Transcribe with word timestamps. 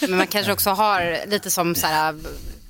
Men 0.00 0.16
man 0.16 0.26
kanske 0.26 0.52
också 0.52 0.70
har 0.70 1.26
lite 1.26 1.50
som 1.50 1.74
så 1.74 1.86
här, 1.86 2.14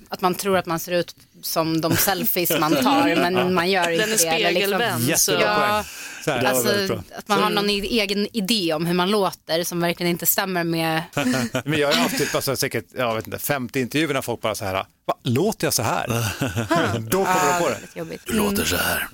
att 0.09 0.21
man 0.21 0.35
tror 0.35 0.59
att 0.59 0.67
man 0.67 0.79
ser 0.79 0.93
ut 0.93 1.15
som 1.43 1.81
de 1.81 1.97
selfies 1.97 2.51
man 2.61 2.73
tar, 2.77 3.17
men 3.17 3.55
man 3.55 3.71
gör 3.71 3.91
inte 3.91 4.07
Den 4.07 4.13
är 4.15 4.39
det. 4.39 4.51
liksom- 4.51 4.79
spegelvänd. 4.79 5.05
så- 5.19 5.33
Jättebra 5.33 5.85
Ja, 6.27 6.33
här. 6.33 6.45
Alltså, 6.45 7.03
att 7.17 7.29
man 7.29 7.43
har 7.43 7.51
någon 7.51 7.69
egen 7.71 8.37
idé 8.37 8.73
om 8.75 8.87
hur 8.87 8.95
man 8.95 9.11
låter 9.11 9.65
som 9.65 9.81
verkligen 9.81 10.11
inte 10.11 10.27
stämmer 10.27 10.65
med... 10.65 11.03
Men 11.65 11.79
jag 11.79 11.89
har 11.89 11.95
haft 11.95 12.19
typ, 12.19 12.35
alltså, 12.35 12.57
säkert 12.57 12.85
jag 12.95 13.15
vet 13.15 13.27
inte, 13.27 13.39
50 13.39 13.81
intervjuer 13.81 14.15
när 14.15 14.23
folk 14.23 14.41
bara 14.41 14.55
så 14.55 14.65
här, 14.65 14.75
Va, 15.07 15.15
låter 15.23 15.67
jag 15.67 15.75
så 15.75 15.83
här? 15.83 16.07
Då 17.11 17.25
kommer 17.25 17.53
de 17.53 17.63
på 17.63 17.69
det. 17.69 17.79
Jobbigt. 17.99 18.23
Låter 18.27 18.65
så 18.65 18.77
här. 18.77 19.09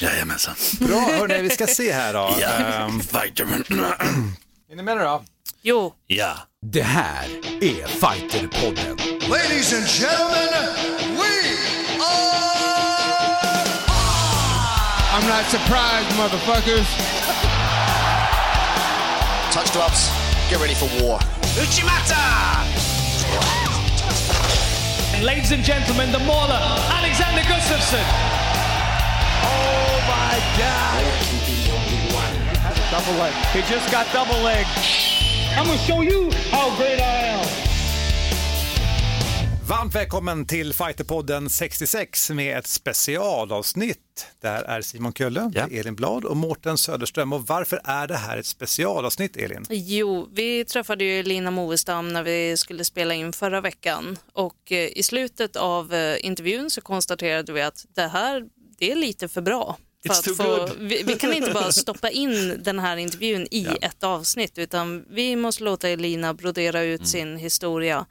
Jajamensan. 0.00 0.54
Bra, 0.80 1.00
hörni, 1.00 1.42
vi 1.42 1.50
ska 1.50 1.66
se 1.66 1.92
här 1.92 2.12
då. 2.14 2.34
Ehm, 2.46 3.00
Fighterman. 3.00 3.64
är 4.72 4.76
ni 4.76 4.82
med 4.82 4.96
nu 4.96 5.02
då? 5.02 5.24
Jo, 5.62 5.94
Ja. 6.06 6.38
Det 6.64 6.82
här 6.82 7.24
är 7.60 7.86
Fighterpodden. 7.86 8.96
Ladies 9.30 9.72
and 9.72 9.86
gentlemen, 9.86 10.48
we 11.16 11.32
are. 12.00 12.42
I'm 15.14 15.26
not 15.28 15.44
surprised, 15.50 16.16
motherfuckers. 16.16 16.86
Touch 19.52 19.72
gloves. 19.72 20.10
Get 20.50 20.60
ready 20.60 20.74
for 20.74 20.88
war. 21.02 21.18
Uchimata! 21.60 22.62
ladies 25.22 25.52
and 25.52 25.62
gentlemen, 25.62 26.10
the 26.10 26.18
mauler, 26.18 26.58
Alexander 26.90 27.42
Gustafsson. 27.42 28.04
Oh 29.44 30.00
my 30.08 30.38
God. 30.58 31.02
Double 32.90 33.18
leg. 33.18 33.32
He 33.52 33.62
just 33.62 33.90
got 33.90 34.06
double 34.12 34.40
leg. 34.42 34.66
I'm 35.58 35.66
gonna 35.66 35.78
show 35.78 36.04
you 36.04 36.30
how 36.50 36.76
great 36.78 36.98
I 37.00 37.28
am. 37.28 37.46
Varmt 39.68 39.94
välkommen 39.94 40.46
till 40.46 40.72
Fighterpodden 40.74 41.50
66 41.50 42.30
med 42.30 42.58
ett 42.58 42.66
specialavsnitt. 42.66 44.26
Där 44.40 44.62
är 44.62 44.80
Simon 44.82 45.12
Kölle, 45.12 45.50
Ja. 45.54 45.66
Elin 45.70 45.94
Blad 45.94 46.24
och 46.24 46.36
Mårten 46.36 46.78
Söderström. 46.78 47.32
Och 47.32 47.46
varför 47.46 47.80
är 47.84 48.06
det 48.06 48.16
här 48.16 48.36
ett 48.38 48.46
specialavsnitt, 48.46 49.36
Elin? 49.36 49.66
Jo, 49.70 50.28
vi 50.32 50.64
träffade 50.64 51.04
ju 51.04 51.22
Lina 51.22 51.50
Movestam 51.50 52.08
när 52.08 52.22
vi 52.22 52.56
skulle 52.56 52.84
spela 52.84 53.14
in 53.14 53.32
förra 53.32 53.60
veckan 53.60 54.18
och 54.32 54.72
eh, 54.72 54.78
i 54.98 55.02
slutet 55.02 55.56
av 55.56 55.94
eh, 55.94 56.26
intervjun 56.26 56.70
så 56.70 56.80
konstaterade 56.80 57.52
vi 57.52 57.62
att 57.62 57.84
det 57.94 58.06
här, 58.08 58.42
det 58.78 58.92
är 58.92 58.96
lite 58.96 59.28
för 59.28 59.40
bra. 59.40 59.76
För 60.06 60.34
få, 60.34 60.68
vi, 60.78 61.02
vi 61.02 61.14
kan 61.18 61.32
inte 61.32 61.50
bara 61.50 61.72
stoppa 61.72 62.10
in 62.10 62.62
den 62.62 62.78
här 62.78 62.96
intervjun 62.96 63.46
i 63.50 63.66
ett 63.82 64.02
avsnitt 64.02 64.58
utan 64.58 65.04
vi 65.10 65.36
måste 65.36 65.64
låta 65.64 65.88
Elina 65.88 66.34
brodera 66.34 66.82
ut 66.82 67.00
Mm. 67.00 67.06
sin 67.06 67.36
historia 67.36 68.06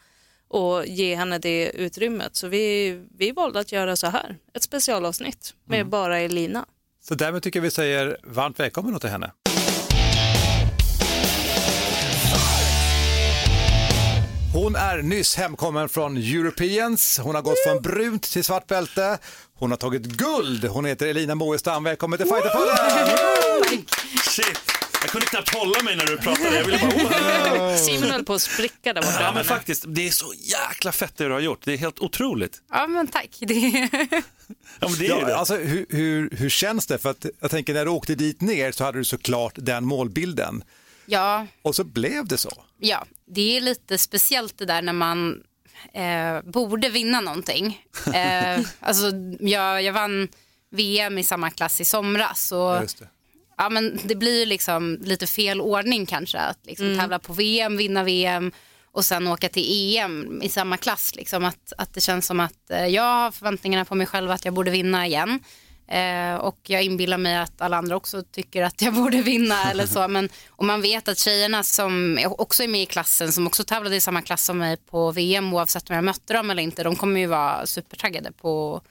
och 0.47 0.85
ge 0.85 1.15
henne 1.15 1.37
det 1.39 1.69
utrymmet. 1.71 2.35
Så 2.35 2.47
vi, 2.47 2.99
vi 3.17 3.31
valde 3.31 3.59
att 3.59 3.71
göra 3.71 3.95
så 3.95 4.07
här, 4.07 4.37
ett 4.53 4.63
specialavsnitt 4.63 5.53
med 5.65 5.79
Mm. 5.79 5.89
bara 5.89 6.19
Elina. 6.19 6.65
Så 7.03 7.15
därmed 7.15 7.43
tycker 7.43 7.59
jag 7.59 7.63
vi 7.63 7.71
säger 7.71 8.17
varmt 8.23 8.59
välkommen 8.59 8.99
till 8.99 9.09
henne. 9.09 9.31
Hon 14.71 14.79
är 14.79 15.01
nyss 15.01 15.35
hemkommen 15.35 15.89
från 15.89 16.17
Europeans. 16.17 17.19
Hon 17.23 17.35
har 17.35 17.41
gått 17.41 17.63
från 17.67 17.81
brunt 17.81 18.23
till 18.23 18.43
svart 18.43 18.67
bälte. 18.67 19.17
Hon 19.53 19.71
har 19.71 19.77
tagit 19.77 20.01
guld. 20.05 20.65
Hon 20.65 20.85
heter 20.85 21.07
Elina 21.07 21.35
Moestam. 21.35 21.83
Välkommen 21.83 22.19
till 22.19 22.27
Fighterpodden! 22.27 23.85
Shit. 24.23 24.59
Jag 25.01 25.09
kunde 25.09 25.27
knappt 25.27 25.55
hålla 25.55 25.83
mig 25.83 25.95
när 25.95 26.05
du 26.05 26.17
pratade. 26.17 26.55
Jag 26.55 26.65
ville 26.65 26.79
bara... 27.57 27.77
Simon 27.77 28.11
höll 28.11 28.23
på 28.25 28.33
att 28.33 28.41
spricka 28.41 28.93
där 28.93 29.01
borta. 29.01 29.17
Ja, 29.21 29.31
men 29.33 29.43
faktiskt, 29.43 29.83
det 29.87 30.07
är 30.07 30.11
så 30.11 30.33
jäkla 30.37 30.91
fett 30.91 31.17
det 31.17 31.23
du 31.23 31.31
har 31.31 31.39
gjort. 31.39 31.59
Det 31.63 31.73
är 31.73 31.77
helt 31.77 31.99
otroligt. 31.99 32.61
Ja, 32.71 32.87
men 32.87 33.07
tack. 33.07 33.37
Det... 33.39 33.53
Ja, 34.79 34.87
men 34.87 34.93
det 34.99 35.05
är 35.05 35.09
Ja, 35.09 35.25
det. 35.25 35.35
alltså, 35.35 35.55
hur, 35.55 35.85
hur, 35.89 36.29
hur 36.37 36.49
känns 36.49 36.87
det? 36.87 36.97
För 36.97 37.09
att 37.09 37.25
jag 37.39 37.51
tänker 37.51 37.73
när 37.73 37.85
du 37.85 37.91
åkte 37.91 38.15
dit 38.15 38.41
ner 38.41 38.71
så 38.71 38.83
hade 38.83 38.97
du 38.97 39.03
såklart 39.03 39.53
den 39.55 39.85
målbilden. 39.85 40.63
Ja, 41.11 41.47
Och 41.61 41.75
så 41.75 41.83
blev 41.83 42.25
det 42.27 42.37
så. 42.37 42.63
ja, 42.77 43.05
det 43.25 43.57
är 43.57 43.61
lite 43.61 43.97
speciellt 43.97 44.57
det 44.57 44.65
där 44.65 44.81
när 44.81 44.93
man 44.93 45.43
eh, 45.93 46.41
borde 46.51 46.89
vinna 46.89 47.21
någonting. 47.21 47.85
Eh, 48.13 48.59
alltså, 48.79 49.11
jag, 49.39 49.83
jag 49.83 49.93
vann 49.93 50.27
VM 50.71 51.17
i 51.17 51.23
samma 51.23 51.49
klass 51.49 51.81
i 51.81 51.85
somras. 51.85 52.51
Och, 52.51 52.81
Just 52.81 52.99
det. 52.99 53.07
ja, 53.57 53.69
men 53.69 53.99
det 54.03 54.15
blir 54.15 54.39
ju 54.39 54.45
liksom 54.45 54.97
lite 55.01 55.27
fel 55.27 55.61
ordning 55.61 56.05
kanske 56.05 56.37
att 56.39 56.59
liksom 56.65 56.97
tävla 56.99 57.19
på 57.19 57.33
VM, 57.33 57.77
vinna 57.77 58.03
VM 58.03 58.51
och 58.91 59.05
sen 59.05 59.27
åka 59.27 59.49
till 59.49 59.97
EM 59.97 60.41
i 60.41 60.49
samma 60.49 60.77
klass. 60.77 61.15
Liksom. 61.15 61.45
Att, 61.45 61.73
att 61.77 61.93
det 61.93 62.01
känns 62.01 62.25
som 62.25 62.39
att 62.39 62.69
eh, 62.71 62.85
jag 62.87 63.03
har 63.03 63.31
förväntningarna 63.31 63.85
på 63.85 63.95
mig 63.95 64.07
själv 64.07 64.31
att 64.31 64.45
jag 64.45 64.53
borde 64.53 64.71
vinna 64.71 65.07
igen. 65.07 65.39
Eh, 65.91 66.35
och 66.35 66.59
jag 66.63 66.83
inbillar 66.83 67.17
mig 67.17 67.37
att 67.37 67.61
alla 67.61 67.77
andra 67.77 67.95
också 67.95 68.23
tycker 68.23 68.63
att 68.63 68.81
jag 68.81 68.93
borde 69.03 69.21
vinna 69.21 69.71
eller 69.71 69.85
så. 69.85 70.07
Men, 70.07 70.29
och 70.49 70.65
man 70.65 70.81
vet 70.81 71.07
att 71.07 71.17
tjejerna 71.17 71.63
som 71.63 72.19
också 72.37 72.63
är 72.63 72.67
med 72.67 72.81
i 72.81 72.85
klassen, 72.85 73.31
som 73.31 73.47
också 73.47 73.63
tävlade 73.63 73.95
i 73.95 74.01
samma 74.01 74.21
klass 74.21 74.45
som 74.45 74.57
mig 74.57 74.77
på 74.77 75.11
VM, 75.11 75.53
oavsett 75.53 75.89
om 75.89 75.95
jag 75.95 76.03
mötte 76.05 76.33
dem 76.33 76.49
eller 76.49 76.63
inte, 76.63 76.83
de 76.83 76.95
kommer 76.95 77.19
ju 77.19 77.27
vara 77.27 77.65
supertaggade 77.65 78.31
på 78.31 78.81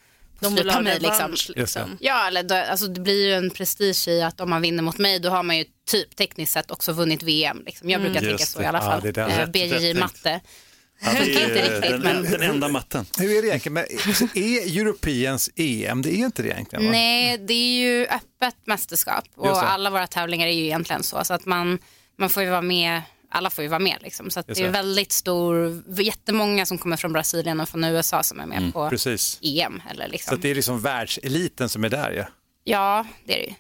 De 0.40 0.46
att 0.46 0.60
vill 0.60 0.70
ha 0.70 0.80
mig. 0.80 1.00
Liksom. 1.00 1.34
Liksom. 1.56 1.96
Ja, 2.00 2.26
eller 2.26 2.42
då, 2.42 2.54
alltså, 2.54 2.86
det 2.86 3.00
blir 3.00 3.26
ju 3.26 3.34
en 3.34 3.50
prestige 3.50 4.08
i 4.08 4.22
att 4.22 4.40
om 4.40 4.50
man 4.50 4.62
vinner 4.62 4.82
mot 4.82 4.98
mig 4.98 5.18
då 5.18 5.30
har 5.30 5.42
man 5.42 5.58
ju 5.58 5.64
typ 5.90 6.16
tekniskt 6.16 6.52
sett 6.52 6.70
också 6.70 6.92
vunnit 6.92 7.22
VM. 7.22 7.62
Liksom. 7.66 7.90
Jag 7.90 8.00
brukar 8.00 8.20
tänka 8.20 8.30
Just 8.30 8.52
så 8.52 8.58
det. 8.58 8.64
i 8.64 8.68
alla 8.68 8.80
fall. 8.80 9.12
den. 9.12 9.30
eh, 9.30 9.46
BJJ 9.46 9.94
matte. 9.94 10.40
Ja, 11.02 11.12
det 11.12 11.42
är 11.44 11.90
den, 11.90 12.00
men- 12.00 12.22
den 12.22 12.42
enda 12.42 12.68
matten. 12.68 13.06
Hur 13.18 13.38
är 13.38 13.42
det 13.42 13.48
egentligen? 13.48 13.74
Men, 13.74 13.84
är 14.34 14.78
Europeans 14.80 15.50
EM, 15.56 16.02
det 16.02 16.10
är 16.14 16.24
inte 16.24 16.42
det 16.42 16.48
egentligen 16.48 16.84
va? 16.84 16.90
Nej, 16.90 17.38
det 17.38 17.54
är 17.54 17.80
ju 17.80 18.06
öppet 18.06 18.56
mästerskap 18.64 19.24
och 19.36 19.62
alla 19.70 19.90
våra 19.90 20.06
tävlingar 20.06 20.46
är 20.46 20.52
ju 20.52 20.64
egentligen 20.64 21.02
så. 21.02 21.24
Så 21.24 21.34
att 21.34 21.46
man, 21.46 21.78
man 22.18 22.30
får 22.30 22.42
ju 22.42 22.50
vara 22.50 22.62
med, 22.62 23.02
alla 23.30 23.50
får 23.50 23.62
ju 23.62 23.68
vara 23.68 23.78
med 23.78 23.96
liksom. 24.02 24.30
Så 24.30 24.40
att 24.40 24.46
det 24.46 24.60
är 24.60 24.70
väldigt 24.70 25.12
stor, 25.12 25.82
jättemånga 26.00 26.66
som 26.66 26.78
kommer 26.78 26.96
från 26.96 27.12
Brasilien 27.12 27.60
och 27.60 27.68
från 27.68 27.84
USA 27.84 28.22
som 28.22 28.40
är 28.40 28.46
med 28.46 28.72
på 28.72 28.90
Precis. 28.90 29.38
EM. 29.42 29.82
Eller 29.90 30.04
Så 30.06 30.12
liksom. 30.12 30.34
att 30.34 30.42
det 30.42 30.48
är 30.50 30.54
liksom 30.54 30.80
världseliten 30.80 31.68
som 31.68 31.84
är 31.84 31.88
där 31.88 32.10
ja. 32.12 32.24
Ja, 32.64 33.06
det 33.24 33.32
är 33.34 33.38
det 33.38 33.46
ju. 33.46 33.54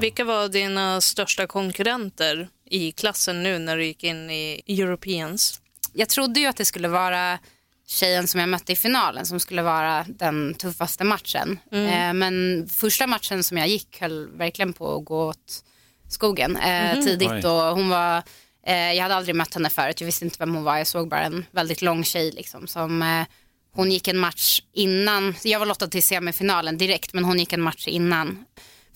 Vilka 0.00 0.24
var 0.24 0.48
dina 0.48 1.00
största 1.00 1.46
konkurrenter 1.46 2.48
i 2.70 2.92
klassen 2.92 3.42
nu 3.42 3.58
när 3.58 3.76
du 3.76 3.84
gick 3.86 4.04
in 4.04 4.30
i 4.30 4.62
Europeans? 4.66 5.60
Jag 5.92 6.08
trodde 6.08 6.40
ju 6.40 6.46
att 6.46 6.56
det 6.56 6.64
skulle 6.64 6.88
vara 6.88 7.38
tjejen 7.86 8.28
som 8.28 8.40
jag 8.40 8.48
mötte 8.48 8.72
i 8.72 8.76
finalen 8.76 9.26
som 9.26 9.40
skulle 9.40 9.62
vara 9.62 10.04
den 10.08 10.54
tuffaste 10.54 11.04
matchen. 11.04 11.58
Eh, 11.72 12.12
men 12.12 12.66
första 12.68 13.06
matchen 13.06 13.44
som 13.44 13.56
jag 13.56 13.68
gick 13.68 14.00
höll 14.00 14.36
verkligen 14.36 14.72
på 14.72 14.96
att 14.96 15.04
gå 15.04 15.26
åt 15.26 15.64
skogen 16.08 16.56
eh, 16.56 17.00
tidigt 17.00 17.30
Oj. 17.30 17.46
och 17.46 17.76
hon 17.76 17.88
var 17.88 18.22
eh, 18.66 18.92
jag 18.92 19.02
hade 19.02 19.14
aldrig 19.14 19.34
mött 19.34 19.54
henne 19.54 19.70
förut, 19.70 20.00
jag 20.00 20.06
visste 20.06 20.24
inte 20.24 20.36
vem 20.38 20.54
hon 20.54 20.64
var, 20.64 20.76
jag 20.76 20.86
såg 20.86 21.08
bara 21.08 21.22
en 21.22 21.44
väldigt 21.50 21.82
lång 21.82 22.04
tjej 22.04 22.30
liksom 22.30 22.66
som 22.66 23.02
eh, 23.02 23.26
hon 23.72 23.90
gick 23.90 24.08
en 24.08 24.18
match 24.18 24.62
innan, 24.72 25.34
jag 25.42 25.58
var 25.58 25.66
lottad 25.66 25.86
till 25.86 26.02
semifinalen 26.02 26.78
direkt 26.78 27.12
men 27.12 27.24
hon 27.24 27.38
gick 27.38 27.52
en 27.52 27.60
match 27.60 27.88
innan. 27.88 28.44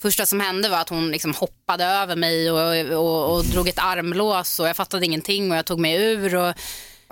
Första 0.03 0.25
som 0.25 0.39
hände 0.39 0.69
var 0.69 0.77
att 0.77 0.89
hon 0.89 1.11
liksom 1.11 1.33
hoppade 1.33 1.85
över 1.85 2.15
mig 2.15 2.51
och, 2.51 2.97
och, 2.97 3.35
och 3.35 3.45
drog 3.45 3.67
ett 3.67 3.79
armlås 3.79 4.59
och 4.59 4.67
jag 4.67 4.75
fattade 4.75 5.05
ingenting 5.05 5.51
och 5.51 5.57
jag 5.57 5.65
tog 5.65 5.79
mig 5.79 5.95
ur. 5.95 6.35
Och, 6.35 6.53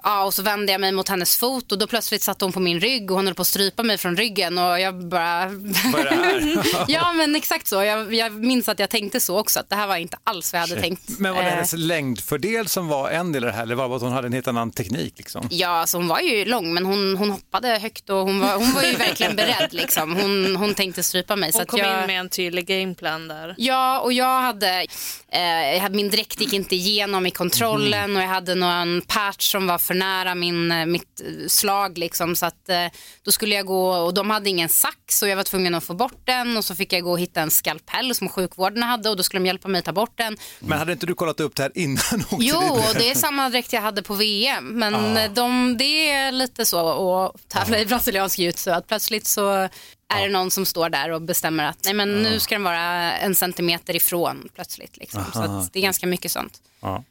ja, 0.04 0.24
och 0.24 0.34
så 0.34 0.42
vände 0.44 0.72
jag 0.72 0.82
mig 0.82 0.92
mot 0.92 1.10
hennes 1.10 1.38
fot 1.38 1.72
och 1.72 1.78
då 1.78 1.88
plötsligt 1.88 2.24
satt 2.24 2.42
hon 2.42 2.52
på 2.52 2.60
min 2.60 2.80
rygg 2.80 3.12
och 3.12 3.18
hon 3.18 3.26
höll 3.26 3.36
på 3.36 3.42
att 3.42 3.48
strypa 3.48 3.84
mig 3.84 3.98
från 3.98 4.18
ryggen 4.18 4.58
och 4.58 4.80
jag 4.80 5.10
bara... 5.10 5.46
Vad 5.94 6.02
är 6.02 6.10
det 6.10 6.16
här? 6.16 6.86
ja 6.88 7.14
men 7.14 7.36
exakt 7.36 7.68
så, 7.68 7.84
jag, 7.84 8.14
jag 8.14 8.34
minns 8.34 8.70
att 8.70 8.80
jag 8.80 8.90
tänkte 8.90 9.20
så 9.20 9.40
också, 9.40 9.60
att 9.60 9.70
det 9.70 9.76
här 9.76 9.88
var 9.88 9.96
inte 9.96 10.18
alls 10.24 10.54
vad 10.54 10.62
jag 10.62 10.68
hade 10.68 10.82
tänkt. 10.82 11.20
Men 11.20 11.36
var 11.36 11.42
det 11.44 11.52
Eh, 11.52 11.56
hennes 11.56 11.74
längdfördel 11.74 12.68
som 12.68 12.88
var 12.88 13.10
en 13.10 13.32
del 13.32 13.44
i 13.44 13.48
det 13.48 13.54
här 13.54 13.64
eller 13.64 13.76
var 13.76 13.90
det 13.90 13.96
att 13.96 14.02
hon 14.02 14.12
hade 14.12 14.28
en 14.28 14.34
helt 14.34 14.48
annan 14.48 14.72
teknik 14.72 15.14
liksom? 15.18 15.48
Ja, 15.52 15.68
alltså 15.68 15.98
hon 15.98 16.08
var 16.08 16.20
ju 16.20 16.46
lång 16.46 16.74
men 16.74 16.86
hon, 16.86 17.18
hon 17.18 17.32
hoppade 17.32 17.68
högt 17.68 18.10
och 18.10 18.18
hon 18.18 18.40
var, 18.40 18.56
hon 18.56 18.74
var 18.74 18.84
ju 18.84 18.96
verkligen 18.96 19.36
beredd 19.36 19.68
liksom. 19.74 20.16
Hon, 20.16 20.56
hon 20.56 20.74
tänkte 20.74 21.04
strypa 21.04 21.36
mig. 21.36 21.52
så 21.52 21.58
Hon 21.58 21.62
att 21.62 21.68
kom 21.70 21.80
jag... 21.80 22.02
in 22.02 22.08
med 22.08 22.20
en 22.20 22.30
tydlig 22.30 22.66
gameplan 22.66 23.28
där. 23.28 23.56
Ja, 23.58 24.00
och 24.00 24.14
jag 24.14 24.42
hade, 24.42 24.86
eh, 25.32 25.74
jag 25.74 25.80
hade, 25.80 25.96
min 25.96 26.10
dräkt 26.10 26.42
gick 26.42 26.54
inte 26.54 26.76
igenom 26.76 27.26
i 27.26 27.32
kontrollen 27.32 28.16
och 28.16 28.22
jag 28.22 28.28
hade 28.28 28.56
någon 28.56 29.02
patch 29.08 29.52
som 29.52 29.68
var 29.68 29.78
för 29.78 29.91
nära 29.94 30.36
min, 30.36 30.72
eh, 30.72 30.86
mitt 30.86 31.22
eh, 31.22 31.48
slag 31.48 31.98
liksom 31.98 32.36
så 32.36 32.46
att 32.46 32.70
eh, 32.70 32.86
då 33.24 33.32
skulle 33.32 33.56
jag 33.56 33.66
gå 33.66 33.90
och 33.90 34.14
de 34.14 34.30
hade 34.30 34.50
ingen 34.50 34.70
sax 34.70 35.22
och 35.22 35.28
jag 35.28 35.36
var 35.36 35.44
tvungen 35.44 35.76
att 35.76 35.84
få 35.84 35.94
bort 35.94 36.22
den 36.26 36.58
och 36.58 36.66
så 36.66 36.76
fick 36.76 36.94
jag 36.94 37.04
gå 37.04 37.12
och 37.12 37.20
hitta 37.20 37.42
en 37.42 37.52
skalpell 37.52 38.16
som 38.16 38.30
sjukvården 38.30 38.84
hade 38.84 39.10
och 39.10 39.18
då 39.18 39.24
skulle 39.24 39.40
de 39.40 39.46
hjälpa 39.46 39.68
mig 39.68 39.82
ta 39.82 39.94
bort 39.94 40.18
den. 40.18 40.38
Men 40.60 40.78
hade 40.78 40.92
inte 40.92 41.06
du 41.06 41.16
kollat 41.16 41.40
upp 41.40 41.56
det 41.56 41.64
här 41.64 41.72
innan 41.76 41.98
Jo, 42.40 42.84
det 42.94 43.12
är 43.12 43.16
samma 43.16 43.50
dräkt 43.50 43.74
jag 43.74 43.82
hade 43.82 44.04
på 44.04 44.14
VM. 44.14 44.68
Men 44.68 45.34
de, 45.34 45.78
det 45.78 46.12
är 46.12 46.32
lite 46.32 46.66
så 46.66 47.26
att 47.26 47.50
tävla 47.50 47.80
i 47.80 47.86
brasiliansk 47.86 48.40
jiu 48.40 48.54
att 48.68 48.88
plötsligt 48.88 49.28
så 49.28 49.70
är 50.14 50.28
det 50.28 50.30
någon 50.30 50.52
som 50.52 50.66
står 50.66 50.90
där 50.90 51.10
och 51.10 51.22
bestämmer 51.22 51.66
att 51.66 51.78
nej, 51.84 51.94
men 51.94 52.24
nu 52.24 52.40
ska 52.40 52.56
den 52.56 52.64
vara 52.64 53.14
en 53.14 53.36
centimeter 53.36 53.96
ifrån 53.96 54.50
plötsligt. 54.56 54.98
Liksom. 54.98 55.24
Så 55.34 55.40
att 55.40 55.74
det 55.74 55.80
är 55.80 55.84
ganska 55.84 56.08
mycket 56.08 56.32
sånt. 56.32 56.62
Ja. 56.82 57.04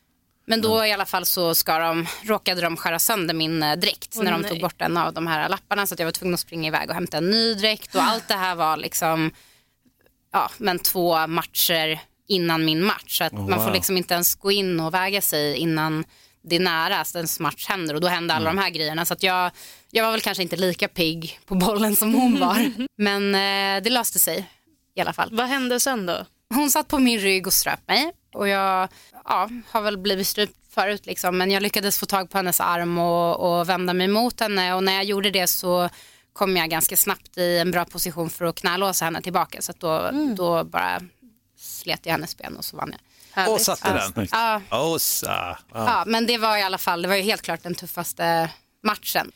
Men 0.50 0.60
då 0.60 0.86
i 0.86 0.92
alla 0.92 1.06
fall 1.06 1.26
så 1.26 1.54
ska 1.54 1.78
de, 1.78 2.06
råkade 2.22 2.60
de 2.60 2.76
skära 2.76 2.98
sönder 2.98 3.34
min 3.34 3.62
eh, 3.62 3.76
dräkt 3.76 4.14
Åh, 4.16 4.24
när 4.24 4.32
de 4.32 4.40
nej. 4.40 4.50
tog 4.50 4.60
bort 4.60 4.82
en 4.82 4.96
av 4.96 5.12
de 5.12 5.26
här 5.26 5.48
lapparna 5.48 5.86
så 5.86 5.94
jag 5.98 6.04
var 6.04 6.12
tvungen 6.12 6.34
att 6.34 6.40
springa 6.40 6.68
iväg 6.68 6.88
och 6.88 6.94
hämta 6.94 7.16
en 7.16 7.30
ny 7.30 7.54
dräkt 7.54 7.94
och 7.94 8.02
allt 8.02 8.28
det 8.28 8.34
här 8.34 8.54
var 8.54 8.76
liksom 8.76 9.30
ja, 10.32 10.50
men 10.58 10.78
två 10.78 11.26
matcher 11.26 12.00
innan 12.28 12.64
min 12.64 12.84
match. 12.84 13.18
Så 13.18 13.24
att 13.24 13.32
man 13.32 13.64
får 13.64 13.72
liksom 13.72 13.96
inte 13.96 14.14
ens 14.14 14.34
gå 14.34 14.52
in 14.52 14.80
och 14.80 14.94
väga 14.94 15.20
sig 15.20 15.56
innan 15.56 16.04
det 16.42 16.56
är 16.56 16.60
nära 16.60 17.00
att 17.00 17.14
ens 17.14 17.40
match 17.40 17.66
händer 17.68 17.94
och 17.94 18.00
då 18.00 18.08
händer 18.08 18.34
alla 18.34 18.50
de 18.50 18.58
här 18.58 18.70
grejerna. 18.70 19.04
Så 19.04 19.14
att 19.14 19.22
jag, 19.22 19.50
jag 19.90 20.04
var 20.04 20.10
väl 20.10 20.20
kanske 20.20 20.42
inte 20.42 20.56
lika 20.56 20.88
pigg 20.88 21.40
på 21.46 21.54
bollen 21.54 21.96
som 21.96 22.14
hon 22.14 22.40
var. 22.46 22.72
Men 22.98 23.34
eh, 23.34 23.82
det 23.82 23.90
löste 23.90 24.18
sig 24.18 24.50
i 24.96 25.00
alla 25.00 25.12
fall. 25.12 25.28
Vad 25.32 25.46
hände 25.46 25.80
sen 25.80 26.06
då? 26.06 26.26
Hon 26.54 26.70
satt 26.70 26.88
på 26.88 26.98
min 26.98 27.20
rygg 27.20 27.46
och 27.46 27.52
ströp 27.52 27.88
mig 27.88 28.12
och 28.32 28.48
jag 28.48 28.88
ja, 29.24 29.48
har 29.70 29.80
väl 29.80 29.98
blivit 29.98 30.26
strypt 30.26 30.56
förut 30.74 31.06
liksom, 31.06 31.38
men 31.38 31.50
jag 31.50 31.62
lyckades 31.62 31.98
få 31.98 32.06
tag 32.06 32.30
på 32.30 32.38
hennes 32.38 32.60
arm 32.60 32.98
och, 32.98 33.58
och 33.58 33.68
vända 33.68 33.92
mig 33.92 34.08
mot 34.08 34.40
henne 34.40 34.74
och 34.74 34.84
när 34.84 34.92
jag 34.92 35.04
gjorde 35.04 35.30
det 35.30 35.46
så 35.46 35.88
kom 36.32 36.56
jag 36.56 36.70
ganska 36.70 36.96
snabbt 36.96 37.38
i 37.38 37.58
en 37.58 37.70
bra 37.70 37.84
position 37.84 38.30
för 38.30 38.44
att 38.44 38.60
knälåsa 38.60 39.04
henne 39.04 39.22
tillbaka 39.22 39.62
så 39.62 39.72
att 39.72 39.80
då, 39.80 40.10
då 40.36 40.64
bara 40.64 41.00
slet 41.56 42.06
jag 42.06 42.12
hennes 42.12 42.36
ben 42.36 42.56
och 42.56 42.64
så 42.64 42.76
vann 42.76 42.92
jag. 42.92 43.00
Härligt. 43.32 43.54
Och 43.54 43.60
satte 43.60 44.10
den. 44.14 44.28
Ja. 44.30 44.60
Ja. 44.70 45.58
ja, 45.72 46.04
men 46.06 46.26
det 46.26 46.38
var 46.38 46.56
i 46.56 46.62
alla 46.62 46.78
fall, 46.78 47.02
det 47.02 47.08
var 47.08 47.16
ju 47.16 47.22
helt 47.22 47.42
klart 47.42 47.62
den 47.62 47.74
tuffaste 47.74 48.50
matchen. 48.82 49.32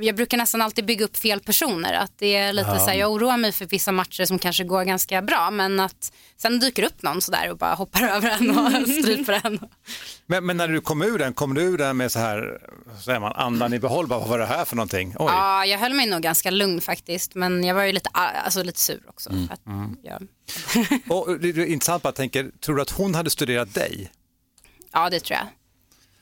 Jag 0.00 0.16
brukar 0.16 0.36
nästan 0.36 0.62
alltid 0.62 0.86
bygga 0.86 1.04
upp 1.04 1.16
fel 1.16 1.40
personer. 1.40 1.94
Att 1.94 2.12
det 2.18 2.36
är 2.36 2.52
lite 2.52 2.78
så 2.78 2.86
här, 2.86 2.94
jag 2.94 3.12
oroar 3.12 3.36
mig 3.36 3.52
för 3.52 3.66
vissa 3.66 3.92
matcher 3.92 4.24
som 4.24 4.38
kanske 4.38 4.64
går 4.64 4.84
ganska 4.84 5.22
bra 5.22 5.50
men 5.50 5.80
att 5.80 6.12
sen 6.36 6.58
dyker 6.60 6.82
upp 6.82 7.02
någon 7.02 7.20
sådär 7.20 7.50
och 7.50 7.58
bara 7.58 7.74
hoppar 7.74 8.02
över 8.08 8.30
en 8.30 8.58
och 8.58 8.88
stryper 8.88 9.40
en. 9.44 9.58
Men, 10.26 10.46
men 10.46 10.56
när 10.56 10.68
du 10.68 10.80
kom 10.80 11.02
ur 11.02 11.18
den, 11.18 11.34
kom 11.34 11.54
du 11.54 11.62
ur 11.62 11.78
den 11.78 11.96
med 11.96 12.12
så 12.12 12.18
här, 12.18 12.60
så 12.96 13.02
säger 13.02 13.20
man, 13.20 13.32
andan 13.32 13.72
i 13.72 13.78
behåll? 13.78 14.06
Bara, 14.06 14.18
Vad 14.18 14.28
var 14.28 14.38
det 14.38 14.46
här 14.46 14.64
för 14.64 14.76
någonting? 14.76 15.08
Oj. 15.18 15.26
Ja, 15.28 15.64
jag 15.66 15.78
höll 15.78 15.94
mig 15.94 16.06
nog 16.06 16.22
ganska 16.22 16.50
lugn 16.50 16.80
faktiskt 16.80 17.34
men 17.34 17.64
jag 17.64 17.74
var 17.74 17.82
ju 17.82 17.92
lite, 17.92 18.10
alltså, 18.12 18.62
lite 18.62 18.80
sur 18.80 19.02
också. 19.06 19.30
Mm. 19.30 19.46
För 19.46 19.54
att, 19.54 19.60
ja. 20.02 20.18
Och 21.14 21.40
det 21.40 21.48
är 21.48 21.66
intressant, 21.66 22.02
bara 22.02 22.12
tänker, 22.12 22.50
tror 22.64 22.76
du 22.76 22.82
att 22.82 22.90
hon 22.90 23.14
hade 23.14 23.30
studerat 23.30 23.74
dig? 23.74 24.10
ja, 24.92 25.10
det 25.10 25.20
tror 25.20 25.38
jag. 25.38 25.46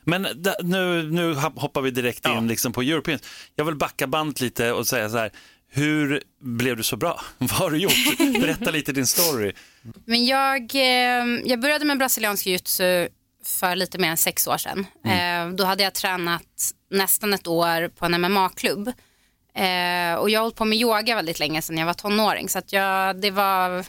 Men 0.03 0.27
nu, 0.63 1.03
nu 1.11 1.33
hoppar 1.35 1.81
vi 1.81 1.91
direkt 1.91 2.25
in 2.25 2.31
Ja. 2.33 2.39
liksom 2.41 2.73
på 2.73 2.81
Europeans. 2.81 3.21
Jag 3.55 3.65
vill 3.65 3.75
backa 3.75 4.07
bandet 4.07 4.41
lite 4.41 4.71
och 4.71 4.87
säga 4.87 5.09
så 5.09 5.17
här, 5.17 5.31
hur 5.71 6.23
blev 6.41 6.77
du 6.77 6.83
så 6.83 6.95
bra? 6.97 7.21
Vad 7.37 7.49
har 7.51 7.71
du 7.71 7.77
gjort? 7.77 8.17
Berätta 8.41 8.71
lite 8.71 8.91
din 8.91 9.07
story. 9.07 9.53
Men 10.05 10.25
jag, 10.25 10.75
eh, 10.75 11.25
jag 11.45 11.59
började 11.61 11.85
med 11.85 11.97
brasiliansk 11.97 12.45
jiu-jitsu 12.47 13.07
för 13.45 13.75
lite 13.75 13.97
mer 13.97 14.09
än 14.09 14.17
sex 14.17 14.47
år 14.47 14.57
sedan. 14.57 14.85
Eh, 15.05 15.55
då 15.55 15.63
hade 15.63 15.83
jag 15.83 15.93
tränat 15.93 16.71
nästan 16.91 17.33
ett 17.33 17.47
år 17.47 17.87
på 17.87 18.05
en 18.05 18.21
MMA-klubb. 18.21 18.87
Eh, 19.55 20.15
och 20.15 20.29
jag 20.29 20.39
har 20.39 20.41
hållit 20.43 20.55
på 20.55 20.65
med 20.65 20.77
yoga 20.77 21.15
väldigt 21.15 21.39
länge 21.39 21.61
sedan 21.61 21.77
jag 21.77 21.85
var 21.85 21.93
tonåring. 21.93 22.49
Så 22.49 22.59
att 22.59 22.73
jag, 22.73 23.21
det 23.21 23.31
var 23.31 23.85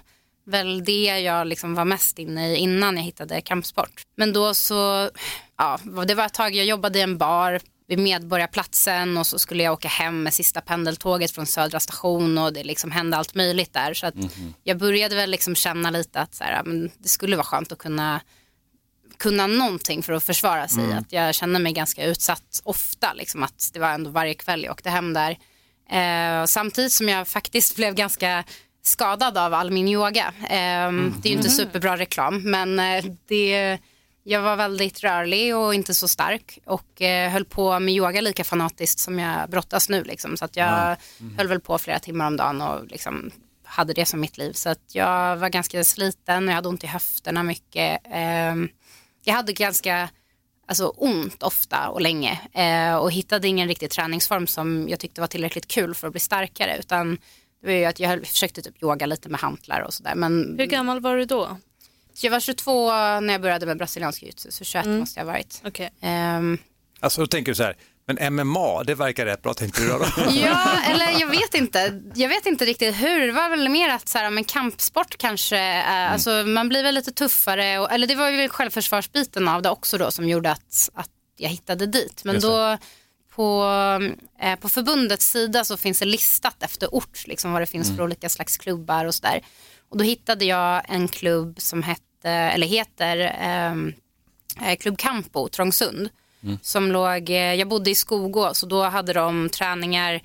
väl 0.46 0.84
det 0.84 1.04
jag 1.20 1.46
liksom 1.46 1.74
var 1.74 1.84
mest 1.84 2.18
inne 2.18 2.52
i 2.52 2.56
innan 2.56 2.96
jag 2.96 3.04
hittade 3.04 3.40
kampsport. 3.40 4.02
Men 4.16 4.32
då 4.32 4.54
så, 4.54 5.10
ja, 5.58 5.78
det 6.06 6.14
var 6.14 6.26
ett 6.26 6.34
tag 6.34 6.54
jag 6.54 6.66
jobbade 6.66 6.98
i 6.98 7.02
en 7.02 7.18
bar 7.18 7.60
vid 7.88 7.98
Medborgarplatsen 7.98 9.16
och 9.16 9.26
så 9.26 9.38
skulle 9.38 9.62
jag 9.62 9.72
åka 9.72 9.88
hem 9.88 10.22
med 10.22 10.34
sista 10.34 10.60
pendeltåget 10.60 11.30
från 11.30 11.46
Södra 11.46 11.80
station 11.80 12.38
och 12.38 12.52
det 12.52 12.64
liksom 12.64 12.90
hände 12.90 13.16
allt 13.16 13.34
möjligt 13.34 13.72
där. 13.72 13.94
Så 13.94 14.06
att 14.06 14.14
jag 14.62 14.78
började 14.78 15.14
väl 15.16 15.30
liksom 15.30 15.54
känna 15.54 15.90
lite 15.90 16.20
att 16.20 16.34
så 16.34 16.44
här, 16.44 16.62
men 16.64 16.90
det 16.98 17.08
skulle 17.08 17.36
vara 17.36 17.46
skönt 17.46 17.72
att 17.72 17.78
kunna 17.78 18.20
kunna 19.18 19.46
någonting 19.46 20.02
för 20.02 20.12
att 20.12 20.24
försvara 20.24 20.68
sig. 20.68 20.84
Att 20.98 21.12
jag 21.12 21.34
kände 21.34 21.58
mig 21.58 21.72
ganska 21.72 22.04
utsatt 22.04 22.60
ofta. 22.64 23.12
Liksom, 23.12 23.42
att 23.42 23.70
det 23.72 23.78
var 23.78 23.88
ändå 23.90 24.10
varje 24.10 24.34
kväll 24.34 24.64
jag 24.64 24.72
åkte 24.72 24.90
hem 24.90 25.12
där. 25.14 25.30
Eh, 25.90 26.44
samtidigt 26.46 26.92
som 26.92 27.08
jag 27.08 27.28
faktiskt 27.28 27.76
blev 27.76 27.94
ganska 27.94 28.44
skadad 28.82 29.38
av 29.38 29.54
all 29.54 29.70
min 29.70 29.88
yoga. 29.88 30.32
Eh, 30.42 30.92
Det 31.22 31.24
är 31.24 31.30
ju 31.30 31.32
inte 31.36 31.50
superbra 31.50 31.96
reklam 31.96 32.42
men 32.50 32.78
eh, 32.78 33.04
det, 33.28 33.78
jag 34.26 34.42
var 34.42 34.56
väldigt 34.56 35.04
rörlig 35.04 35.56
och 35.56 35.74
inte 35.74 35.94
så 35.94 36.08
stark 36.08 36.58
och 36.64 37.02
eh, 37.02 37.30
höll 37.30 37.44
på 37.44 37.78
med 37.78 37.94
yoga 37.94 38.20
lika 38.20 38.44
fanatiskt 38.44 38.98
som 38.98 39.18
jag 39.18 39.50
brottas 39.50 39.88
nu. 39.88 40.04
Liksom. 40.04 40.36
Så 40.36 40.44
att 40.44 40.56
jag 40.56 40.96
höll 41.36 41.48
väl 41.48 41.60
på 41.60 41.78
flera 41.78 41.98
timmar 41.98 42.26
om 42.26 42.36
dagen 42.36 42.60
och 42.62 42.86
liksom 42.86 43.30
hade 43.64 43.92
det 43.92 44.06
som 44.06 44.20
mitt 44.20 44.38
liv. 44.38 44.52
Så 44.52 44.68
att 44.68 44.94
jag 44.94 45.36
var 45.36 45.48
ganska 45.48 45.84
sliten 45.84 46.44
och 46.44 46.50
jag 46.50 46.54
hade 46.54 46.68
ont 46.68 46.84
i 46.84 46.86
höfterna 46.86 47.42
mycket. 47.42 48.00
Ehm, 48.10 48.68
jag 49.24 49.34
hade 49.34 49.52
ganska 49.52 50.08
alltså, 50.66 50.88
ont 50.88 51.42
ofta 51.42 51.88
och 51.88 52.00
länge 52.00 52.40
eh, 52.52 52.96
och 52.96 53.12
hittade 53.12 53.48
ingen 53.48 53.68
riktig 53.68 53.90
träningsform 53.90 54.46
som 54.46 54.88
jag 54.88 55.00
tyckte 55.00 55.20
var 55.20 55.28
tillräckligt 55.28 55.68
kul 55.68 55.94
för 55.94 56.06
att 56.06 56.12
bli 56.12 56.20
starkare. 56.20 56.78
Utan 56.78 57.18
det 57.60 57.66
var 57.66 57.72
ju 57.72 57.84
att 57.84 58.00
jag 58.00 58.26
försökte 58.26 58.62
typ 58.62 58.82
yoga 58.82 59.06
lite 59.06 59.28
med 59.28 59.40
hantlar 59.40 59.80
och 59.80 59.94
sådär. 59.94 60.14
Men 60.14 60.56
Hur 60.58 60.66
gammal 60.66 61.00
var 61.00 61.16
du 61.16 61.24
då? 61.24 61.56
Jag 62.20 62.30
var 62.30 62.40
22 62.40 62.90
när 63.20 63.32
jag 63.34 63.40
började 63.42 63.66
med 63.66 63.76
brasiliansk 63.78 64.22
jiu-jitsu, 64.22 64.50
så 64.50 64.64
21 64.64 64.86
måste 64.86 65.20
jag 65.20 65.26
ha 65.26 65.32
varit. 65.32 65.62
Okej. 65.64 65.90
Ehm, 66.00 66.58
Alltså 67.00 67.20
då 67.20 67.26
tänker 67.26 67.52
du 67.52 67.56
så 67.56 67.62
här, 67.62 67.76
men 68.06 68.34
MMA, 68.34 68.82
det 68.84 68.94
verkar 68.94 69.26
rätt 69.26 69.42
bra, 69.42 69.54
tänkte 69.54 69.80
du 69.82 69.88
då? 69.88 70.06
Ja, 70.30 70.72
eller 70.90 71.20
jag 71.20 71.26
vet 71.26 71.54
inte. 71.54 72.00
Jag 72.14 72.28
vet 72.28 72.46
inte 72.46 72.64
riktigt 72.64 72.94
hur. 72.96 73.26
Det 73.26 73.32
var 73.32 73.48
väl 73.50 73.68
mer 73.68 73.88
att 73.88 74.08
så 74.08 74.18
här, 74.18 74.30
men 74.30 74.44
kampsport 74.44 75.16
kanske, 75.18 75.58
eh, 75.58 76.12
alltså, 76.12 76.30
man 76.30 76.68
blir 76.68 76.82
väl 76.82 76.94
lite 76.94 77.12
tuffare. 77.12 77.78
Och, 77.78 77.92
eller 77.92 78.06
det 78.06 78.14
var 78.14 78.28
ju 78.30 78.48
självförsvarsbiten 78.48 79.48
av 79.48 79.62
det 79.62 79.70
också 79.70 79.98
då 79.98 80.10
som 80.10 80.28
gjorde 80.28 80.50
att, 80.50 80.90
att 80.94 81.10
jag 81.36 81.48
hittade 81.50 81.86
dit. 81.86 82.24
Men 82.24 82.34
Just 82.34 82.46
då 82.46 82.78
på, 83.34 83.64
eh, 84.42 84.56
på 84.58 84.68
förbundets 84.68 85.26
sida 85.30 85.64
så 85.64 85.76
finns 85.76 85.98
det 85.98 86.04
listat 86.04 86.62
efter 86.62 86.94
ort, 86.94 87.26
liksom 87.26 87.52
vad 87.52 87.62
det 87.62 87.66
finns 87.66 87.96
för 87.96 88.02
olika 88.02 88.28
slags 88.28 88.56
klubbar 88.56 89.04
och 89.04 89.14
sådär. 89.14 89.40
Och 89.94 89.98
då 89.98 90.04
hittade 90.04 90.44
jag 90.44 90.82
en 90.88 91.08
klubb 91.08 91.60
som 91.60 91.82
hette, 91.82 92.30
eller 92.30 92.66
heter 92.66 93.32
ehm, 93.40 93.92
eh, 94.62 94.76
Klubb 94.76 94.98
Campo, 94.98 95.48
Trångsund. 95.48 96.08
Som 96.62 96.92
låg, 96.92 97.30
eh, 97.30 97.54
jag 97.54 97.68
bodde 97.68 97.90
i 97.90 97.94
Skogås 97.94 98.62
och 98.62 98.68
då 98.68 98.82
hade 98.82 99.12
de 99.12 99.48
träningar 99.48 100.20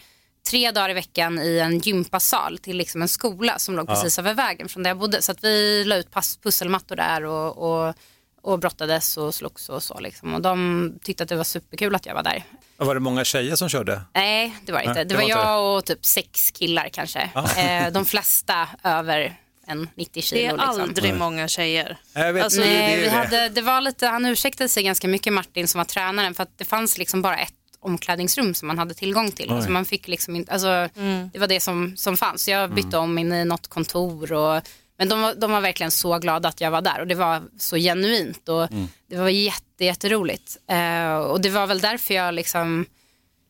tre 0.50 0.72
dagar 0.72 0.90
i 0.90 0.94
veckan 0.94 1.40
i 1.40 1.60
en 1.60 1.80
gympasal 1.80 2.58
till 2.58 2.78
liksom 2.78 3.02
en 3.02 3.08
skola 3.08 3.60
som 3.60 3.76
låg 3.76 3.88
precis 3.88 4.20
över 4.20 4.34
vägen 4.34 4.70
från 4.70 4.84
där 4.84 4.90
jag 4.90 4.98
bodde. 4.98 5.22
Så 5.22 5.32
att 5.32 5.44
vi 5.44 5.84
la 5.86 5.96
ut 5.96 6.12
pass, 6.12 6.38
pusselmattor 6.38 6.96
där 6.96 7.26
och, 7.26 7.58
och, 7.88 7.96
och 8.42 8.60
brottades 8.60 9.18
och 9.18 9.36
slogs 9.36 9.70
och 9.70 9.84
så. 9.84 10.00
Liksom. 10.00 10.34
Och 10.34 10.42
de 10.42 10.94
tyckte 11.04 11.24
att 11.24 11.30
det 11.30 11.36
var 11.36 11.44
superkul 11.44 11.96
att 11.96 12.06
jag 12.06 12.14
var 12.16 12.24
där. 12.24 12.44
Var 12.78 12.94
det 12.94 13.00
många 13.00 13.24
tjejer 13.24 13.56
som 13.56 13.70
körde? 13.70 14.02
Nej, 14.14 14.56
det 14.66 14.72
var 14.72 14.80
det 14.80 14.86
inte. 14.86 14.94
Nej, 14.94 15.06
Det 15.06 15.10
det 15.10 15.16
var 15.16 15.22
var 15.22 15.30
inte 15.30 15.40
jag 15.40 15.78
och 15.78 15.86
typ 15.86 16.06
sex 16.06 16.52
killar 16.52 16.90
kanske. 16.90 17.30
Eh, 17.58 17.92
de 17.92 18.06
flesta 18.06 18.68
över 18.84 19.40
en 19.70 19.90
90 19.96 20.22
kilo. 20.22 20.42
Det 20.42 20.48
är 20.48 20.52
liksom. 20.68 20.82
aldrig 20.82 21.14
många 21.14 21.48
tjejer. 21.48 21.98
Jag 22.14 22.34
vet, 22.34 22.44
Alltså, 22.44 22.62
det, 22.62 22.68
det, 22.68 22.74
Nej, 22.74 22.94
är 22.94 22.98
vi 22.98 23.04
det. 23.04 23.10
hade, 23.10 23.50
det 23.50 23.62
var 23.62 23.82
lite, 23.82 24.08
han 24.08 24.26
ursäktade 24.26 24.70
sig 24.70 24.84
ganska 24.84 25.08
mycket 25.08 25.34
Martin 25.34 25.68
som 25.68 25.78
var 25.80 25.86
tränaren 25.86 26.36
för 26.36 26.44
att 26.44 26.58
det 26.58 26.66
fanns 26.66 26.98
liksom 26.98 27.22
bara 27.22 27.38
ett 27.38 27.54
omklädningsrum 27.80 28.54
som 28.54 28.68
man 28.68 28.78
hade 28.78 28.94
tillgång 28.94 29.32
till. 29.32 29.52
Alltså 29.52 29.72
man 29.72 29.86
fick 29.86 30.08
liksom 30.08 30.36
inte, 30.36 30.52
alltså, 30.52 30.90
Det 31.34 31.40
var 31.40 31.48
det 31.48 31.60
som, 31.60 31.98
som 31.98 32.18
fanns. 32.18 32.48
Jag 32.48 32.74
bytte 32.74 32.98
om 32.98 33.18
in 33.18 33.34
i 33.34 33.46
något 33.46 33.68
kontor. 33.68 34.32
Och, 34.34 34.62
men 34.98 35.10
de 35.10 35.22
var, 35.22 35.34
de 35.34 35.52
var 35.52 35.62
verkligen 35.62 35.92
så 35.92 36.18
glada 36.20 36.50
att 36.50 36.62
jag 36.62 36.72
var 36.72 36.82
där 36.82 37.00
och 37.00 37.08
det 37.08 37.16
var 37.16 37.42
så 37.60 37.76
genuint 37.78 38.50
och 38.50 38.68
det 39.10 39.18
var 39.18 39.30
jätte, 39.30 39.86
jätteroligt. 39.86 40.58
Eh, 40.72 41.16
och 41.18 41.42
det 41.42 41.50
var 41.50 41.68
väl 41.68 41.80
därför 41.80 42.14
jag 42.14 42.34
liksom 42.34 42.86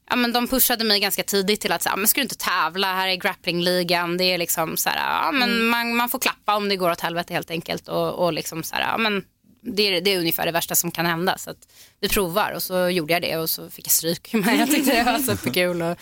Ja, 0.09 0.15
men 0.15 0.33
de 0.33 0.47
pushade 0.47 0.83
mig 0.83 0.99
ganska 0.99 1.23
tidigt 1.23 1.61
till 1.61 1.71
att 1.71 1.83
säga, 1.83 1.95
men 1.95 2.07
ska 2.07 2.19
du 2.19 2.23
inte 2.23 2.37
tävla, 2.37 2.93
här 2.93 3.07
är 3.07 3.15
grapplingligan, 3.15 4.17
det 4.17 4.23
är 4.23 4.37
liksom 4.37 4.77
så 4.77 4.89
här, 4.89 5.25
ja, 5.25 5.31
men 5.31 5.65
man, 5.65 5.95
man 5.95 6.09
får 6.09 6.19
klappa 6.19 6.55
om 6.55 6.69
det 6.69 6.75
går 6.75 6.91
åt 6.91 7.01
helvete 7.01 7.33
helt 7.33 7.51
enkelt 7.51 7.87
och, 7.87 8.13
och 8.25 8.33
liksom 8.33 8.63
så 8.63 8.75
här, 8.75 8.81
ja, 8.81 8.97
men 8.97 9.23
det, 9.61 9.83
är, 9.83 10.01
det 10.01 10.13
är 10.13 10.19
ungefär 10.19 10.45
det 10.45 10.51
värsta 10.51 10.75
som 10.75 10.91
kan 10.91 11.05
hända 11.05 11.37
så 11.37 11.49
att 11.49 11.57
vi 12.01 12.09
provar 12.09 12.51
och 12.55 12.63
så 12.63 12.89
gjorde 12.89 13.13
jag 13.13 13.21
det 13.21 13.37
och 13.37 13.49
så 13.49 13.69
fick 13.69 13.85
jag 13.85 13.91
stryk 13.91 14.33
men 14.33 14.57
jag 14.57 14.69
tyckte 14.71 14.95
det 14.95 15.03
var 15.03 15.19
superkul 15.19 15.81
och 15.81 15.97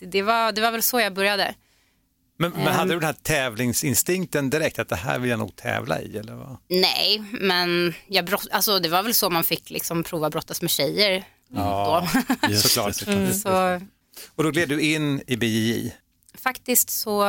det 0.00 0.22
var, 0.22 0.52
det 0.52 0.60
var 0.60 0.70
väl 0.70 0.82
så 0.82 1.00
jag 1.00 1.14
började. 1.14 1.54
Men, 2.38 2.50
men 2.50 2.60
Ehm. 2.66 2.74
hade 2.74 2.94
du 2.94 3.00
den 3.00 3.06
här 3.06 3.16
tävlingsinstinkten 3.22 4.50
direkt, 4.50 4.78
att 4.78 4.88
det 4.88 4.96
här 4.96 5.18
vill 5.18 5.30
jag 5.30 5.38
nog 5.38 5.56
tävla 5.56 6.00
i? 6.02 6.16
Eller 6.18 6.34
vad? 6.34 6.56
Nej, 6.68 7.22
men 7.32 7.94
jag 8.06 8.24
brott, 8.24 8.46
alltså, 8.50 8.78
det 8.78 8.88
var 8.88 9.02
väl 9.02 9.14
så 9.14 9.30
man 9.30 9.44
fick 9.44 9.70
liksom 9.70 10.04
prova 10.04 10.30
brottas 10.30 10.62
med 10.62 10.70
tjejer 10.70 11.24
då. 11.48 12.06
Såklart. 12.54 12.96
så 13.42 13.80
Och 14.34 14.44
då 14.44 14.50
gled 14.50 14.68
du 14.68 14.80
in 14.80 15.22
i 15.26 15.36
BJJ. 15.36 15.96
faktiskt 16.34 16.90
så 16.90 17.24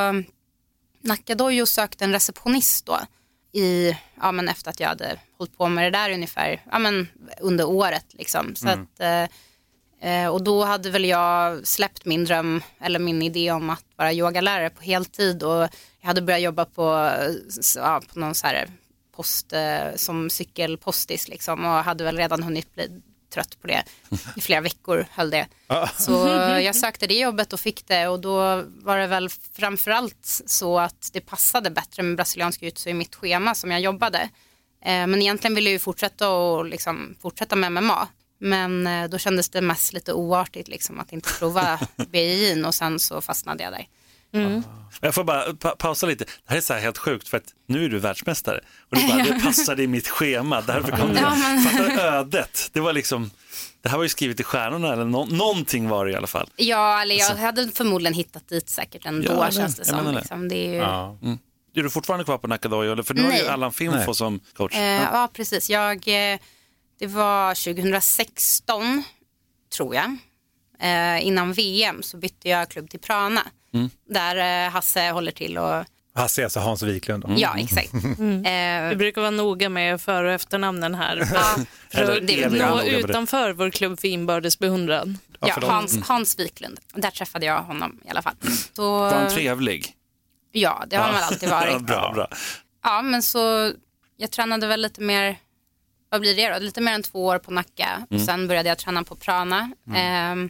Nacka 1.02 1.36
Dojo 1.36 1.66
sökte 1.66 2.04
en 2.06 2.12
receptionist 2.12 2.86
då 2.86 3.00
i, 3.52 3.98
ja, 4.22 4.32
men 4.32 4.50
efter 4.50 4.70
att 4.70 4.80
jag 4.80 4.88
hade 4.88 5.20
hållit 5.38 5.58
på 5.58 5.68
med 5.68 5.86
det 5.86 5.98
där 5.98 6.12
ungefär 6.12 6.64
ja, 6.72 6.80
men 6.80 7.08
under 7.42 7.68
året. 7.68 8.06
Liksom. 8.10 8.56
Så 8.56 8.70
att, 8.70 9.00
eh, 9.00 9.28
eh, 10.12 10.30
och 10.30 10.44
då 10.44 10.64
hade 10.64 10.90
väl 10.90 11.06
jag 11.06 11.68
släppt 11.68 12.06
min 12.06 12.26
dröm 12.26 12.62
eller 12.80 13.00
min 13.00 13.22
idé 13.22 13.52
om 13.52 13.70
att 13.70 13.86
vara 13.96 14.14
yogalärare 14.14 14.70
på 14.70 14.84
heltid 14.84 15.44
och 15.44 15.62
jag 16.00 16.08
hade 16.08 16.22
börjat 16.22 16.42
jobba 16.42 16.66
på, 16.66 17.12
ja, 17.76 18.02
på 18.14 18.20
någon 18.20 18.36
så 18.36 18.48
här 18.48 18.70
post, 19.16 19.54
eh, 19.54 19.96
som 19.96 20.30
cykelpostis 20.30 21.28
liksom, 21.28 21.66
och 21.66 21.72
hade 21.72 22.04
väl 22.04 22.18
redan 22.18 22.44
hunnit 22.44 22.74
bli 22.74 23.02
trött 23.36 23.62
på 23.62 23.68
det. 23.68 23.84
I 24.36 24.42
flera 24.42 24.62
veckor 24.62 25.06
höll 25.12 25.30
det. 25.30 25.48
Så 25.98 26.12
jag 26.62 26.76
sökte 26.76 27.08
det 27.08 27.14
jobbet 27.20 27.54
och 27.54 27.60
fick 27.60 27.88
det 27.88 28.08
och 28.08 28.20
då 28.20 28.64
var 28.66 28.98
det 28.98 29.08
väl 29.08 29.30
framförallt 29.54 30.42
så 30.46 30.80
att 30.80 31.10
det 31.14 31.22
passade 31.22 31.70
bättre 31.70 32.04
med 32.04 32.16
brasiliansk 32.16 32.62
jiu-jitsu 32.62 32.90
i 32.90 32.94
mitt 32.94 33.16
schema 33.16 33.56
som 33.56 33.72
jag 33.72 33.82
jobbade. 33.82 34.20
Eh, 34.86 35.08
Men 35.08 35.22
egentligen 35.22 35.56
ville 35.56 35.70
jag 35.70 35.74
ju 35.74 35.80
fortsätta 35.80 36.30
och 36.30 36.66
liksom 36.66 37.16
fortsätta 37.22 37.56
med 37.56 37.72
MMA. 37.72 38.08
Men 38.40 38.88
eh, 38.88 39.10
då 39.10 39.18
kändes 39.18 39.50
det 39.50 39.62
mest 39.62 39.94
lite 39.94 40.14
oartigt 40.14 40.68
liksom, 40.68 41.00
att 41.00 41.14
inte 41.14 41.30
prova 41.40 41.80
BJJ 42.12 42.64
och 42.66 42.76
sen 42.76 43.00
så 43.00 43.22
fastnade 43.22 43.64
jag 43.64 43.74
där. 43.74 43.86
Jag 45.02 45.16
får 45.16 45.24
bara 45.24 45.54
pa 45.54 45.76
pausa 45.76 46.06
lite. 46.06 46.24
Det 46.24 46.32
här 46.46 46.58
är 46.58 46.62
så 46.62 46.74
här 46.74 46.82
helt 46.82 46.98
sjukt 46.98 47.28
för 47.28 47.38
att 47.38 47.44
nu 47.68 47.86
är 47.86 47.90
du 47.90 48.00
världsmästare 48.00 48.60
och 48.92 48.98
du 48.98 49.08
bara, 49.08 49.24
det 49.24 49.40
passade 49.44 49.84
i 49.84 49.88
mitt 49.88 50.08
schema, 50.08 50.62
därför 50.62 50.92
kom 50.92 51.14
det. 51.14 51.20
Ja, 51.20 51.36
men- 51.36 51.60
Fattar 51.62 51.86
du 51.90 52.02
ödet? 52.02 52.70
Det 52.74 52.80
var 52.80 52.94
liksom, 52.94 53.32
det 53.82 53.90
här 53.90 53.98
var 53.98 54.04
ju 54.04 54.10
skrivet 54.10 54.40
i 54.40 54.44
stjärnorna 54.44 54.94
eller 54.94 55.06
nå 55.06 55.26
någonting 55.26 55.90
var 55.90 56.06
det 56.06 56.12
i 56.12 56.16
alla 56.16 56.28
fall. 56.28 56.50
Ja, 56.56 57.02
eller 57.02 57.16
jag 57.16 57.36
hade 57.36 57.68
förmodligen 57.72 58.14
hittat 58.14 58.48
dit 58.50 58.70
säkert 58.70 59.06
ändå 59.06 59.32
Ja, 59.32 59.40
men- 59.40 59.52
känns 59.52 59.76
det 59.76 59.86
som. 59.86 60.06
det. 60.06 60.12
Liksom. 60.12 60.48
Det 60.50 60.56
är 60.56 60.74
ju... 60.74 61.38
Är 61.78 61.84
du 61.84 61.90
fortfarande 61.90 62.24
kvar 62.26 62.38
på 62.38 62.48
Nakadojo? 62.48 62.92
eller? 62.92 63.04
För 63.04 63.14
nu 63.14 63.22
har 63.24 63.32
ju 63.32 63.38
Nej. 63.38 63.48
Allan 63.48 63.74
Finfo 63.74 64.14
som 64.14 64.40
coach. 64.54 64.76
Eh, 64.76 64.82
ja, 64.82 65.30
precis. 65.34 65.70
Jag, 65.70 65.96
eh, 66.08 66.40
det 67.00 67.08
var 67.08 67.56
2016, 67.56 69.04
tror 69.78 69.96
jag. 69.96 70.18
Eh, 70.80 71.26
innan 71.28 71.54
VM 71.54 72.04
så 72.04 72.18
bytte 72.18 72.50
jag 72.50 72.70
klubb 72.70 72.90
till 72.90 73.00
Prana. 73.00 73.42
Mm. 73.74 73.90
Där 74.10 74.66
eh, 74.66 74.72
Hasse 74.72 75.10
håller 75.12 75.32
till 75.32 75.58
och... 75.58 75.86
Hasse 76.16 76.42
är 76.42 76.44
alltså 76.44 76.60
Hans 76.60 76.84
Wiklund. 76.84 77.24
då. 77.24 77.34
Ja, 77.38 77.56
exakt. 77.58 77.94
Eh, 77.94 78.90
Vi 78.90 78.96
brukar 78.98 79.22
vara 79.22 79.32
noga 79.32 79.70
med 79.70 80.02
för 80.02 80.24
och 80.24 80.32
efternamnen 80.32 80.96
här. 80.96 81.18
Elin. 81.92 82.52
bra. 82.54 82.70
Nå 82.70 82.82
utanför 82.84 83.54
vår 83.54 83.70
klubb 83.70 84.00
för 84.00 84.08
inbördes 84.08 84.60
beundran. 84.60 85.18
Ja, 85.32 85.48
Ja, 85.48 85.54
för 85.54 85.62
de- 85.62 85.70
Hans, 85.70 86.08
Hans 86.08 86.40
Wiklund. 86.40 86.80
Där 86.94 87.12
träffade 87.12 87.46
jag 87.46 87.64
honom 87.64 88.00
i 88.06 88.10
alla 88.10 88.22
fall. 88.22 88.34
Så, 88.74 89.00
Var 89.00 89.12
han 89.14 89.30
trevlig? 89.30 89.94
ja, 90.52 90.84
det 90.88 90.96
har 90.96 91.04
han 91.04 91.14
väl 91.14 91.24
alltid 91.24 91.50
varit. 91.50 91.82
bra, 91.88 92.12
bra. 92.14 92.28
Ja, 92.84 93.02
men 93.02 93.22
så 93.22 93.72
jag 94.18 94.32
tränade 94.32 94.68
väl 94.68 94.82
lite 94.82 95.02
mer, 95.02 95.38
vad 96.10 96.22
blir 96.22 96.36
det 96.36 96.50
då? 96.54 96.60
Lite 96.60 96.82
mer 96.82 96.94
än 96.94 97.04
två 97.04 97.26
år 97.26 97.38
på 97.40 97.52
Nacka. 97.52 98.08
Och 98.10 98.22
sen 98.22 98.48
började 98.48 98.70
jag 98.70 98.78
träna 98.78 99.04
på 99.04 99.16
Prana. 99.16 99.72
Ehm, 99.96 100.50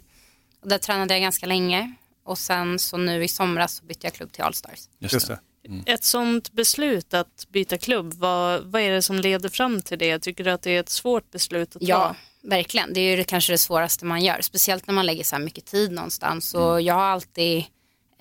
och 0.65 0.69
där 0.69 0.77
tränade 0.77 1.13
jag 1.13 1.22
ganska 1.22 1.45
länge. 1.45 1.93
Och 2.24 2.38
sen 2.38 2.79
så 2.79 2.98
nu 2.98 3.24
i 3.24 3.27
somras 3.27 3.75
så 3.75 3.86
bytte 3.86 4.07
jag 4.07 4.13
klubb 4.13 4.31
till 4.31 4.43
Allstars. 4.43 4.79
Just 5.00 5.13
Just 5.13 5.27
det. 5.27 5.39
det. 5.63 5.91
Ett 5.91 6.03
sånt 6.03 6.51
beslut 6.51 7.13
att 7.13 7.48
byta 7.50 7.77
klubb, 7.77 8.13
vad, 8.13 8.63
vad 8.63 8.81
är 8.81 8.91
det 8.91 9.01
som 9.01 9.15
leder 9.15 9.50
fram 9.50 9.81
till 9.81 9.98
det? 10.00 10.19
Tycker 10.19 10.43
du 10.43 10.51
att 10.51 10.62
det 10.62 10.72
är 10.72 10.79
ett 10.79 10.89
svårt 10.89 11.31
beslut 11.31 11.75
att 11.75 11.81
ta? 11.81 11.88
Ja, 11.88 12.15
verkligen. 12.41 12.93
Det 12.93 13.00
är 13.00 13.17
ju 13.17 13.24
kanske 13.24 13.53
det 13.53 13.57
svåraste 13.57 14.05
man 14.05 14.22
gör. 14.22 14.41
Speciellt 14.41 14.88
när 14.88 14.93
man 14.93 15.05
lägger 15.05 15.24
så 15.24 15.36
här 15.36 15.43
mycket 15.43 15.65
tid 15.65 15.91
någonstans. 15.91 16.53
Och 16.53 16.81
jag 16.81 16.93
har 16.93 17.03
alltid 17.03 17.63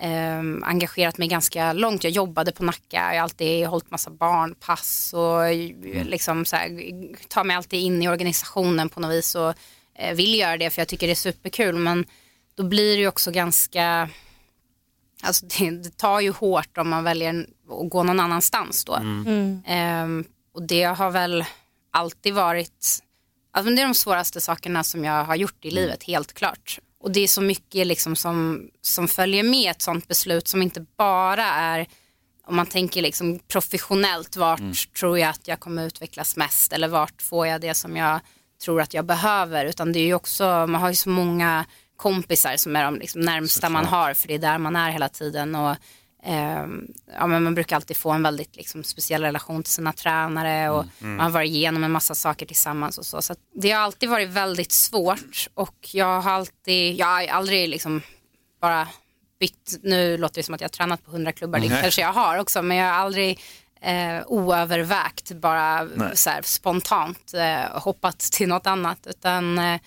ehm, 0.00 0.62
engagerat 0.64 1.18
mig 1.18 1.28
ganska 1.28 1.72
långt. 1.72 2.04
Jag 2.04 2.12
jobbade 2.12 2.52
på 2.52 2.64
Nacka. 2.64 2.80
Jag 2.90 3.14
har 3.14 3.22
alltid 3.22 3.66
hållit 3.66 3.90
massa 3.90 4.10
barnpass. 4.10 5.14
Och 5.14 5.54
liksom 6.04 6.44
så 6.44 6.56
här, 6.56 6.68
tar 7.28 7.44
mig 7.44 7.56
alltid 7.56 7.80
in 7.80 8.02
i 8.02 8.08
organisationen 8.08 8.88
på 8.88 9.00
något 9.00 9.12
vis. 9.12 9.34
Och 9.34 9.54
eh, 9.94 10.14
vill 10.14 10.38
göra 10.38 10.56
det 10.56 10.70
för 10.70 10.80
jag 10.80 10.88
tycker 10.88 11.06
det 11.06 11.12
är 11.12 11.14
superkul. 11.14 11.74
Men 11.74 12.06
då 12.54 12.62
blir 12.62 12.96
det 12.96 13.00
ju 13.00 13.08
också 13.08 13.30
ganska... 13.30 14.08
Alltså 15.22 15.46
det, 15.46 15.70
det 15.70 15.96
tar 15.96 16.20
ju 16.20 16.30
hårt 16.30 16.78
om 16.78 16.88
man 16.88 17.04
väljer 17.04 17.46
att 17.70 17.90
gå 17.90 18.02
någon 18.02 18.20
annanstans 18.20 18.84
då. 18.84 18.94
Ehm, 19.66 20.24
och 20.54 20.62
det 20.62 20.82
har 20.82 21.10
väl 21.10 21.44
alltid 21.90 22.34
varit, 22.34 22.98
alltså 23.52 23.74
det 23.74 23.82
är 23.82 23.86
de 23.86 23.94
svåraste 23.94 24.40
sakerna 24.40 24.84
som 24.84 25.04
jag 25.04 25.24
har 25.24 25.36
gjort 25.36 25.64
i 25.64 25.70
livet, 25.70 26.02
helt 26.02 26.32
klart. 26.32 26.78
Och 27.00 27.10
det 27.10 27.20
är 27.20 27.28
så 27.28 27.40
mycket 27.40 27.86
liksom 27.86 28.16
som, 28.16 28.68
som 28.80 29.08
följer 29.08 29.42
med 29.42 29.70
ett 29.70 29.82
sånt 29.82 30.08
beslut 30.08 30.48
som 30.48 30.62
inte 30.62 30.86
bara 30.96 31.44
är, 31.44 31.86
om 32.46 32.56
man 32.56 32.66
tänker 32.66 33.02
liksom 33.02 33.38
professionellt, 33.38 34.36
vart 34.36 34.94
tror 34.98 35.18
jag 35.18 35.30
att 35.30 35.48
jag 35.48 35.60
kommer 35.60 35.86
utvecklas 35.86 36.36
mest 36.36 36.72
eller 36.72 36.88
vart 36.88 37.22
får 37.22 37.46
jag 37.46 37.60
det 37.60 37.74
som 37.74 37.96
jag 37.96 38.20
tror 38.64 38.80
att 38.80 38.94
jag 38.94 39.04
behöver, 39.04 39.64
utan 39.64 39.92
det 39.92 39.98
är 39.98 40.06
ju 40.06 40.14
också, 40.14 40.44
man 40.44 40.74
har 40.74 40.88
ju 40.88 40.94
så 40.94 41.08
många 41.08 41.64
kompisar 41.96 42.56
som 42.56 42.76
är 42.76 42.84
de 42.84 42.98
liksom 42.98 43.20
närmsta 43.20 43.68
man 43.68 43.84
har, 43.84 44.14
för 44.14 44.28
det 44.28 44.34
är 44.34 44.38
där 44.38 44.58
man 44.58 44.76
är 44.76 44.90
hela 44.90 45.08
tiden. 45.08 45.54
Och, 45.54 45.76
ehm, 46.24 46.86
ja, 47.18 47.26
men 47.26 47.42
man 47.42 47.54
brukar 47.54 47.76
alltid 47.76 47.96
få 47.96 48.10
en 48.10 48.22
väldigt 48.22 48.56
liksom, 48.56 48.84
speciell 48.84 49.22
relation 49.22 49.62
till 49.62 49.72
sina 49.72 49.92
tränare 49.92 50.70
och 50.70 50.84
man 50.98 51.20
har 51.20 51.30
varit 51.30 51.50
igenom 51.50 51.84
en 51.84 51.92
massa 51.92 52.14
saker 52.14 52.46
tillsammans 52.46 52.98
och 52.98 53.06
så. 53.06 53.22
Så 53.22 53.34
det 53.54 53.70
har 53.70 53.80
alltid 53.80 54.08
varit 54.08 54.28
väldigt 54.28 54.72
svårt 54.72 55.48
och 55.54 55.88
jag 55.92 56.20
har 56.20 56.32
alltid, 56.32 56.94
jag 56.94 57.06
har 57.06 57.26
aldrig 57.26 57.68
liksom 57.68 58.02
bara 58.60 58.88
bytt, 59.40 59.78
nu 59.82 60.16
låter 60.16 60.34
det 60.34 60.42
som 60.42 60.54
att 60.54 60.60
jag 60.60 60.68
har 60.68 60.72
tränat 60.72 61.04
på 61.04 61.10
100 61.10 61.32
klubbar, 61.32 61.58
det 61.58 61.68
kanske 61.82 62.00
jag 62.00 62.12
har 62.12 62.38
också, 62.38 62.62
men 62.62 62.76
jag 62.76 62.86
har 62.86 62.94
aldrig 62.94 63.40
eh, 63.84 64.22
oövervägt, 64.26 65.32
bara 65.32 65.88
här, 66.26 66.42
spontant 66.42 67.34
eh, 67.34 67.80
hoppat 67.80 68.18
till 68.18 68.48
något 68.48 68.66
annat. 68.66 69.06
Utan 69.06 69.58
eh, 69.58 69.80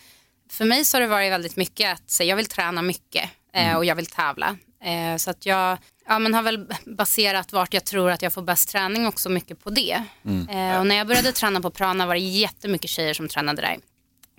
för 0.50 0.66
mig 0.66 0.86
så 0.86 0.98
har 0.98 1.02
det 1.02 1.08
varit 1.08 1.32
väldigt 1.32 1.56
mycket 1.56 1.94
att 1.94 2.10
så, 2.10 2.24
jag 2.24 2.36
vill 2.36 2.46
träna 2.46 2.82
mycket 2.82 3.30
eh, 3.54 3.76
och 3.76 3.86
jag 3.86 3.96
vill 3.96 4.06
tävla. 4.06 4.58
Eh, 4.84 5.18
så 5.18 5.30
att 5.30 5.46
jag 5.46 5.78
ja, 6.08 6.20
men 6.20 6.34
har 6.34 6.42
väl 6.42 6.66
baserat 6.86 7.54
vart 7.54 7.74
jag 7.74 7.86
tror 7.86 8.12
att 8.12 8.22
jag 8.22 8.34
får 8.34 8.42
bäst 8.42 8.70
träning 8.70 9.08
också 9.08 9.30
mycket 9.30 9.64
på 9.64 9.70
det. 9.70 10.04
Eh, 10.50 10.80
och 10.80 10.88
när 10.88 10.96
jag 10.96 11.08
började 11.08 11.32
träna 11.32 11.62
på 11.62 11.70
Prana 11.70 12.06
var 12.06 12.14
det 12.14 12.20
jättemycket 12.20 12.90
tjejer 12.90 13.14
som 13.14 13.28
tränade 13.30 13.62
där. 13.62 13.78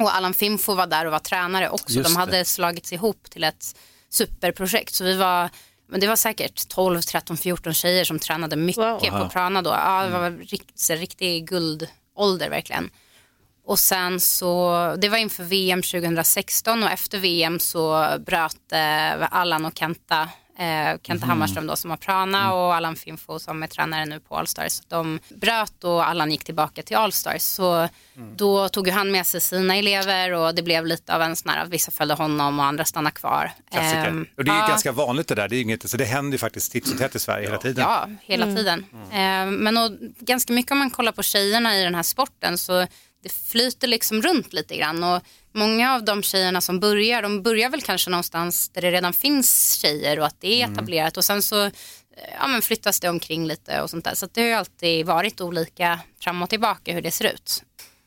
Och 0.03 0.15
Allan 0.17 0.35
Finfo 0.35 0.75
var 0.75 0.87
där 0.87 1.05
och 1.07 1.13
var 1.13 1.19
tränare 1.19 1.69
också. 1.69 1.95
Just 1.97 2.09
De 2.09 2.15
det. 2.15 2.21
hade 2.21 2.45
slagits 2.45 2.93
ihop 2.93 3.31
till 3.31 3.45
ett 3.45 3.77
superprojekt. 4.11 4.95
Så 4.95 5.05
vi 5.05 5.17
var, 5.17 5.51
men 5.89 6.01
det 6.01 6.07
var 6.07 6.17
säkert 6.17 6.69
12, 6.69 7.01
13, 7.01 7.37
14 7.37 7.75
tjejer 7.75 8.05
som 8.05 8.19
tränade 8.19 8.57
mycket 8.57 8.79
Wow. 8.85 8.99
på 9.23 9.29
Prana 9.29 9.63
då. 9.63 9.71
Ja, 9.71 10.05
det 10.05 10.11
var 10.19 10.31
rikt, 10.31 10.91
riktig 10.91 11.49
guldålder 11.49 12.51
verkligen. 12.51 12.91
Och 13.69 13.79
sen 13.79 14.21
så, 14.21 14.97
det 14.99 15.09
var 15.09 15.19
inför 15.19 15.45
VM 15.45 15.83
2016 15.83 16.83
och 16.83 16.91
efter 16.91 17.19
VM 17.19 17.59
så 17.59 18.09
bröt 18.27 18.73
eh, 18.73 19.35
Allan 19.35 19.65
och 19.65 19.79
Kenta, 19.79 20.29
eh, 20.59 20.99
Kenta 21.03 21.27
Hammarström 21.27 21.67
då 21.67 21.77
som 21.77 21.91
har 21.91 21.97
Prana 21.97 22.55
och 22.55 22.75
Allan 22.75 22.97
Finfo 22.97 23.39
som 23.39 23.63
är 23.63 23.67
tränare 23.67 24.07
nu 24.07 24.21
på 24.21 24.37
Allstars. 24.37 24.73
Så 24.73 24.83
De 24.89 25.21
bröt 25.29 25.85
och 25.85 26.09
Allan 26.09 26.31
gick 26.31 26.45
tillbaka 26.45 26.83
till 26.83 26.97
Allstars. 26.97 27.43
Så 27.43 27.89
då 28.37 28.69
tog 28.69 28.87
ju 28.87 28.93
han 28.93 29.11
med 29.11 29.27
sig 29.27 29.41
sina 29.41 29.77
elever 29.77 30.33
och 30.33 30.55
det 30.55 30.63
blev 30.63 30.87
lite 30.87 31.15
av 31.15 31.23
en 31.23 31.37
sån 31.37 31.51
här, 31.51 31.63
att 31.63 31.69
vissa 31.69 31.91
följde 31.91 32.15
honom 32.15 32.59
och 32.59 32.65
andra 32.65 32.85
stannade 32.85 33.15
kvar. 33.15 33.51
Klassiker. 33.71 34.05
Ehm, 34.05 34.27
och 34.37 34.45
det 34.45 34.51
är 34.51 34.55
ju 34.55 34.61
ja. 34.61 34.69
ganska 34.69 34.93
vanligt 34.93 35.29
det 35.29 35.35
där, 35.35 35.49
det, 35.49 35.57
är 35.57 35.61
inget, 35.63 35.91
så 35.91 35.97
det 35.97 36.05
händer 36.05 36.33
ju 36.33 36.39
faktiskt 36.39 36.73
titt 36.73 36.93
och 36.93 36.99
tätt 36.99 37.15
i 37.15 37.19
Sverige 37.19 37.47
hela 37.47 37.59
tiden. 37.59 37.85
Ja, 37.89 38.09
hela 38.23 38.47
tiden. 38.47 38.85
Eh, 39.13 39.47
men 39.47 39.77
och, 39.77 39.91
ganska 40.19 40.53
mycket 40.53 40.73
om 40.73 40.79
man 40.79 40.91
kollar 40.91 41.13
på 41.13 41.23
tjejerna 41.23 41.79
i 41.79 41.85
den 41.85 41.95
här 41.95 42.03
sporten 42.03 42.59
så 42.59 42.87
det 43.23 43.33
flyter 43.33 43.89
liksom 43.89 44.23
runt 44.23 44.53
lite 44.53 44.77
grann. 44.77 45.05
Och 45.05 45.23
många 45.53 45.95
av 45.95 46.05
de 46.05 46.23
tjejerna 46.23 46.61
som 46.61 46.81
börjar, 46.81 47.23
de 47.23 47.43
börjar 47.43 47.71
väl 47.71 47.83
kanske 47.83 48.11
någonstans 48.11 48.69
där 48.69 48.83
det 48.83 48.91
redan 48.91 49.13
finns 49.13 49.75
tjejer 49.75 50.19
och 50.19 50.27
att 50.27 50.41
det 50.41 50.63
är 50.63 50.73
etablerat. 50.73 51.17
Och 51.17 51.25
sen 51.25 51.43
så 51.43 51.65
eh, 51.65 51.73
ja, 52.41 52.47
men 52.49 52.63
flyttas 52.63 53.01
det 53.01 53.09
omkring 53.09 53.47
lite 53.47 53.83
och 53.83 53.91
sånt 53.91 54.05
där. 54.05 54.15
Så 54.15 54.29
det 54.33 54.41
har 54.41 54.49
ju 54.49 54.55
alltid 54.55 55.07
varit 55.07 55.41
olika 55.41 56.01
fram 56.21 56.43
och 56.43 56.51
tillbaka 56.51 56.93
hur 56.93 57.03
det 57.03 57.11
ser 57.11 57.33
ut. 57.35 57.63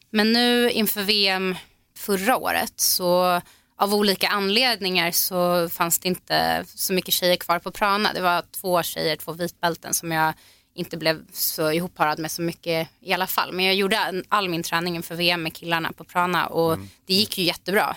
Men 0.10 0.34
nu 0.34 0.72
inför 0.72 1.03
VM 1.03 1.56
förra 1.98 2.38
året 2.38 2.74
så 2.75 3.41
av 3.77 3.94
olika 3.94 4.27
anledningar 4.27 5.12
så 5.12 5.70
fanns 5.70 6.00
det 6.00 6.08
inte 6.08 6.65
så 6.75 6.94
mycket 6.94 7.13
tjejer 7.13 7.36
kvar 7.36 7.60
på 7.60 7.72
Prana. 7.72 8.13
Det 8.13 8.22
var 8.22 8.44
två 8.62 8.84
tjejer, 8.84 9.15
två 9.15 9.32
vitbälten 9.32 9.94
som 9.94 10.12
jag 10.12 10.34
inte 10.74 10.98
blev 10.98 11.25
så 11.32 11.72
ihopparad 11.72 12.20
med 12.20 12.32
så 12.32 12.42
mycket 12.42 12.90
i 13.00 13.13
alla 13.13 13.28
fall. 13.28 13.54
Men 13.54 13.66
jag 13.66 13.75
gjorde 13.75 14.24
all 14.30 14.50
min 14.50 14.63
träning 14.63 14.96
inför 14.96 15.16
VM 15.16 15.44
med 15.44 15.54
killarna 15.54 15.92
på 15.92 16.04
Prana 16.04 16.48
och 16.48 16.78
det 17.06 17.13
gick 17.13 17.38
ju 17.38 17.44
jättebra. 17.44 17.96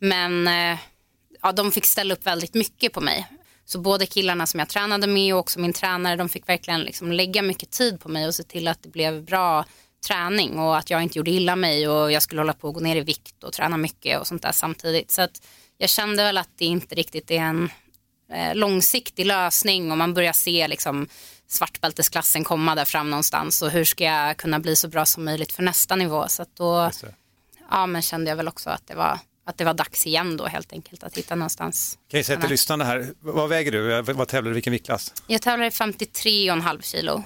Men 0.00 0.48
eh, 0.48 0.78
ja, 1.42 1.52
de 1.52 1.72
fick 1.72 1.84
ställa 1.84 2.14
upp 2.14 2.26
väldigt 2.26 2.54
mycket 2.54 2.92
på 2.92 3.00
mig. 3.00 3.26
Så 3.64 3.78
både 3.78 4.06
killarna 4.06 4.46
som 4.46 4.60
jag 4.60 4.68
tränade 4.68 5.06
med 5.06 5.34
och 5.34 5.40
också 5.40 5.60
min 5.60 5.72
tränare, 5.72 6.16
de 6.16 6.28
fick 6.28 6.48
verkligen 6.48 6.80
liksom 6.80 7.12
lägga 7.12 7.42
mycket 7.42 7.70
tid 7.70 8.00
på 8.00 8.08
mig 8.08 8.26
och 8.26 8.34
se 8.34 8.42
till 8.42 8.68
att 8.68 8.82
det 8.82 8.88
blev 8.88 9.24
bra 9.24 9.64
träning 10.06 10.58
och 10.58 10.76
att 10.76 10.90
jag 10.90 11.02
inte 11.02 11.18
gjorde 11.18 11.30
illa 11.30 11.56
mig 11.56 11.88
och 11.88 12.12
jag 12.12 12.22
skulle 12.22 12.40
hålla 12.40 12.52
på 12.52 12.68
att 12.68 12.74
gå 12.74 12.80
ner 12.80 12.96
i 12.96 13.00
vikt 13.00 13.44
och 13.44 13.52
träna 13.52 13.76
mycket 13.76 14.20
och 14.20 14.26
sånt 14.26 14.42
där 14.42 14.52
samtidigt. 14.52 15.10
Så 15.10 15.22
att 15.22 15.42
jag 15.78 15.90
kände 15.90 16.22
väl 16.22 16.38
att 16.38 16.50
det 16.56 16.64
inte 16.64 16.94
riktigt 16.94 17.30
är 17.30 17.40
en 17.40 17.70
eh, 18.32 18.54
långsiktig 18.54 19.26
lösning 19.26 19.90
och 19.90 19.98
man 19.98 20.14
börjar 20.14 20.32
se 20.32 20.68
liksom 20.68 21.08
svartbältesklassen 21.48 22.44
komma 22.44 22.74
där 22.74 22.84
fram 22.84 23.10
någonstans 23.10 23.62
och 23.62 23.70
hur 23.70 23.84
ska 23.84 24.04
jag 24.04 24.36
kunna 24.36 24.58
bli 24.58 24.76
så 24.76 24.88
bra 24.88 25.06
som 25.06 25.24
möjligt 25.24 25.52
för 25.52 25.62
nästa 25.62 25.96
nivå. 25.96 26.28
Så 26.28 26.42
att 26.42 26.56
då 26.56 26.90
ja, 27.70 27.86
men 27.86 28.02
kände 28.02 28.30
jag 28.30 28.36
väl 28.36 28.48
också 28.48 28.70
att 28.70 28.86
det 28.86 28.94
var 28.94 29.18
att 29.48 29.58
det 29.58 29.64
var 29.64 29.74
dags 29.74 30.06
igen 30.06 30.36
då 30.36 30.46
helt 30.46 30.72
enkelt 30.72 31.02
att 31.02 31.16
hitta 31.16 31.34
någonstans. 31.34 31.98
Kan 32.10 32.18
jag 32.18 32.26
säga 32.26 32.40
till 32.40 32.50
lyssnarna 32.50 32.84
här, 32.84 33.12
vad 33.20 33.48
väger 33.48 33.72
du? 33.72 34.02
Vad 34.12 34.28
tävlar 34.28 34.50
du 34.50 34.50
i? 34.50 34.54
Vilken 34.54 34.70
viktklass? 34.72 35.12
Jag 35.26 35.42
tävlar 35.42 35.66
i 35.66 35.70
53,5 35.70 36.82
kilo. 36.82 37.22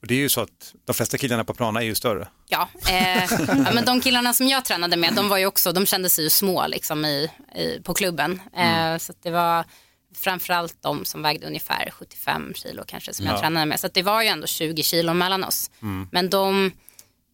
Och 0.00 0.06
det 0.06 0.14
är 0.14 0.18
ju 0.18 0.28
så 0.28 0.40
att 0.40 0.74
de 0.84 0.94
flesta 0.94 1.18
killarna 1.18 1.44
på 1.44 1.54
Prana 1.54 1.80
är 1.80 1.84
ju 1.84 1.94
större. 1.94 2.28
Ja, 2.48 2.68
eh, 2.88 3.24
ja, 3.48 3.72
men 3.74 3.84
de 3.84 4.00
killarna 4.00 4.32
som 4.32 4.48
jag 4.48 4.64
tränade 4.64 4.96
med, 4.96 5.14
de 5.14 5.28
var 5.28 5.36
ju 5.36 5.46
också, 5.46 5.72
de 5.72 5.86
kände 5.86 6.10
sig 6.10 6.24
ju 6.24 6.30
små 6.30 6.66
liksom 6.66 7.04
i, 7.04 7.30
i, 7.56 7.80
på 7.82 7.94
klubben. 7.94 8.40
Eh, 8.56 8.98
Så 8.98 9.12
att 9.12 9.22
det 9.22 9.30
var 9.30 9.64
framförallt 10.16 10.82
de 10.82 11.04
som 11.04 11.22
vägde 11.22 11.46
ungefär 11.46 11.90
75 11.90 12.54
kilo 12.54 12.84
kanske 12.86 13.14
som 13.14 13.26
jag 13.26 13.40
tränade 13.40 13.66
med. 13.66 13.80
Så 13.80 13.88
det 13.88 14.02
var 14.02 14.22
ju 14.22 14.28
ändå 14.28 14.46
20 14.46 14.82
kilo 14.82 15.14
mellan 15.14 15.44
oss. 15.44 15.70
Men 16.10 16.30
de, 16.30 16.72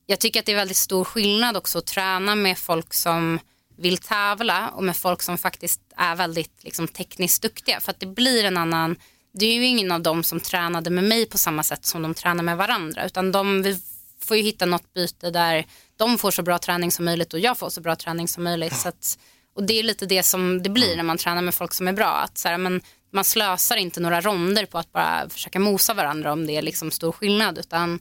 jag 0.07 0.21
tycker 0.21 0.41
att 0.41 0.47
det 0.47 0.53
är 0.53 0.57
väldigt 0.57 0.77
stor 0.77 1.05
skillnad 1.05 1.57
också 1.57 1.79
att 1.79 1.87
träna 1.87 2.35
med 2.35 2.59
folk 2.59 2.95
som 2.95 3.39
vill 3.77 3.99
tävla 3.99 4.69
och 4.69 4.85
med 4.85 4.97
folk 4.97 5.23
som 5.23 5.39
faktiskt 5.39 5.81
är 5.97 6.17
väldigt 6.17 6.65
liksom, 6.65 6.89
tekniskt 6.89 7.43
duktiga. 7.43 7.81
För 7.81 7.91
att 7.91 8.01
det 8.01 8.07
blir 8.07 8.45
en 8.45 8.57
annan, 8.57 8.97
det 9.33 9.47
är 9.47 9.55
ju 9.55 9.67
ingen 9.67 9.93
av 9.93 10.01
dem 10.01 10.23
som 10.23 10.41
tränade 10.41 10.91
med 10.91 11.05
mig 11.05 11.27
på 11.27 11.39
samma 11.39 11.63
sätt 11.63 11.87
som 11.87 12.03
de 12.03 12.15
tränar 12.15 12.43
med 12.43 12.57
varandra. 12.57 13.07
Utan 13.07 13.33
de, 13.33 13.63
vi 13.63 13.81
får 14.21 14.37
ju 14.37 14.43
hitta 14.43 14.67
något 14.67 14.95
byte 14.95 15.31
där 15.31 15.67
de 15.97 16.19
får 16.19 16.31
så 16.31 16.43
bra 16.43 16.59
träning 16.59 16.93
som 16.93 17.05
möjligt 17.05 17.35
och 17.35 17.41
jag 17.41 17.59
får 17.59 17.71
så 17.71 17.81
bra 17.81 17.97
träning 17.97 18.29
som 18.29 18.45
möjligt. 18.45 18.77
Så 18.77 18.89
att, 18.89 19.19
och 19.55 19.65
det 19.65 19.79
är 19.79 19.83
lite 19.83 20.07
det 20.07 20.23
som 20.23 20.63
det 20.63 20.71
blir 20.71 20.97
när 20.97 21.03
man 21.03 21.19
tränar 21.19 21.43
med 21.43 21.55
folk 21.55 21.75
som 21.75 21.89
är 21.89 21.93
bra. 21.93 22.11
Att 22.11 22.39
så 22.39 22.49
här, 22.49 22.59
men, 22.59 22.81
man 23.15 23.25
slösar 23.25 23.77
inte 23.77 24.01
några 24.01 24.21
ronder 24.21 24.67
på 24.67 24.79
att 24.79 24.93
bara 24.93 25.29
försöka 25.29 25.59
mosa 25.59 25.95
varandra 25.95 26.33
om 26.33 26.47
det 26.47 26.57
är 26.57 26.63
liksom 26.63 26.91
stor 26.91 27.13
skillnad. 27.13 27.59
Utan 27.59 28.01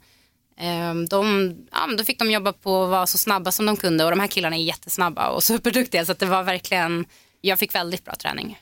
Ehm, 0.62 1.05
De, 1.05 1.55
ja, 1.72 1.96
då 1.98 2.03
fick 2.03 2.20
de 2.20 2.31
jobba 2.31 2.53
på 2.53 2.84
att 2.84 2.89
vara 2.89 3.08
så 3.08 3.17
snabba 3.17 3.51
som 3.51 3.65
de 3.65 3.77
kunde 3.77 4.03
och 4.03 4.10
de 4.10 4.20
här 4.20 4.27
killarna 4.27 4.55
är 4.55 4.63
jättesnabba 4.63 5.29
och 5.29 5.43
superduktiga 5.51 6.05
så 6.05 6.13
det 6.13 6.25
var 6.25 6.43
verkligen, 6.43 7.05
jag 7.41 7.60
fick 7.60 7.75
väldigt 7.75 8.05
bra 8.05 8.15
träning. 8.15 8.60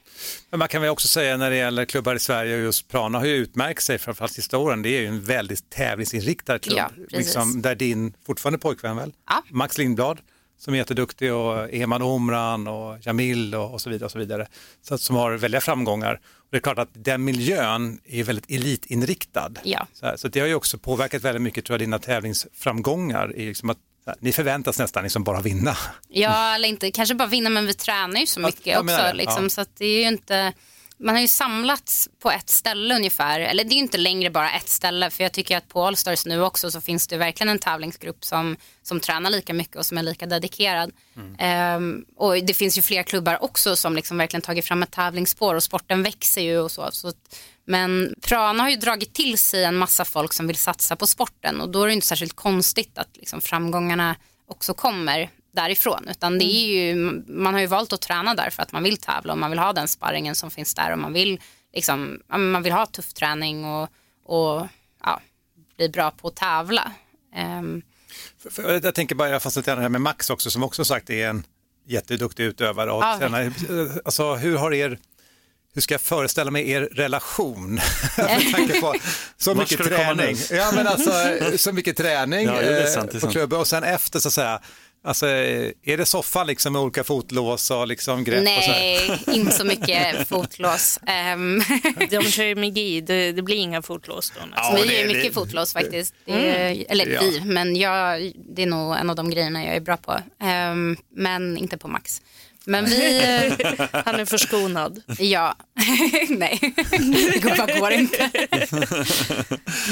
Men 0.50 0.60
man 0.60 0.68
kan 0.68 0.82
väl 0.82 0.90
också 0.90 1.08
säga 1.08 1.38
när 1.38 1.50
det 1.50 1.56
gäller 1.56 1.86
klubbar 1.86 2.16
i 2.16 2.20
Sverige 2.20 2.56
och 2.56 2.62
just 2.62 2.88
Prana 2.88 3.20
har 3.20 3.26
ju 3.26 3.36
utmärkt 3.36 3.84
sig 3.84 3.98
framförallt 3.98 4.34
sista 4.34 4.58
åren. 4.58 4.82
Det 4.82 4.90
är 4.90 5.02
ju 5.02 5.08
en 5.08 5.22
väldigt 5.22 5.70
tävlingsinriktad 5.70 6.60
klubb. 6.60 6.78
Ja, 6.78 6.90
liksom, 7.10 7.62
där 7.62 7.76
din 7.76 8.14
fortfarande 8.26 8.60
pojkvän 8.60 8.98
väl, 8.98 9.14
Ja. 9.28 9.44
Max 9.50 9.78
Lindblad 9.78 10.20
som 10.60 10.74
är 10.74 10.78
jätteduktig 10.78 11.34
och 11.34 11.74
Eman 11.74 12.02
Omran 12.02 12.68
och 12.68 12.98
Jamil 13.02 13.56
och, 13.56 13.74
och 13.74 13.82
så 13.82 13.90
vidare. 13.90 14.06
Och 14.06 14.12
så 14.12 14.20
vidare. 14.20 14.48
Så 14.82 14.94
att, 14.96 15.02
som 15.02 15.16
har 15.16 15.32
väldiga 15.32 15.62
framgångar. 15.62 16.14
Och 16.14 16.48
det 16.52 16.58
är 16.58 16.62
klart 16.62 16.80
att 16.80 16.90
den 16.94 17.24
miljön 17.24 18.00
är 18.06 18.24
väldigt 18.24 18.52
elitinriktad. 18.52 19.52
Ja. 19.64 19.88
Så, 19.94 20.06
här, 20.06 20.18
så 20.18 20.28
det 20.28 20.40
har 20.40 20.48
ju 20.48 20.56
också 20.56 20.78
påverkat 20.78 21.24
väldigt 21.24 21.42
mycket 21.42 21.66
tror 21.66 21.74
jag, 21.74 21.80
dina 21.80 22.00
tävlingsframgångar. 22.00 23.36
I 23.36 23.46
liksom 23.46 23.70
att, 23.70 23.78
här, 24.06 24.16
ni 24.20 24.32
förväntas 24.32 24.80
nästan 24.80 25.04
liksom 25.04 25.24
bara 25.24 25.42
vinna. 25.42 25.78
Ja, 26.08 26.56
eller 26.56 26.68
inte 26.68 26.92
kanske 26.92 27.16
bara 27.16 27.28
vinna 27.28 27.50
men 27.50 27.66
vi 27.66 27.74
tränar 27.74 28.20
ju 28.20 28.26
så 28.26 28.40
mycket 28.40 28.86
menar 28.86 29.00
också. 29.00 29.12
det, 29.12 29.14
Liksom, 29.14 29.44
ja. 29.44 29.50
Så 29.50 29.66
det 29.78 29.86
är 29.86 30.02
ju 30.02 30.08
inte, 30.08 30.54
man 31.00 31.16
har 31.16 31.22
ju 31.22 31.28
samlats 31.28 32.10
på 32.20 32.32
ett 32.32 32.50
ställe 32.50 32.96
ungefär. 32.96 33.40
Eller 33.40 33.64
det 33.64 33.70
är 33.70 33.76
ju 33.76 33.82
inte 33.82 33.98
längre 33.98 34.30
bara 34.30 34.52
ett 34.52 34.70
ställe 34.70 35.10
för 35.10 35.24
jag 35.24 35.32
tycker 35.32 35.58
att 35.58 35.68
på 35.68 35.86
Allstars 35.86 36.26
nu 36.26 36.42
också 36.42 36.72
så 36.72 36.82
finns 36.82 37.08
det 37.08 37.18
verkligen 37.18 37.50
en 37.50 37.60
tävlingsgrupp 37.60 38.26
som, 38.26 38.58
som 38.84 39.00
tränar 39.00 39.30
lika 39.30 39.54
mycket 39.54 39.76
och 39.76 39.86
som 39.86 39.98
är 39.98 40.04
lika 40.04 40.26
dedikerad. 40.26 40.92
Ehm, 41.40 42.06
och 42.16 42.44
det 42.44 42.54
finns 42.54 42.78
ju 42.78 42.82
fler 42.82 43.04
klubbar 43.04 43.44
också 43.44 43.76
som 43.76 43.96
liksom 43.96 44.18
verkligen 44.18 44.42
tagit 44.42 44.66
fram 44.66 44.84
ett 44.84 44.92
tävlingsspår 44.92 45.56
och 45.56 45.64
sporten 45.64 46.04
växer 46.04 46.42
ju 46.42 46.60
och 46.60 46.72
så. 46.72 46.90
så 46.92 47.08
att, 47.08 47.40
men 47.66 48.14
Prana 48.22 48.64
har 48.64 48.70
ju 48.70 48.76
dragit 48.76 49.14
till 49.14 49.38
sig 49.38 49.64
en 49.64 49.76
massa 49.76 50.06
folk 50.06 50.34
som 50.34 50.48
vill 50.48 50.56
satsa 50.56 50.96
på 50.96 51.08
sporten 51.08 51.62
och 51.62 51.70
då 51.70 51.84
är 51.84 51.88
det 51.88 51.94
inte 51.94 52.08
särskilt 52.08 52.36
konstigt 52.36 52.98
att 52.98 53.18
liksom 53.18 53.42
framgångarna 53.42 54.16
också 54.48 54.74
kommer 54.74 55.30
därifrån. 55.62 56.08
Utan 56.10 56.40
det 56.40 56.46
är 56.46 56.68
ju, 56.68 56.96
man 57.28 57.54
har 57.54 57.62
ju 57.62 57.68
valt 57.68 57.94
att 57.94 58.02
träna 58.02 58.36
där 58.36 58.50
för 58.50 58.64
att 58.64 58.72
man 58.72 58.84
vill 58.84 58.98
tävla 58.98 59.34
och 59.34 59.40
man 59.40 59.50
vill 59.50 59.60
ha 59.60 59.74
den 59.74 59.88
sparringen 59.88 60.36
som 60.36 60.52
finns 60.52 60.76
där 60.76 60.92
och 60.92 61.00
man 61.00 61.14
vill, 61.14 61.42
liksom, 61.74 62.20
man 62.28 62.64
vill 62.64 62.74
ha 62.74 62.86
tuff 62.86 63.14
träning 63.14 63.66
och, 63.66 63.90
och 64.26 64.68
ja, 65.04 65.22
bli 65.78 65.90
bra 65.90 66.12
på 66.12 66.28
att 66.28 66.36
tävla. 66.36 66.92
Ehm, 67.36 67.82
För, 68.44 68.50
för, 68.50 68.82
jag 68.84 68.96
tänker 68.96 69.16
bara, 69.16 69.30
jag 69.30 69.42
fastnar 69.44 69.76
det 69.76 69.82
här 69.82 69.90
med 69.90 70.02
Max 70.02 70.30
också 70.30 70.52
som 70.52 70.64
också 70.64 70.86
sagt 70.86 71.10
är 71.10 71.28
en 71.28 71.44
jätteduktig 71.88 72.44
utövare. 72.44 72.92
Och 72.92 73.04
Ja, 73.04 73.18
tränare. 73.20 73.52
alltså, 74.06 74.36
hur 74.36 74.58
har 74.58 74.74
er, 74.74 75.00
hur 75.74 75.82
ska 75.82 75.94
jag 75.94 76.02
föreställa 76.02 76.52
mig 76.52 76.70
er 76.72 76.82
relation? 76.82 77.74
Med 78.18 78.52
tanke 78.54 78.82
på 78.82 78.96
så 79.38 79.56
mycket 79.56 79.84
träning. 79.84 80.38
Ja, 80.52 80.72
men 80.76 80.88
alltså, 80.88 81.12
så 81.58 81.72
mycket 81.72 81.98
träning 81.98 82.46
Ja, 82.46 82.54
det 82.54 82.80
är 82.80 82.82
eh, 82.82 82.88
sant, 82.88 83.12
det 83.12 83.18
är 83.18 83.22
på 83.22 83.32
klubben 83.32 83.60
och 83.60 83.68
sen 83.68 83.84
efter 83.84 84.20
så 84.20 84.28
att 84.28 84.34
säga, 84.34 84.62
alltså, 85.04 85.26
är 85.28 85.98
det 85.98 86.06
soffan 86.06 86.48
liksom 86.48 86.74
med 86.74 86.82
olika 86.82 87.04
fotlås 87.04 87.72
och 87.72 87.88
liksom 87.88 88.24
grepp? 88.24 88.42
Och 88.58 88.64
så 88.64 88.72
här? 88.72 88.80
nej, 88.80 89.20
inte 89.38 89.52
så 89.52 89.64
mycket 89.66 90.28
fotlås. 90.28 91.00
Ehm, 91.08 91.62
De 92.10 92.24
kör 92.24 92.44
ju 92.44 92.56
med 92.56 92.78
gi, 92.78 93.02
det, 93.02 93.32
det 93.32 93.42
blir 93.42 93.56
inga 93.58 93.82
fotlås 93.82 94.32
då. 94.36 94.42
Ja, 94.56 94.78
vi 94.82 94.88
det- 94.88 95.02
är 95.02 95.08
mycket 95.08 95.24
det- 95.24 95.32
fotlås 95.32 95.74
faktiskt. 95.74 96.14
Det 96.26 96.32
är, 96.50 96.86
Eller 96.90 97.08
Ja. 97.08 97.22
men 97.46 97.76
jag, 97.76 98.32
det 98.56 98.62
är 98.64 98.68
nog 98.68 98.96
en 98.96 99.10
av 99.10 99.16
de 99.16 99.30
grejerna 99.30 99.66
jag 99.66 99.76
är 99.76 99.80
bra 99.82 99.98
på. 99.98 100.20
Ehm, 100.44 100.98
men 101.16 101.58
inte 101.58 101.78
på 101.78 101.88
max. 101.88 102.22
Men 102.70 102.86
vi, 102.86 103.22
Han 104.06 104.20
är 104.20 104.26
förskonad. 104.26 105.02
ja, 105.20 105.56
nej, 106.30 106.60
det 107.34 107.40
går, 107.44 107.58
bara 107.58 107.80
går 107.80 107.92
inte. 107.92 108.30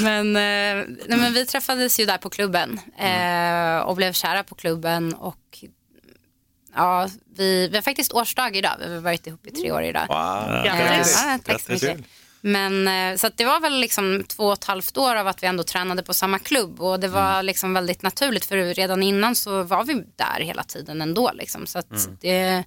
men, 0.02 0.36
eh, 0.36 0.84
nej, 1.08 1.18
men 1.18 1.32
vi 1.32 1.46
träffades 1.46 2.00
ju 2.00 2.06
där 2.06 2.18
på 2.18 2.30
klubben 2.30 2.80
eh, 2.98 3.78
och 3.78 3.96
blev 3.96 4.12
kära 4.12 4.44
på 4.44 4.54
klubben 4.54 5.14
och 5.14 5.64
ja, 6.74 7.08
vi, 7.36 7.68
vi 7.68 7.76
har 7.76 7.82
faktiskt 7.82 8.12
årsdag 8.12 8.56
idag. 8.56 8.76
Vi 8.80 8.94
har 8.94 9.00
varit 9.00 9.26
ihop 9.26 9.46
i 9.46 9.50
tre 9.50 9.72
år 9.72 9.82
idag. 9.82 10.06
Wow. 10.08 10.64
Grattis. 10.64 11.22
Ja, 11.24 11.38
tack 11.44 11.60
så 11.60 11.72
mycket. 11.72 11.98
Men, 12.40 12.88
eh, 12.88 13.16
så 13.16 13.28
det 13.36 13.44
var 13.44 13.60
väl 13.60 13.80
liksom 13.80 14.24
två 14.28 14.44
och 14.44 14.52
ett 14.52 14.64
halvt 14.64 14.96
år 14.96 15.16
av 15.16 15.26
att 15.26 15.42
vi 15.42 15.46
ändå 15.46 15.62
tränade 15.62 16.02
på 16.02 16.14
samma 16.14 16.38
klubb 16.38 16.80
och 16.80 17.00
det 17.00 17.08
var 17.08 17.42
liksom 17.42 17.74
väldigt 17.74 18.02
naturligt 18.02 18.44
för 18.44 18.74
redan 18.74 19.02
innan 19.02 19.34
så 19.34 19.62
var 19.62 19.84
vi 19.84 19.94
där 20.16 20.40
hela 20.40 20.62
tiden 20.62 21.02
ändå. 21.02 21.30
Liksom. 21.34 21.66
Så 21.66 21.78
att 21.78 22.20
det, 22.20 22.64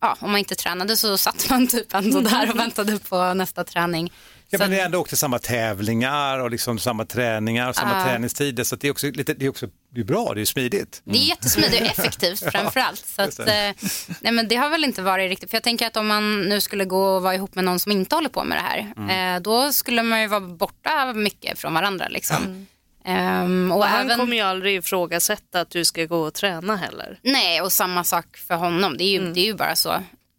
ja, 0.00 0.16
om 0.20 0.30
man 0.30 0.38
inte 0.38 0.54
tränade 0.54 0.96
så 0.96 1.18
satt 1.18 1.50
man 1.50 1.66
typ 1.66 1.94
ändå 1.94 2.20
där 2.30 2.50
och 2.50 2.58
väntade 2.58 2.98
på 2.98 3.34
nästa 3.34 3.64
träning. 3.64 4.12
Ja, 4.54 4.58
Så 4.58 4.70
men 4.70 4.78
har 4.78 4.84
ändå 4.84 4.98
åkt 4.98 5.08
till 5.08 5.18
samma 5.18 5.38
tävlingar 5.38 6.38
och 6.38 6.50
liksom 6.50 6.78
samma 6.78 7.04
träningar 7.04 7.68
och 7.68 7.76
samma 7.76 7.98
Ja. 7.98 8.04
träningstider. 8.04 8.64
Så 8.64 8.74
att 8.74 8.80
det 8.80 8.88
är 8.88 8.92
också 8.92 9.06
lite, 9.10 9.34
det 9.34 9.44
är 9.44 9.50
också 9.50 9.66
det 9.94 10.00
är 10.00 10.04
bra, 10.04 10.32
det 10.34 10.40
är 10.40 10.44
smidigt. 10.44 11.02
Det 11.04 11.18
är 11.18 11.28
jättesmidigt 11.28 11.82
och 11.82 11.88
effektivt 11.98 12.38
framför 12.52 12.80
allt. 12.80 13.06
Så 13.06 13.22
att, 13.22 13.38
eh, 13.38 13.44
nej, 14.20 14.32
men 14.32 14.48
det 14.48 14.56
har 14.56 14.70
väl 14.70 14.84
inte 14.84 15.02
varit 15.02 15.28
riktigt, 15.30 15.50
för 15.50 15.56
jag 15.56 15.62
tänker 15.62 15.86
att 15.86 15.96
om 15.96 16.06
man 16.06 16.42
nu 16.42 16.60
skulle 16.60 16.84
gå 16.84 17.04
och 17.04 17.22
vara 17.22 17.34
ihop 17.34 17.54
med 17.54 17.64
någon 17.64 17.78
som 17.80 17.92
inte 17.92 18.14
håller 18.14 18.28
på 18.28 18.44
med 18.44 18.58
det 18.58 18.62
här, 18.62 19.34
eh, 19.36 19.40
då 19.40 19.72
skulle 19.72 20.02
man 20.02 20.20
ju 20.20 20.26
vara 20.26 20.40
borta 20.40 21.12
mycket 21.12 21.58
från 21.58 21.74
varandra. 21.74 22.08
Liksom. 22.08 22.66
Ehm, 23.06 23.72
och 23.72 23.78
Och 23.78 23.84
han 23.84 24.04
även, 24.06 24.18
kommer 24.18 24.36
ju 24.36 24.42
aldrig 24.42 24.76
ifrågasätta 24.76 25.60
att 25.60 25.70
du 25.70 25.84
ska 25.84 26.04
gå 26.04 26.18
och 26.20 26.34
träna 26.34 26.76
heller. 26.76 27.18
Nej, 27.22 27.60
och 27.60 27.72
samma 27.72 28.04
sak 28.04 28.36
för 28.36 28.54
honom. 28.54 28.96
Det 28.98 29.04
är 29.04 29.08
ju, 29.20 29.32
det 29.32 29.40
är 29.40 29.44
ju 29.44 29.54
bara 29.54 29.76
så. 29.76 29.94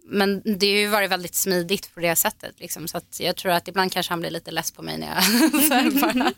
Men 0.08 0.42
det 0.46 0.72
har 0.72 0.80
ju 0.80 0.88
varit 0.88 1.12
väldigt 1.12 1.36
smidigt 1.36 1.94
på 1.94 2.00
det 2.00 2.16
sättet. 2.16 2.60
Liksom. 2.60 2.88
Så 2.88 2.98
att 2.98 3.20
jag 3.20 3.36
tror 3.36 3.52
att 3.52 3.68
ibland 3.68 3.92
kanske 3.92 4.12
han 4.12 4.20
blir 4.20 4.32
lite 4.32 4.52
less 4.52 4.72
på 4.72 4.82
mig 4.82 4.98
när 4.98 5.08
jag 5.08 5.24
så. 5.94 6.32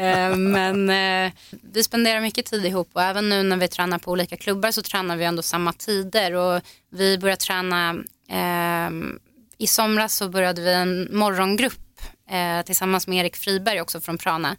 Eh, 0.00 0.36
Men 0.36 0.90
eh, 0.90 1.32
vi 1.72 1.84
spenderar 1.84 2.20
mycket 2.20 2.46
tid 2.46 2.64
ihop 2.66 2.90
och 2.92 3.02
även 3.02 3.28
nu 3.28 3.42
när 3.42 3.56
vi 3.56 3.68
tränar 3.68 3.98
på 3.98 4.10
olika 4.10 4.36
klubbar 4.36 4.70
så 4.70 4.82
tränar 4.82 5.16
vi 5.16 5.24
ändå 5.24 5.42
samma 5.42 5.72
tider 5.72 6.34
och 6.34 6.62
vi 6.90 7.18
börjar 7.18 7.36
träna 7.36 7.90
eh, 8.30 8.90
i 9.58 9.66
somras 9.66 10.16
så 10.16 10.28
började 10.28 10.62
vi 10.62 10.72
en 10.72 11.08
morgongrupp 11.12 11.87
eh, 12.30 12.62
tillsammans 12.62 13.06
med 13.06 13.18
Erik 13.18 13.36
Friberg 13.36 13.80
också 13.80 14.00
från 14.00 14.18
Prana. 14.18 14.56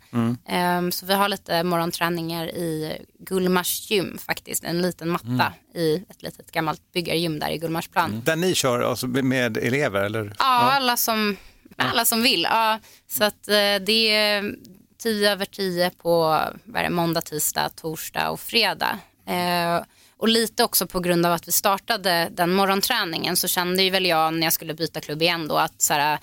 Eh, 0.47 0.89
så 0.89 1.05
vi 1.05 1.13
har 1.13 1.29
lite 1.29 1.63
morgonträningar 1.63 2.47
i 2.47 2.97
Gullmars 3.19 3.91
gym 3.91 4.17
faktiskt, 4.17 4.63
en 4.63 4.81
liten 4.81 5.09
matta 5.09 5.53
i 5.75 5.95
ett 6.09 6.23
litet 6.23 6.51
gammalt 6.51 6.91
byggargym 6.93 7.39
där 7.39 7.49
i 7.49 7.57
Gullmarsplan. 7.57 8.21
Där 8.25 8.35
ni 8.35 8.55
kör 8.55 8.79
alltså, 8.79 9.07
med 9.07 9.57
elever 9.57 10.01
eller? 10.01 10.33
Ja, 10.39 10.71
alla 10.71 10.97
som, 10.97 11.37
alla 11.77 12.05
som 12.05 12.23
vill. 12.23 12.43
Ja, 12.43 12.79
så 13.07 13.23
att 13.23 13.47
eh, 13.47 13.75
det 13.85 14.15
är 14.15 14.55
tio 14.97 15.31
över 15.31 15.45
tio 15.45 15.89
på 15.89 16.41
vad 16.63 16.91
måndag, 16.91 17.21
tisdag, 17.21 17.69
torsdag 17.69 18.29
och 18.29 18.39
fredag. 18.39 18.99
Eh, 19.27 19.83
och 20.17 20.27
lite 20.27 20.63
också 20.63 20.87
på 20.87 20.99
grund 20.99 21.25
av 21.25 21.33
att 21.33 21.47
vi 21.47 21.51
startade 21.51 22.29
den 22.31 22.53
morgonträningen 22.53 23.35
så 23.35 23.47
kände 23.47 23.83
ju 23.83 23.89
väl 23.89 24.05
jag 24.05 24.33
när 24.33 24.43
jag 24.43 24.53
skulle 24.53 24.73
byta 24.73 25.01
klubb 25.01 25.21
igen 25.21 25.47
då 25.47 25.57
att 25.57 25.81
så 25.81 25.93
här, 25.93 26.19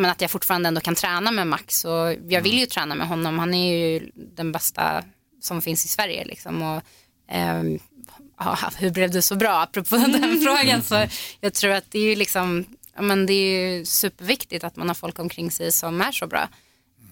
menar, 0.00 0.12
att 0.12 0.20
jag 0.20 0.30
fortfarande 0.30 0.68
ändå 0.68 0.80
kan 0.80 0.94
träna 0.94 1.30
med 1.30 1.46
Max 1.46 1.84
och 1.84 2.14
jag 2.28 2.42
vill 2.42 2.58
ju 2.58 2.66
träna 2.66 2.94
med 2.94 3.08
honom. 3.08 3.38
Han 3.38 3.54
är 3.54 3.76
ju 3.76 4.10
den 4.14 4.52
bästa 4.52 5.02
som 5.40 5.62
finns 5.62 5.84
i 5.84 5.88
Sverige 5.88 6.24
liksom. 6.24 6.62
Och, 6.62 6.82
ja, 8.38 8.58
hur 8.76 8.90
blev 8.90 9.10
det 9.10 9.22
så 9.22 9.36
bra? 9.36 9.62
Apropå 9.62 9.96
den 9.96 10.40
frågan 10.40 10.82
så 10.82 11.06
jag 11.40 11.54
tror 11.54 11.72
att 11.72 11.84
det 11.90 11.98
är 11.98 12.02
ju 12.08 12.16
liksom, 12.16 12.64
men 13.00 13.26
det 13.26 13.32
är 13.32 13.76
ju 13.76 13.84
superviktigt 13.84 14.64
att 14.64 14.76
man 14.76 14.88
har 14.88 14.94
folk 14.94 15.18
omkring 15.18 15.50
sig 15.50 15.72
som 15.72 16.00
är 16.00 16.12
så 16.12 16.26
bra. 16.26 16.48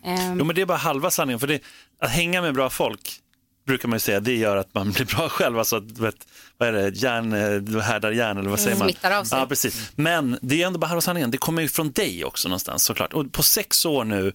Ehm, 0.05 0.39
Jo, 0.39 0.45
men 0.45 0.57
det 0.57 0.63
är 0.63 0.67
bara 0.67 0.79
halva 0.79 1.11
sanningen. 1.11 1.41
För 1.41 1.47
det, 1.47 1.61
att 2.01 2.11
hänga 2.11 2.43
med 2.43 2.55
bra 2.55 2.71
folk 2.71 3.22
brukar 3.65 3.89
man 3.89 3.97
ju 3.97 4.01
säga, 4.01 4.21
det 4.21 4.37
gör 4.37 4.57
att 4.57 4.75
man 4.75 4.93
blir 4.93 5.05
bra 5.05 5.29
själv. 5.29 5.59
Alltså, 5.59 5.81
du 5.81 6.03
vet, 6.03 6.27
vad 6.59 6.69
är 6.69 6.73
det, 6.73 6.89
järn 6.89 7.33
eh, 7.33 7.55
du 7.55 7.81
härdar 7.81 8.11
järn 8.11 8.39
eller 8.39 8.51
vad 8.51 8.61
säger 8.61 8.77
man? 8.77 8.89
Smittar 8.89 9.11
av 9.11 9.25
sig. 9.25 9.39
Ja, 9.39 9.47
precis. 9.47 9.93
Men 9.97 10.39
det 10.43 10.63
är 10.63 10.67
ändå 10.67 10.79
bara 10.79 10.87
halva 10.87 11.01
sanningen. 11.01 11.31
Det 11.31 11.39
kommer 11.39 11.63
ju 11.63 11.69
från 11.69 11.93
dig 11.93 12.25
också 12.25 12.49
någonstans 12.49 12.85
såklart. 12.85 13.13
Och 13.13 13.33
på 13.33 13.43
sex 13.43 13.85
år 13.87 14.05
nu, 14.05 14.33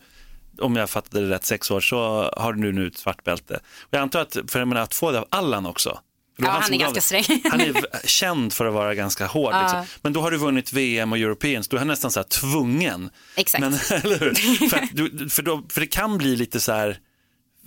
om 0.62 0.76
jag 0.76 0.90
fattade 0.90 1.28
det 1.28 1.36
rätt, 1.36 1.46
sex 1.46 1.72
år, 1.72 1.80
så 1.82 2.32
har 2.38 2.54
du 2.54 2.72
nu 2.72 2.88
ett 2.88 2.98
svart 2.98 3.24
bälte. 3.24 3.54
Och 3.56 3.90
jag 3.90 4.02
antar 4.02 4.22
att, 4.22 4.38
för 4.48 4.60
jag 4.60 4.68
menar, 4.68 4.82
att 4.82 4.94
få 4.94 5.12
det 5.12 5.20
av 5.20 5.28
Allan 5.30 5.66
också. 5.66 6.00
Ja, 6.40 6.50
han 6.50 6.64
som 6.64 6.74
är 6.74 6.80
ganska 6.80 7.02
sträng. 7.02 7.24
Han 7.52 7.62
är 7.62 8.08
känd 8.08 8.54
för 8.54 8.66
att 8.66 8.74
vara 8.74 8.96
ganska 8.96 9.26
hård. 9.26 9.56
Liksom. 9.62 9.86
Men 10.02 10.14
då 10.14 10.22
har 10.22 10.32
du 10.32 10.38
vunnit 10.38 10.74
VM 10.74 11.12
och 11.12 11.18
Europeans, 11.18 11.68
då 11.68 11.78
är 11.78 11.80
han 11.80 11.88
nästan 11.88 12.12
så 12.12 12.20
här 12.20 12.28
tvungen. 12.28 13.10
Exakt. 13.36 13.62
Men, 13.62 13.74
eller 14.04 14.20
hur? 14.20 14.34
För, 14.70 14.88
du, 14.92 15.30
för, 15.30 15.42
då, 15.42 15.64
för 15.70 15.82
det 15.82 15.88
kan 15.88 16.18
bli 16.18 16.36
lite 16.36 16.60
så 16.60 16.72
här, 16.72 17.00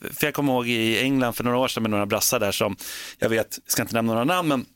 för 0.00 0.26
jag 0.26 0.34
kommer 0.34 0.52
ihåg 0.52 0.68
i 0.68 1.00
England 1.00 1.32
för 1.32 1.44
några 1.44 1.58
år 1.58 1.68
sedan 1.68 1.82
med 1.82 1.90
några 1.90 2.06
brassar 2.06 2.40
där 2.40 2.52
som, 2.52 2.76
jag 3.18 3.28
vet, 3.28 3.58
jag 3.64 3.72
ska 3.72 3.82
inte 3.82 3.94
nämna 3.94 4.12
några 4.12 4.24
namn, 4.24 4.48
men 4.48 4.66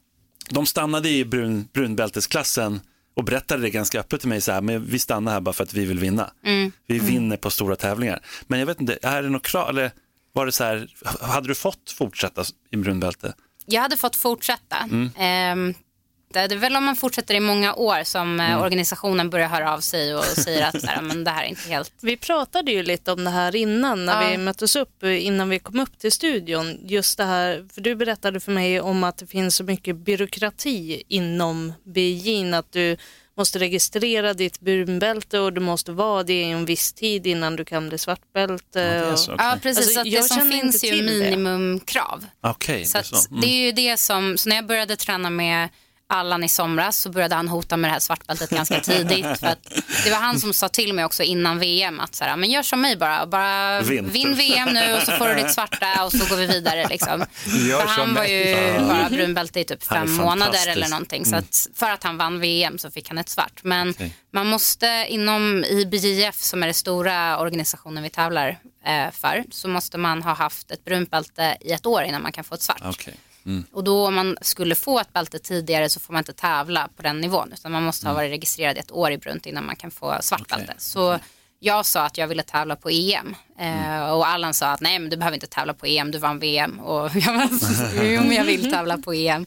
de 0.50 0.66
stannade 0.66 1.08
i 1.08 1.24
brun, 1.24 1.68
brunbältesklassen 1.72 2.80
och 3.16 3.24
berättade 3.24 3.62
det 3.62 3.70
ganska 3.70 4.00
öppet 4.00 4.20
till 4.20 4.28
mig 4.28 4.40
så 4.40 4.52
här, 4.52 4.60
men 4.60 4.86
vi 4.86 4.98
stannar 4.98 5.32
här 5.32 5.40
bara 5.40 5.52
för 5.52 5.64
att 5.64 5.74
vi 5.74 5.84
vill 5.84 5.98
vinna. 5.98 6.30
Mm. 6.44 6.72
Vi 6.86 6.98
vinner 6.98 7.36
på 7.36 7.50
stora 7.50 7.76
tävlingar. 7.76 8.20
Men 8.46 8.58
jag 8.58 8.66
vet 8.66 8.80
inte, 8.80 8.98
är 9.02 9.22
det 9.22 9.28
något 9.28 9.46
krav, 9.46 9.68
eller 9.68 9.90
var 10.32 10.46
det 10.46 10.52
så 10.52 10.64
här, 10.64 10.88
hade 11.20 11.48
du 11.48 11.54
fått 11.54 11.90
fortsätta 11.90 12.44
i 12.70 12.76
brunbälte? 12.76 13.34
Jag 13.66 13.82
hade 13.82 13.96
fått 13.96 14.16
fortsätta. 14.16 14.76
Mm. 14.76 15.74
Ehm, 16.36 16.48
det 16.48 16.54
är 16.54 16.58
väl 16.58 16.76
om 16.76 16.84
man 16.84 16.96
fortsätter 16.96 17.34
i 17.34 17.40
många 17.40 17.74
år 17.74 18.04
som 18.04 18.40
Mm. 18.40 18.52
eh, 18.52 18.62
organisationen 18.62 19.30
börjar 19.30 19.48
höra 19.48 19.72
av 19.74 19.80
sig 19.80 20.14
och 20.14 20.24
säger 20.24 20.66
att 20.66 20.80
så 20.80 20.86
här, 20.86 21.02
men 21.02 21.24
det 21.24 21.30
här 21.30 21.44
är 21.44 21.48
inte 21.48 21.68
helt... 21.68 21.92
Vi 22.00 22.16
pratade 22.16 22.72
ju 22.72 22.82
lite 22.82 23.12
om 23.12 23.24
det 23.24 23.30
här 23.30 23.56
innan 23.56 24.04
när 24.06 24.22
Ja. 24.22 24.30
vi 24.30 24.36
möttes 24.38 24.76
upp, 24.76 25.02
innan 25.02 25.48
vi 25.48 25.58
kom 25.58 25.80
upp 25.80 25.98
till 25.98 26.12
studion. 26.12 26.78
Just 26.86 27.18
det 27.18 27.24
här, 27.24 27.66
för 27.74 27.80
du 27.80 27.94
berättade 27.96 28.40
för 28.40 28.52
mig 28.52 28.80
om 28.80 29.04
att 29.04 29.16
det 29.18 29.26
finns 29.26 29.56
så 29.56 29.64
mycket 29.64 29.96
byråkrati 29.96 31.02
inom 31.08 31.72
BJ'n 31.86 32.58
att 32.58 32.72
du 32.72 32.96
måste 33.36 33.58
registrera 33.58 34.34
ditt 34.34 34.60
brunbälte 34.60 35.38
och 35.38 35.52
du 35.52 35.60
måste 35.60 35.92
vara 35.92 36.22
det 36.22 36.40
i 36.40 36.50
en 36.50 36.64
viss 36.64 36.92
tid 36.92 37.26
innan 37.26 37.56
du 37.56 37.64
kan 37.64 37.88
bli 37.88 37.98
svartbälte. 37.98 39.06
och- 39.12 39.18
så. 39.18 39.34
Ja, 39.38 39.56
precis. 39.62 39.84
Alltså, 39.86 40.00
att 40.00 40.06
jag 40.06 40.22
det 40.24 40.28
som 40.28 40.50
finns 40.50 40.84
inte 40.84 40.96
är 40.96 40.96
ju 40.96 41.02
minimumkrav. 41.02 42.24
Okej, 42.40 42.84
Så 42.84 42.98
det 42.98 43.00
är 43.00 43.02
så. 43.04 43.28
Mm. 43.30 43.40
det 43.40 43.46
är 43.46 43.64
ju 43.66 43.72
det 43.72 43.96
som, 43.96 44.38
så 44.38 44.48
när 44.48 44.56
jag 44.56 44.66
började 44.66 44.96
träna 44.96 45.30
med 45.30 45.68
Allan 46.06 46.44
i 46.44 46.48
somras 46.48 46.98
så 46.98 47.10
började 47.10 47.34
han 47.34 47.48
hota 47.48 47.76
med 47.76 47.90
det 47.90 47.92
här 47.92 48.00
svartbältet 48.00 48.50
ganska 48.50 48.80
tidigt. 48.80 49.38
För 49.38 49.56
det 50.04 50.10
var 50.10 50.16
han 50.16 50.40
som 50.40 50.52
sa 50.52 50.68
till 50.68 50.92
mig 50.92 51.04
också 51.04 51.22
innan 51.22 51.58
VM 51.58 52.00
att 52.00 52.14
så 52.14 52.24
här, 52.24 52.36
men 52.36 52.50
gör 52.50 52.62
som 52.62 52.80
mig 52.80 52.96
bara, 52.96 53.26
bara 53.26 53.80
Vinn. 53.80 54.10
vinn 54.10 54.34
VM 54.34 54.68
nu 54.68 54.94
och 54.94 55.02
så 55.02 55.12
får 55.12 55.28
du 55.28 55.34
ditt 55.34 55.52
svarta 55.52 56.04
och 56.04 56.12
så 56.12 56.26
går 56.26 56.36
vi 56.36 56.46
vidare. 56.46 56.88
Liksom. 56.88 57.24
För 57.80 57.86
han 57.86 58.14
var 58.14 58.24
ju 58.24 58.54
bara 58.88 59.08
brunbälte 59.10 59.60
i 59.60 59.64
typ 59.64 59.84
fem 59.84 60.12
månader 60.12 60.68
eller 60.68 60.88
någonting. 60.88 61.24
Så 61.24 61.36
att 61.36 61.66
för 61.74 61.90
att 61.90 62.04
han 62.04 62.16
vann 62.16 62.40
VM 62.40 62.78
så 62.78 62.90
fick 62.90 63.08
han 63.08 63.18
ett 63.18 63.28
svart. 63.28 63.60
Men 63.62 63.90
Okej. 63.90 64.16
man 64.32 64.46
måste 64.46 65.06
inom 65.08 65.64
IBJF 65.64 66.36
som 66.42 66.62
är 66.62 66.66
den 66.66 66.74
stora 66.74 67.38
organisationen 67.38 68.02
vi 68.02 68.10
tävlar 68.10 68.58
eh, 68.86 69.10
för 69.12 69.44
så 69.50 69.68
måste 69.68 69.98
man 69.98 70.22
ha 70.22 70.34
haft 70.34 70.70
ett 70.70 70.84
brunt 70.84 71.10
bälte 71.10 71.56
i 71.60 71.72
ett 71.72 71.86
år 71.86 72.02
innan 72.02 72.22
man 72.22 72.32
kan 72.32 72.44
få 72.44 72.54
ett 72.54 72.62
svart. 72.62 72.82
Och 73.72 73.84
då 73.84 74.06
om 74.06 74.14
man 74.14 74.36
skulle 74.40 74.74
få 74.74 75.00
ett 75.00 75.12
bälte 75.12 75.38
tidigare 75.38 75.88
så 75.88 76.00
får 76.00 76.12
man 76.12 76.20
inte 76.20 76.32
tävla 76.32 76.88
på 76.96 77.02
den 77.02 77.20
nivån 77.20 77.52
utan 77.52 77.72
man 77.72 77.82
måste 77.82 78.06
ha 78.06 78.14
varit 78.14 78.30
registrerad 78.30 78.78
ett 78.78 78.92
år 78.92 79.12
i 79.12 79.18
brunt 79.18 79.46
innan 79.46 79.66
man 79.66 79.76
kan 79.76 79.90
få 79.90 80.18
svart 80.20 80.40
Okej. 80.40 80.56
bälte. 80.58 80.74
Så 80.78 81.18
jag 81.58 81.86
sa 81.86 82.06
att 82.06 82.18
jag 82.18 82.28
ville 82.28 82.42
tävla 82.42 82.76
på 82.76 82.90
EM 82.90 83.34
eh, 83.58 84.10
och 84.10 84.28
Allan 84.28 84.54
sa 84.54 84.66
att 84.66 84.80
nej 84.80 84.98
men 84.98 85.10
du 85.10 85.16
behöver 85.16 85.34
inte 85.34 85.46
tävla 85.46 85.74
på 85.74 85.86
EM, 85.86 86.10
du 86.10 86.18
vann 86.18 86.38
VM 86.38 86.80
och 86.80 87.10
jag 87.14 87.34
bara, 87.34 87.48
jo 87.94 88.20
men 88.20 88.32
jag 88.32 88.44
vill 88.44 88.70
tävla 88.72 88.98
på 88.98 89.12
EM. 89.14 89.46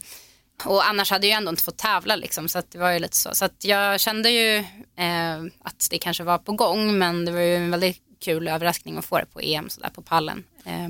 Och 0.64 0.88
annars 0.88 1.12
hade 1.12 1.28
jag 1.28 1.38
ändå 1.38 1.50
inte 1.50 1.64
fått 1.64 1.78
tävla 1.78 2.16
liksom, 2.16 2.50
så 2.50 2.62
det 2.70 2.78
var 2.78 2.92
ju 2.92 3.00
lite 3.00 3.16
så. 3.16 3.30
Så 3.34 3.50
jag 3.60 4.00
kände 4.00 4.30
ju 4.30 4.58
eh, 4.96 5.38
att 5.64 5.88
det 5.90 5.98
kanske 5.98 6.24
var 6.24 6.38
på 6.38 6.52
gång 6.52 6.98
men 6.98 7.26
det 7.26 7.32
var 7.32 7.40
ju 7.40 7.56
en 7.56 7.72
väldigt 7.72 8.02
kul 8.20 8.48
överraskning 8.48 8.98
att 8.98 9.06
få 9.06 9.18
det 9.18 9.26
på 9.26 9.40
EM 9.40 9.70
sådär 9.70 9.90
på 9.90 10.02
pallen. 10.02 10.44
Eh, 10.66 10.90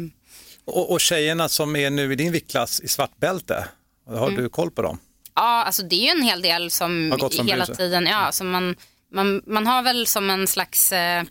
Och, 0.68 0.92
och 0.92 1.02
tjejerna 1.02 1.50
som 1.50 1.76
är 1.76 1.90
nu 1.90 2.14
i 2.14 2.16
din 2.16 2.32
viktklass 2.32 2.80
i 2.80 2.88
svartbälte, 2.88 3.68
har 4.08 4.28
Mm. 4.28 4.44
du 4.44 4.50
koll 4.50 4.72
på 4.72 4.82
dem? 4.82 5.00
Ja, 5.36 5.64
alltså 5.64 5.84
det 5.84 5.96
är 5.96 6.04
ju 6.04 6.20
en 6.20 6.22
hel 6.22 6.42
del 6.42 6.72
som 6.72 7.12
hela 7.48 7.66
bruse. 7.66 7.76
tiden, 7.76 8.06
ja, 8.06 8.32
som 8.32 8.50
man, 8.50 8.76
man, 9.12 9.42
man 9.48 9.68
har 9.68 9.82
väl 9.84 10.08
som 10.08 10.30
en 10.30 10.48
slags 10.48 10.92
eh, 10.92 11.24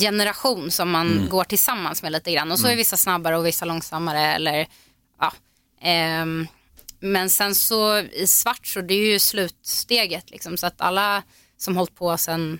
generation 0.00 0.70
som 0.70 0.90
man 0.90 1.10
Mm. 1.12 1.28
går 1.28 1.44
tillsammans 1.44 2.02
med 2.02 2.12
lite 2.12 2.32
grann 2.32 2.52
och 2.52 2.58
så 2.58 2.66
är 2.66 2.76
vissa 2.76 2.96
snabbare 2.96 3.36
och 3.38 3.46
vissa 3.46 3.64
långsammare 3.64 4.20
eller 4.34 4.66
ja. 5.20 5.32
ehm, 5.82 6.46
men 7.00 7.30
sen 7.30 7.54
så 7.54 7.98
i 7.98 8.26
svart 8.26 8.66
så 8.66 8.80
det 8.80 8.94
är 8.94 9.12
ju 9.12 9.18
slutsteget 9.18 10.30
liksom 10.30 10.56
så 10.56 10.66
att 10.66 10.80
alla 10.80 11.22
som 11.56 11.76
hållit 11.76 11.94
på 11.94 12.16
sen 12.18 12.58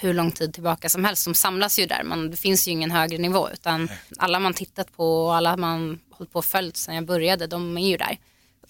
hur 0.00 0.14
lång 0.14 0.30
tid 0.32 0.54
tillbaka 0.54 0.88
som 0.88 1.04
helst, 1.04 1.24
de 1.24 1.34
samlas 1.34 1.78
ju 1.78 1.86
där. 1.86 2.02
Man, 2.02 2.30
det 2.30 2.36
finns 2.36 2.68
ju 2.68 2.72
ingen 2.72 2.90
högre 2.90 3.18
nivå 3.18 3.48
utan 3.52 3.88
alla 4.18 4.40
man 4.40 4.54
tittat 4.54 4.96
på 4.96 5.24
och 5.26 5.34
alla 5.36 5.56
man 5.56 5.98
hållit 6.10 6.32
på 6.32 6.38
och 6.38 6.44
följt 6.44 6.76
sen 6.76 6.94
jag 6.94 7.04
började, 7.06 7.46
de 7.46 7.78
är 7.78 7.88
ju 7.90 7.96
där. 7.96 8.18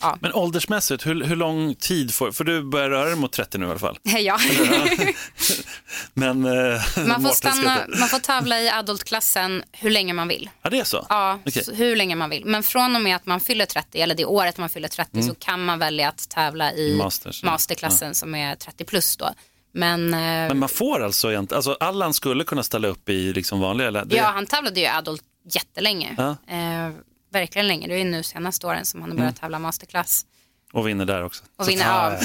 Ja. 0.01 0.19
Men 0.21 0.33
åldersmässigt, 0.33 1.07
hur, 1.07 1.25
hur 1.25 1.37
lång 1.37 1.75
tid 1.75 2.15
får, 2.15 2.33
för 2.33 2.45
du 2.45 2.63
börjar 2.63 2.91
röra 2.91 3.05
dig 3.05 3.17
mot 3.17 3.33
30 3.33 3.59
nu 3.59 3.67
i 3.67 3.71
alla 3.71 3.79
fall. 3.79 3.99
Ja. 4.19 4.39
Men, 6.15 6.45
eh, 6.45 6.81
Man 7.07 7.23
får, 7.23 7.29
stanna, 7.35 7.81
man 7.99 8.09
får 8.09 8.19
tävla 8.19 8.61
i 8.61 8.69
adultklassen 8.69 9.63
hur 9.73 9.91
länge 9.91 10.13
man 10.13 10.29
vill. 10.29 10.51
Ja, 10.63 10.71
det 10.71 10.79
är 10.79 10.85
så? 10.85 11.07
Ja, 11.09 11.39
Okej. 11.47 11.65
så 11.65 11.73
hur 11.73 11.97
länge 11.97 12.15
man 12.17 12.31
vill. 12.31 12.45
Men 12.45 12.63
från 12.63 12.97
och 12.97 13.03
med 13.03 13.17
att 13.17 13.27
man 13.27 13.41
fyller 13.41 13.67
30, 13.67 14.01
eller 14.01 14.15
det 14.15 14.25
året 14.25 14.59
man 14.59 14.69
fyller 14.69 14.89
30, 14.89 15.23
så 15.23 15.35
kan 15.35 15.65
man 15.65 15.79
välja 15.79 16.09
att 16.09 16.29
tävla 16.29 16.73
i 16.73 16.87
Mm. 16.89 16.99
Masters, 16.99 17.43
ja. 17.43 17.51
masterklassen 17.51 18.15
som 18.15 18.35
är 18.35 18.55
30 18.57 18.85
plus 18.85 19.17
då. 19.17 19.31
Men, 19.79 20.15
eh, 20.15 20.21
Men 20.21 20.59
man 20.59 20.69
får 20.69 21.05
alltså 21.05 21.31
egentligen, 21.31 21.57
alltså 21.57 21.77
Allan 21.81 22.15
skulle 22.15 22.45
kunna 22.45 22.63
ställa 22.63 22.89
upp 22.89 23.09
i 23.09 23.33
liksom 23.33 23.61
vanliga, 23.61 23.89
eller? 23.89 24.05
Det, 24.05 24.17
ja, 24.17 24.25
han 24.35 24.47
tävlade 24.47 24.81
ju 24.81 24.87
adult 24.87 25.23
jättelänge. 25.53 26.15
Ja. 26.17 26.31
Eh, 26.31 26.91
verkligen 27.33 27.69
länge. 27.69 27.89
Det 27.89 27.95
är 27.95 27.99
ju 27.99 28.05
nu 28.05 28.23
senaste 28.23 28.67
åren 28.67 28.85
som 28.85 29.01
han 29.01 29.11
har 29.11 29.17
börjat 29.17 29.31
Mm. 29.31 29.41
tävla 29.41 29.59
masterklass. 29.59 30.25
Och 30.73 30.89
vinner 30.89 31.05
där 31.05 31.25
också. 31.25 31.45
Och 31.59 31.69
vinner 31.69 31.85
ja, 31.85 32.07
av. 32.07 32.13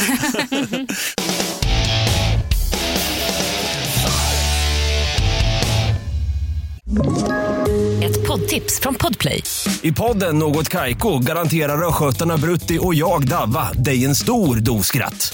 Ett 8.03 8.27
poddtips 8.27 8.79
från 8.79 8.95
Podplay. 8.95 9.43
I 9.81 9.91
podden 9.91 10.39
Något 10.39 10.69
Kaiko 10.69 11.19
garanterar 11.19 11.87
östgötarna 11.87 12.37
Brutti 12.37 12.79
och 12.81 12.95
jag, 12.95 13.27
Davva, 13.27 13.73
dig 13.73 14.05
en 14.05 14.15
stor 14.15 14.55
dos 14.55 14.87
skratt. 14.87 15.33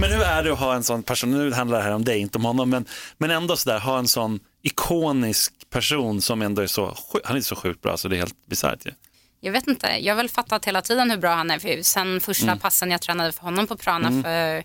Men 0.00 0.10
hur 0.12 0.22
är 0.22 0.42
det 0.42 0.52
att 0.52 0.58
ha 0.58 0.74
en 0.74 0.84
sån 0.84 1.02
person, 1.02 1.30
nu 1.30 1.52
handlar 1.52 1.78
det 1.78 1.84
här 1.84 1.92
om 1.92 2.04
dig, 2.04 2.18
inte 2.18 2.38
om 2.38 2.44
honom, 2.44 2.70
men, 2.70 2.84
men 3.18 3.30
ändå 3.30 3.56
sådär, 3.56 3.78
ha 3.78 3.98
en 3.98 4.08
sån 4.08 4.40
ikonisk 4.62 5.52
person 5.70 6.20
som 6.22 6.42
ändå 6.42 6.62
är 6.62 6.66
så, 6.66 6.96
han 7.24 7.36
är 7.36 7.40
så 7.40 7.56
sjukt 7.56 7.82
bra 7.82 7.96
så 7.96 8.08
det 8.08 8.16
är 8.16 8.18
helt 8.18 8.46
bisarrt 8.46 8.86
ju. 8.86 8.90
Jag 9.40 9.52
vet 9.52 9.66
inte, 9.66 9.86
jag 10.00 10.14
har 10.14 10.16
väl 10.16 10.28
fattat 10.28 10.64
hela 10.64 10.82
tiden 10.82 11.10
hur 11.10 11.16
bra 11.16 11.34
han 11.34 11.50
är. 11.50 11.58
För 11.58 11.82
sen 11.82 12.20
första 12.20 12.46
Mm. 12.46 12.58
passen 12.58 12.90
jag 12.90 13.02
tränade 13.02 13.32
för 13.32 13.42
honom 13.42 13.66
på 13.66 13.76
Prana 13.76 14.22
för 14.22 14.56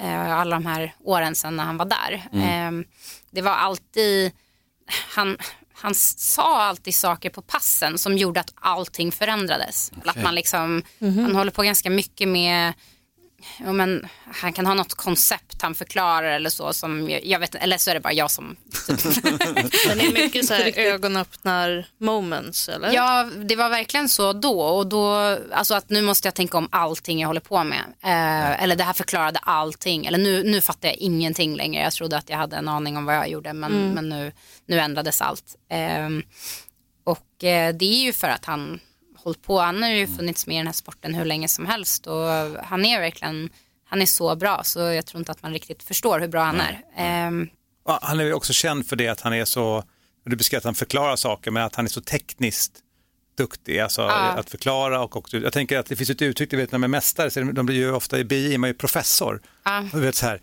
eh, 0.00 0.32
alla 0.32 0.56
de 0.56 0.66
här 0.66 0.94
åren 1.04 1.34
sedan 1.34 1.56
när 1.56 1.64
han 1.64 1.76
var 1.76 1.84
där. 1.84 2.28
Mm. 2.32 2.78
Eh, 2.80 2.86
det 3.30 3.42
var 3.42 3.52
alltid, 3.52 4.32
han, 5.08 5.38
han 5.74 5.94
sa 5.94 6.62
alltid 6.62 6.94
saker 6.94 7.30
på 7.30 7.42
passen 7.42 7.98
som 7.98 8.16
gjorde 8.18 8.40
att 8.40 8.52
allting 8.54 9.12
förändrades. 9.12 9.92
Att 10.04 10.22
man 10.22 10.34
liksom, 10.34 10.82
han 11.00 11.36
håller 11.36 11.50
på 11.50 11.62
ganska 11.62 11.90
mycket 11.90 12.28
med 12.28 12.72
Ja, 13.58 13.72
men, 13.72 14.08
han 14.32 14.52
kan 14.52 14.66
ha 14.66 14.74
något 14.74 14.94
koncept 14.94 15.62
han 15.62 15.74
förklarar 15.74 16.32
eller 16.32 16.50
så 16.50 16.72
som 16.72 17.10
jag, 17.10 17.24
jag 17.26 17.38
vet 17.38 17.54
eller 17.54 17.78
så 17.78 17.90
är 17.90 17.94
det 17.94 18.00
bara 18.00 18.12
jag 18.12 18.30
som 18.30 18.44
Men 19.88 19.98
det 19.98 20.06
är 20.06 20.12
mycket 20.12 20.46
så 20.46 20.54
här 20.54 20.78
ögonöppnar 20.78 21.86
moments, 21.98 22.68
eller? 22.68 22.92
Ja, 22.92 23.30
det 23.36 23.56
var 23.56 23.68
verkligen 23.68 24.08
så 24.08 24.32
då. 24.32 24.60
Och 24.60 24.86
då 24.86 25.38
alltså 25.52 25.74
att 25.74 25.90
nu 25.90 26.02
måste 26.02 26.28
jag 26.28 26.34
tänka 26.34 26.58
om 26.58 26.68
allting 26.72 27.20
jag 27.20 27.26
håller 27.26 27.40
på 27.40 27.64
med. 27.64 27.84
Eh, 28.02 28.62
eller 28.62 28.76
det 28.76 28.84
här 28.84 28.92
förklarade 28.92 29.38
allting. 29.38 30.06
Eller 30.06 30.18
nu, 30.18 30.42
nu 30.42 30.60
fattar 30.60 30.88
jag 30.88 30.96
ingenting 30.96 31.56
längre. 31.56 31.82
Jag 31.82 31.92
trodde 31.92 32.16
att 32.16 32.30
jag 32.30 32.36
hade 32.36 32.56
en 32.56 32.68
aning 32.68 32.96
om 32.96 33.04
vad 33.04 33.16
jag 33.16 33.28
gjorde. 33.28 33.52
Men, 33.52 33.92
men 33.94 34.08
nu, 34.08 34.32
nu 34.66 34.80
ändrades 34.80 35.22
allt. 35.22 35.56
Eh, 35.70 36.08
och 37.04 37.44
eh, 37.44 37.74
det 37.74 37.84
är 37.84 38.04
ju 38.04 38.12
för 38.12 38.28
att 38.28 38.44
han 38.44 38.80
hållit 39.28 39.42
på. 39.42 39.58
Han 39.60 39.82
har 39.82 39.90
ju 39.90 40.06
funnits 40.06 40.46
med 40.46 40.54
i 40.54 40.58
den 40.58 40.66
här 40.66 40.74
sporten 40.74 41.14
hur 41.14 41.24
länge 41.24 41.48
som 41.48 41.66
helst. 41.66 42.06
Och 42.06 42.24
han 42.64 42.84
är 42.84 43.00
verkligen 43.00 43.50
han 43.90 44.02
är 44.02 44.06
så 44.06 44.36
bra 44.36 44.60
så 44.64 44.80
jag 44.80 45.06
tror 45.06 45.18
inte 45.18 45.32
att 45.32 45.42
man 45.42 45.52
riktigt 45.52 45.82
förstår 45.82 46.20
hur 46.20 46.28
bra 46.28 46.44
han 46.44 46.60
är. 46.60 46.80
Eh, 46.96 47.46
Ja, 47.86 47.98
Han 48.02 48.20
är 48.20 48.24
ju 48.24 48.32
också 48.32 48.52
känd 48.52 48.86
för 48.88 48.96
det 48.96 49.08
att 49.08 49.20
han 49.20 49.32
är 49.32 49.44
så 49.44 49.84
du 50.24 50.36
beskriver 50.36 50.58
att 50.58 50.64
han 50.64 50.74
förklarar 50.74 51.16
saker 51.16 51.50
men 51.50 51.62
att 51.62 51.74
han 51.74 51.84
är 51.84 51.88
så 51.88 52.00
tekniskt 52.00 52.72
duktig, 53.38 53.78
alltså 53.78 54.02
Ja. 54.02 54.08
att 54.14 54.50
förklara 54.50 55.00
och 55.00 55.16
också, 55.16 55.36
jag 55.38 55.52
tänker 55.52 55.78
att 55.78 55.86
det 55.86 55.96
finns 55.96 56.10
ett 56.10 56.22
uttryck, 56.22 56.50
du 56.50 56.56
vet 56.56 56.72
när 56.72 56.78
man 56.78 56.84
är 56.84 56.88
mästare, 56.88 57.30
så 57.30 57.40
de 57.42 57.66
blir 57.66 57.76
ju 57.76 57.92
ofta 57.92 58.18
i 58.18 58.24
BI, 58.24 58.58
man 58.58 58.68
är 58.68 58.72
ju 58.72 58.78
professor. 58.78 59.40
Ja. 59.64 59.84
Du 59.92 60.00
vet 60.00 60.14
så 60.14 60.26
här, 60.26 60.40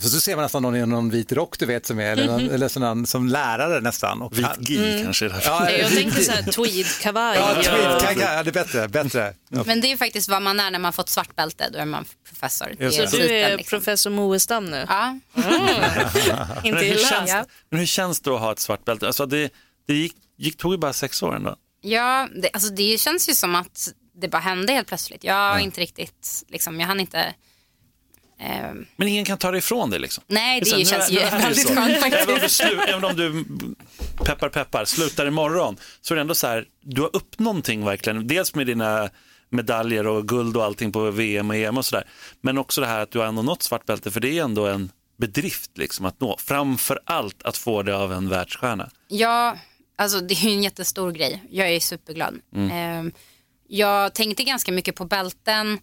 så, 0.00 0.08
så 0.08 0.20
ser 0.20 0.36
man 0.36 0.42
nästan 0.42 0.62
någon 0.62 0.76
i 0.76 0.86
någon 0.86 1.10
vit 1.10 1.32
rock 1.32 1.58
du 1.58 1.66
vet 1.66 1.86
som 1.86 1.98
är, 1.98 2.04
eller, 2.12 2.26
någon, 2.26 2.50
eller 2.50 2.68
sån, 2.68 3.06
som 3.06 3.28
lärare 3.28 3.80
nästan. 3.80 4.22
Och 4.22 4.38
Vit 4.38 4.46
gi 4.58 5.00
kanske 5.04 5.26
är. 5.26 5.42
Ja, 5.44 5.70
Jag 5.70 5.90
tänkte 5.90 6.22
så 6.24 6.32
här 6.32 6.42
tweed-kavaj. 6.42 7.36
Ja, 7.36 7.50
och- 7.58 7.64
tweed, 7.64 8.00
kan, 8.00 8.14
kan, 8.14 8.34
ja, 8.36 8.42
det 8.42 8.50
är 8.50 8.52
bättre, 8.52 8.88
bättre. 8.88 9.34
Ja. 9.48 9.62
Men 9.66 9.80
det 9.80 9.86
är 9.86 9.90
ju 9.90 9.96
faktiskt 9.96 10.28
vad 10.28 10.42
man 10.42 10.60
är 10.60 10.70
när 10.70 10.78
man 10.78 10.92
fått 10.92 11.08
svart 11.08 11.36
bälte, 11.36 11.68
då 11.72 11.78
är 11.78 11.84
man 11.84 12.04
professor. 12.28 12.66
Är. 12.78 12.90
Så 12.90 13.00
du 13.02 13.06
titeln, 13.06 13.30
är 13.32 13.56
liksom. 13.56 13.78
professor 13.78 14.10
Moestam 14.10 14.64
nu? 14.66 14.86
Ja. 14.88 15.18
Inte 15.34 15.50
Men 16.64 16.74
hur, 16.76 16.82
illa. 16.84 16.98
känns, 17.08 17.30
Ja. 17.30 17.44
men 17.70 17.78
hur 17.78 17.86
känns 17.86 18.20
det 18.20 18.30
att 18.30 18.40
ha 18.40 18.52
ett 18.52 18.58
svart 18.58 18.84
bälte? 18.84 19.06
Alltså 19.06 19.26
det, 19.26 19.50
det 19.86 19.94
gick, 19.94 20.14
gick, 20.38 20.56
tog 20.56 20.72
ju 20.72 20.78
bara 20.78 20.92
sex 20.92 21.22
år 21.22 21.36
ändå. 21.36 21.56
Ja, 21.82 22.28
det, 22.42 22.50
alltså 22.52 22.70
det 22.72 23.00
känns 23.00 23.28
ju 23.28 23.34
som 23.34 23.54
att 23.54 23.88
det 24.20 24.28
bara 24.28 24.38
hände 24.38 24.72
helt 24.72 24.88
plötsligt. 24.88 25.24
Jag 25.24 25.34
har 25.52 25.58
inte 25.58 25.80
riktigt, 25.80 26.44
liksom, 26.48 26.80
jag 26.80 26.86
hann 26.86 27.00
inte. 27.00 27.34
Ehm, 28.40 28.86
Men 28.96 29.08
ingen 29.08 29.24
kan 29.24 29.38
ta 29.38 29.50
det 29.50 29.58
ifrån 29.58 29.90
dig 29.90 30.00
liksom. 30.00 30.24
nej, 30.26 30.60
det 30.60 30.76
nu- 30.76 30.84
känns 30.84 31.10
ju 31.10 31.14
det 31.18 31.30
väldigt 31.30 31.68
skönt 31.68 31.78
Även 31.78 32.12
om, 32.12 32.26
du 32.26 32.34
faktiskt. 32.34 32.56
slu, 32.56 32.78
även 32.88 33.04
om 33.04 33.16
du 33.16 33.44
peppar 34.24 34.48
peppar 34.48 34.84
slutar 34.84 35.26
imorgon 35.26 35.76
så 36.00 36.14
är 36.14 36.16
det 36.16 36.20
ändå 36.20 36.34
så 36.34 36.46
här, 36.46 36.64
du 36.82 37.00
har 37.00 37.08
uppnått 37.08 37.38
någonting 37.38 37.84
verkligen. 37.84 38.26
Dels 38.26 38.54
med 38.54 38.66
dina 38.66 39.08
medaljer 39.48 40.06
och 40.06 40.28
guld 40.28 40.56
och 40.56 40.64
allting 40.64 40.92
på 40.92 41.10
VM 41.10 41.50
och 41.50 41.56
EM 41.56 41.78
och 41.78 41.84
sådär. 41.84 42.04
Men 42.40 42.58
också 42.58 42.80
det 42.80 42.86
här 42.86 43.00
att 43.00 43.10
du 43.10 43.18
har 43.18 43.26
ändå 43.26 43.42
nått 43.42 43.62
svart 43.62 43.86
bälte 43.86 44.10
för 44.10 44.20
det 44.20 44.38
är 44.38 44.42
ändå 44.44 44.66
en 44.66 44.90
bedrift 45.18 45.78
liksom 45.78 46.06
att 46.06 46.20
nå. 46.20 46.36
Framför 46.38 47.00
allt 47.04 47.42
att 47.42 47.56
få 47.56 47.82
det 47.82 47.96
av 47.96 48.12
en 48.12 48.28
världsstjärna. 48.28 48.90
Ja, 49.08 49.56
alltså 49.98 50.20
det 50.20 50.34
är 50.34 50.48
ju 50.48 50.50
en 50.50 50.62
jättestor 50.62 51.12
grej. 51.12 51.42
Jag 51.50 51.68
är 51.70 51.80
superglad. 51.80 52.34
Ehm, 52.70 53.12
jag 53.72 54.14
tänkte 54.14 54.44
ganska 54.44 54.72
mycket 54.72 54.94
på 54.94 55.04
bälten 55.04 55.78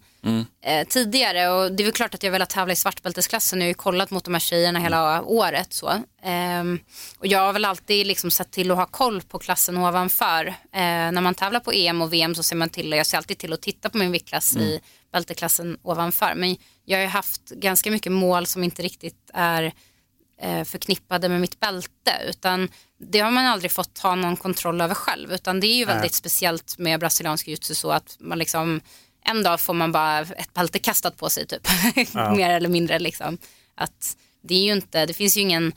eh, 0.62 0.88
tidigare 0.88 1.48
och 1.48 1.72
det 1.72 1.82
är 1.82 1.84
väl 1.84 1.92
klart 1.92 2.14
att 2.14 2.22
jag 2.22 2.30
velat 2.30 2.50
tävla 2.50 2.72
i 2.72 2.76
svartbältesklassen. 2.76 3.58
Jag 3.58 3.64
har 3.64 3.68
ju 3.68 3.74
kollat 3.74 4.10
mot 4.10 4.24
de 4.24 4.34
här 4.34 4.40
tjejerna 4.40 4.78
hela 4.78 5.22
året. 5.22 5.72
Så. 5.72 5.92
Ehm, 6.22 6.80
och 7.18 7.26
jag 7.26 7.38
har 7.38 7.52
väl 7.52 7.64
alltid 7.64 8.06
liksom 8.06 8.30
sett 8.30 8.50
till 8.50 8.70
att 8.70 8.76
ha 8.76 8.86
koll 8.86 9.22
på 9.22 9.38
klassen 9.38 9.78
ovanför. 9.78 10.46
Eh, 10.46 10.80
när 11.12 11.20
man 11.20 11.34
tävlar 11.34 11.60
på 11.60 11.72
EM 11.72 12.02
och 12.02 12.12
VM 12.12 12.34
så 12.34 12.42
ser 12.42 12.56
man 12.56 12.68
till, 12.68 12.92
jag 12.92 13.06
ser 13.06 13.16
alltid 13.16 13.38
till 13.38 13.52
att 13.52 13.62
titta 13.62 13.90
på 13.90 13.98
min 13.98 14.12
viktklass 14.12 14.56
i 14.56 14.80
bälteklassen 15.12 15.78
ovanför. 15.82 16.34
Men 16.36 16.56
jag 16.84 16.98
har 16.98 17.02
ju 17.02 17.08
haft 17.08 17.50
ganska 17.50 17.90
mycket 17.90 18.12
mål 18.12 18.46
som 18.46 18.64
inte 18.64 18.82
riktigt 18.82 19.30
är 19.34 19.62
eh, 19.62 19.72
förknippade 20.64 21.28
med 21.28 21.40
mitt 21.40 21.60
bälte 21.60 22.12
utan 22.28 22.68
det 22.98 23.20
har 23.20 23.30
man 23.30 23.46
aldrig 23.46 23.70
fått 23.70 23.94
ta 23.94 24.14
någon 24.14 24.36
kontroll 24.36 24.80
över 24.80 24.94
själv 24.94 25.32
utan 25.32 25.60
det 25.60 25.66
är 25.66 25.76
ju 25.76 25.84
väldigt 25.84 26.14
speciellt 26.14 26.78
med 26.78 27.00
brasiliansk 27.00 27.46
jiu-jitsu 27.46 27.74
så 27.74 27.90
att 27.90 28.16
man 28.20 28.38
liksom 28.38 28.80
en 29.24 29.42
dag 29.42 29.60
får 29.60 29.74
man 29.74 29.92
bara 29.92 30.20
ett 30.20 30.54
bälte 30.54 30.78
kastat 30.78 31.16
på 31.16 31.30
sig 31.30 31.46
typ. 31.46 31.68
Mer 32.14 32.50
eller 32.50 32.68
mindre 32.68 32.98
liksom. 32.98 33.38
Att 33.74 34.16
det 34.42 34.54
är 34.54 34.62
ju 34.62 34.72
inte, 34.72 35.06
det 35.06 35.14
finns 35.14 35.36
ju 35.36 35.40
ingen 35.40 35.72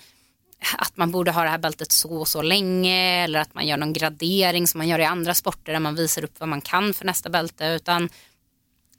att 0.78 0.98
man 0.98 1.12
borde 1.12 1.32
ha 1.32 1.44
det 1.44 1.50
här 1.50 1.58
bältet 1.58 1.92
så 1.92 2.18
och 2.18 2.28
så 2.28 2.42
länge 2.42 3.24
eller 3.24 3.40
att 3.40 3.54
man 3.54 3.68
gör 3.68 3.78
någon 3.78 3.94
gradering 3.94 4.68
som 4.68 4.78
man 4.78 4.88
gör 4.88 5.00
i 5.00 5.06
andra 5.06 5.34
sporter 5.34 5.74
där 5.74 5.80
man 5.80 5.96
visar 5.96 6.24
upp 6.24 6.40
vad 6.40 6.50
man 6.50 6.62
kan 6.62 6.94
för 6.94 7.06
nästa 7.06 7.30
bälte 7.30 7.66
utan 7.66 8.10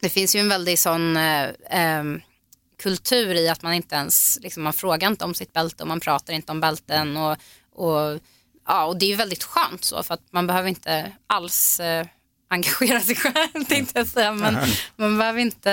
det 0.00 0.08
finns 0.08 0.36
ju 0.36 0.40
en 0.40 0.48
väldigt 0.48 0.78
sån 0.78 1.16
eh, 1.16 1.48
ehm, 1.70 2.20
kultur 2.82 3.34
i 3.34 3.48
att 3.48 3.62
man 3.62 3.72
inte 3.74 3.94
ens, 3.94 4.38
liksom, 4.42 4.62
man 4.62 4.72
frågar 4.72 5.08
inte 5.08 5.24
om 5.24 5.34
sitt 5.34 5.52
bälte 5.52 5.82
och 5.82 5.88
man 5.88 6.00
pratar 6.00 6.32
inte 6.32 6.52
om 6.52 6.60
bälten 6.60 7.16
och, 7.16 7.36
och, 7.74 8.18
ja, 8.66 8.84
och 8.84 8.96
det 8.98 9.04
är 9.06 9.08
ju 9.10 9.16
väldigt 9.16 9.42
skönt 9.44 9.84
så 9.84 10.02
för 10.02 10.14
att 10.14 10.32
man 10.32 10.46
behöver 10.46 10.68
inte 10.68 11.12
alls 11.26 11.80
eh, 11.80 12.06
engagera 12.50 13.00
sig 13.00 13.16
själv 13.16 13.64
tänkte 13.68 13.98
jag 13.98 14.06
säga 14.06 14.32
men 14.32 14.56
man 14.96 15.18
behöver 15.18 15.40
inte 15.40 15.72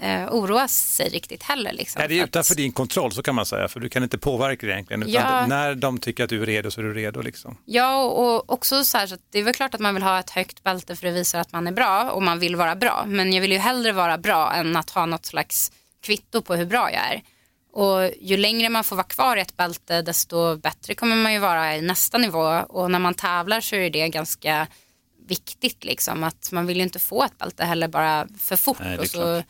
eh, 0.00 0.28
oroa 0.34 0.68
sig 0.68 1.08
riktigt 1.08 1.42
heller. 1.42 1.72
Liksom, 1.72 2.00
Nej, 2.00 2.08
det 2.08 2.14
är 2.14 2.18
för 2.18 2.24
att- 2.24 2.28
utanför 2.28 2.54
din 2.54 2.72
kontroll 2.72 3.12
så 3.12 3.22
kan 3.22 3.34
man 3.34 3.46
säga, 3.46 3.68
för 3.68 3.80
du 3.80 3.88
kan 3.88 4.02
inte 4.02 4.18
påverka 4.18 4.66
det 4.66 4.72
egentligen. 4.72 5.02
Utan 5.02 5.12
Ja. 5.12 5.46
När 5.46 5.74
de 5.74 5.98
tycker 5.98 6.24
att 6.24 6.30
du 6.30 6.42
är 6.42 6.46
redo 6.46 6.70
så 6.70 6.80
är 6.80 6.84
du 6.84 6.94
redo. 6.94 7.22
Liksom. 7.22 7.56
Ja, 7.64 8.04
och 8.04 8.52
också 8.52 8.84
så 8.84 8.98
här 8.98 9.06
så 9.06 9.14
att 9.14 9.20
det 9.30 9.38
är 9.38 9.42
väl 9.42 9.54
klart 9.54 9.74
att 9.74 9.80
man 9.80 9.94
vill 9.94 10.02
ha 10.02 10.18
ett 10.20 10.30
högt 10.30 10.62
bälte 10.62 10.96
för 10.96 11.06
det 11.06 11.12
visar 11.12 11.40
att 11.40 11.52
man 11.52 11.66
är 11.66 11.72
bra 11.72 12.10
och 12.10 12.22
man 12.22 12.38
vill 12.38 12.56
vara 12.56 12.76
bra. 12.76 13.04
Men 13.06 13.32
jag 13.32 13.40
vill 13.40 13.52
ju 13.52 13.58
hellre 13.58 13.92
vara 13.92 14.18
bra 14.18 14.52
än 14.54 14.76
att 14.76 14.90
ha 14.90 15.06
något 15.06 15.26
slags 15.26 15.72
kvitto 16.04 16.42
på 16.42 16.54
hur 16.54 16.66
bra 16.66 16.92
jag 16.92 17.02
är. 17.02 17.22
Och 17.72 18.10
ju 18.20 18.36
längre 18.36 18.68
man 18.68 18.84
får 18.84 18.96
vara 18.96 19.06
kvar 19.06 19.36
i 19.36 19.40
ett 19.40 19.56
bälte 19.56 20.02
desto 20.02 20.56
bättre 20.56 20.94
kommer 20.94 21.16
man 21.16 21.32
ju 21.32 21.38
vara 21.38 21.76
i 21.76 21.80
nästa 21.82 22.18
nivå. 22.18 22.46
Och 22.68 22.90
när 22.90 22.98
man 22.98 23.14
tävlar 23.14 23.60
så 23.60 23.76
är 23.76 23.90
det 23.90 24.08
ganska 24.08 24.66
viktigt 25.26 25.84
liksom 25.84 26.24
att 26.24 26.52
man 26.52 26.66
vill 26.66 26.76
ju 26.76 26.82
inte 26.82 26.98
få 26.98 27.24
ett 27.24 27.38
bälte 27.38 27.64
heller 27.64 27.88
bara 27.88 28.26
för 28.38 28.56
fort. 28.56 28.78
Nej, 28.80 28.98
och 28.98 29.06
så 29.06 29.42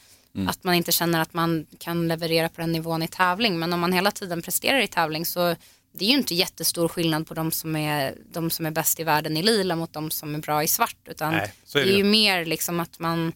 Att 0.48 0.64
man 0.64 0.74
inte 0.74 0.92
känner 0.92 1.20
att 1.20 1.34
man 1.34 1.66
kan 1.78 2.08
leverera 2.08 2.48
på 2.48 2.60
den 2.60 2.72
nivån 2.72 3.02
i 3.02 3.08
tävling. 3.08 3.58
Men 3.58 3.72
om 3.72 3.80
man 3.80 3.92
hela 3.92 4.10
tiden 4.10 4.42
presterar 4.42 4.80
i 4.80 4.86
tävling 4.88 5.26
så 5.26 5.56
det 5.98 6.04
är 6.04 6.08
ju 6.08 6.14
inte 6.14 6.34
jättestor 6.34 6.88
skillnad 6.88 7.26
på 7.26 7.34
de 7.34 7.52
som 7.52 7.76
är, 7.76 8.14
de 8.32 8.50
som 8.50 8.66
är 8.66 8.70
bäst 8.70 9.00
i 9.00 9.04
världen 9.04 9.36
i 9.36 9.42
lila 9.42 9.76
mot 9.76 9.92
de 9.92 10.10
som 10.10 10.34
är 10.34 10.38
bra 10.38 10.62
i 10.62 10.68
svart. 10.68 10.96
Utan 11.08 11.32
Nej, 11.32 11.52
är 11.74 11.78
det 11.78 11.84
det 11.84 11.94
är 11.94 11.96
ju. 11.96 12.04
mer 12.04 12.44
liksom 12.44 12.80
att 12.80 12.98
man, 12.98 13.18
mm, 13.18 13.32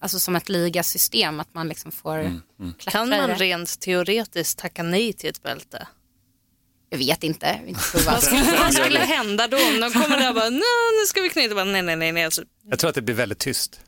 alltså 0.00 0.18
som 0.20 0.36
ett 0.36 0.48
ligasystem, 0.48 1.40
att 1.40 1.54
man 1.54 1.68
liksom 1.68 1.92
får 1.92 2.40
klättra 2.78 2.90
Kan 3.00 3.12
i 3.12 3.16
man 3.18 3.30
rent 3.34 3.80
teoretiskt 3.80 4.58
tacka 4.58 4.82
nej 4.82 5.12
till 5.12 5.30
ett 5.30 5.42
bälte? 5.42 5.86
Jag 6.90 6.98
vet 6.98 7.24
inte, 7.24 7.60
jag. 7.66 8.04
Vad 8.58 8.72
skulle 8.74 8.98
hända 8.98 9.48
då 9.48 9.56
om 9.56 9.80
de 9.80 9.92
kommer 9.92 10.18
där 10.18 10.28
och 10.28 10.34
bara, 10.34 10.50
"Nå, 10.50 10.56
nu 11.00 11.06
ska 11.06 11.20
vi 11.20 11.28
knyta, 11.28 11.54
bara, 11.54 11.64
nej 11.64 11.82
nej 11.82 11.96
nej. 11.96 12.12
nej. 12.12 12.24
Alltså, 12.24 12.42
Jag 12.70 12.78
tror 12.78 12.88
att 12.88 12.94
det 12.94 13.02
blir 13.02 13.14
väldigt 13.14 13.38
tyst. 13.38 13.80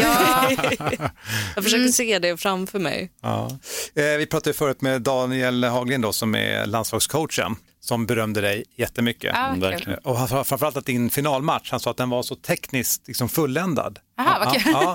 ja, 0.00 0.50
jag 1.54 1.64
försöker 1.64 1.88
se 1.88 2.18
det 2.18 2.36
framför 2.36 2.78
mig. 2.78 3.12
Ja. 3.22 3.58
Eh, 3.94 4.04
vi 4.18 4.26
pratade 4.26 4.50
ju 4.50 4.54
förut 4.54 4.80
med 4.80 5.02
Daniel 5.02 5.64
Haglin 5.64 6.00
då, 6.00 6.12
som 6.12 6.34
är 6.34 6.66
landslagscoachen 6.66 7.56
som 7.80 8.06
berömde 8.06 8.40
dig 8.40 8.64
jättemycket. 8.76 9.34
ja 9.34 9.54
verkligen. 9.58 9.98
Och 9.98 10.16
han 10.16 10.28
sa 10.28 10.44
framförallt 10.44 10.76
att 10.76 10.86
din 10.86 11.10
finalmatch, 11.10 11.70
han 11.70 11.80
sa 11.80 11.90
att 11.90 11.96
den 11.96 12.10
var 12.10 12.22
så 12.22 12.34
tekniskt 12.34 13.08
liksom 13.08 13.28
fulländad. 13.28 13.98
Aha, 14.18 14.44
vad 14.44 14.54
kul. 14.54 14.72
Ja, 14.72 14.94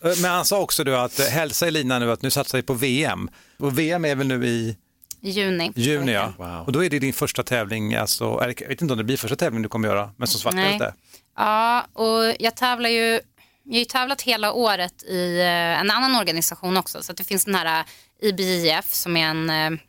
ja. 0.00 0.14
Men 0.22 0.30
han 0.30 0.44
sa 0.44 0.60
också 0.60 0.84
då 0.84 0.94
att 0.94 1.18
hälsa 1.18 1.66
Elina 1.66 1.98
nu 1.98 2.12
att 2.12 2.22
nu 2.22 2.30
satsar 2.30 2.58
vi 2.58 2.62
på 2.62 2.74
VM. 2.74 3.30
Och 3.58 3.78
VM 3.78 4.04
är 4.04 4.14
väl 4.14 4.26
nu 4.26 4.46
i 4.46 4.76
juni. 5.20 5.72
juni 5.74 6.12
ja. 6.12 6.32
Wow. 6.38 6.66
Och 6.66 6.72
då 6.72 6.84
är 6.84 6.90
det 6.90 6.98
din 6.98 7.12
första 7.12 7.42
tävling, 7.42 7.94
alltså, 7.94 8.24
jag 8.24 8.68
vet 8.68 8.82
inte 8.82 8.94
om 8.94 8.98
det 8.98 9.04
blir 9.04 9.16
första 9.16 9.36
tävling 9.36 9.62
du 9.62 9.68
kommer 9.68 9.88
göra, 9.88 10.10
men 10.16 10.28
som 10.28 10.40
svartbälte. 10.40 10.94
Ja, 11.36 11.86
och 11.92 12.34
jag 12.38 12.56
tävlar 12.56 12.90
ju, 12.90 13.20
jag 13.62 13.72
har 13.72 13.78
ju 13.78 13.84
tävlat 13.84 14.22
hela 14.22 14.52
året 14.52 15.02
i 15.02 15.40
eh, 15.40 15.80
en 15.80 15.90
annan 15.90 16.16
organisation 16.16 16.76
också. 16.76 17.02
Så 17.02 17.12
att 17.12 17.18
det 17.18 17.24
finns 17.24 17.44
den 17.44 17.54
här 17.54 17.84
eh, 18.22 18.28
IBJF 18.28 18.94
som 18.94 19.16
är 19.16 19.26
en, 19.26 19.50
eh, 19.50 19.80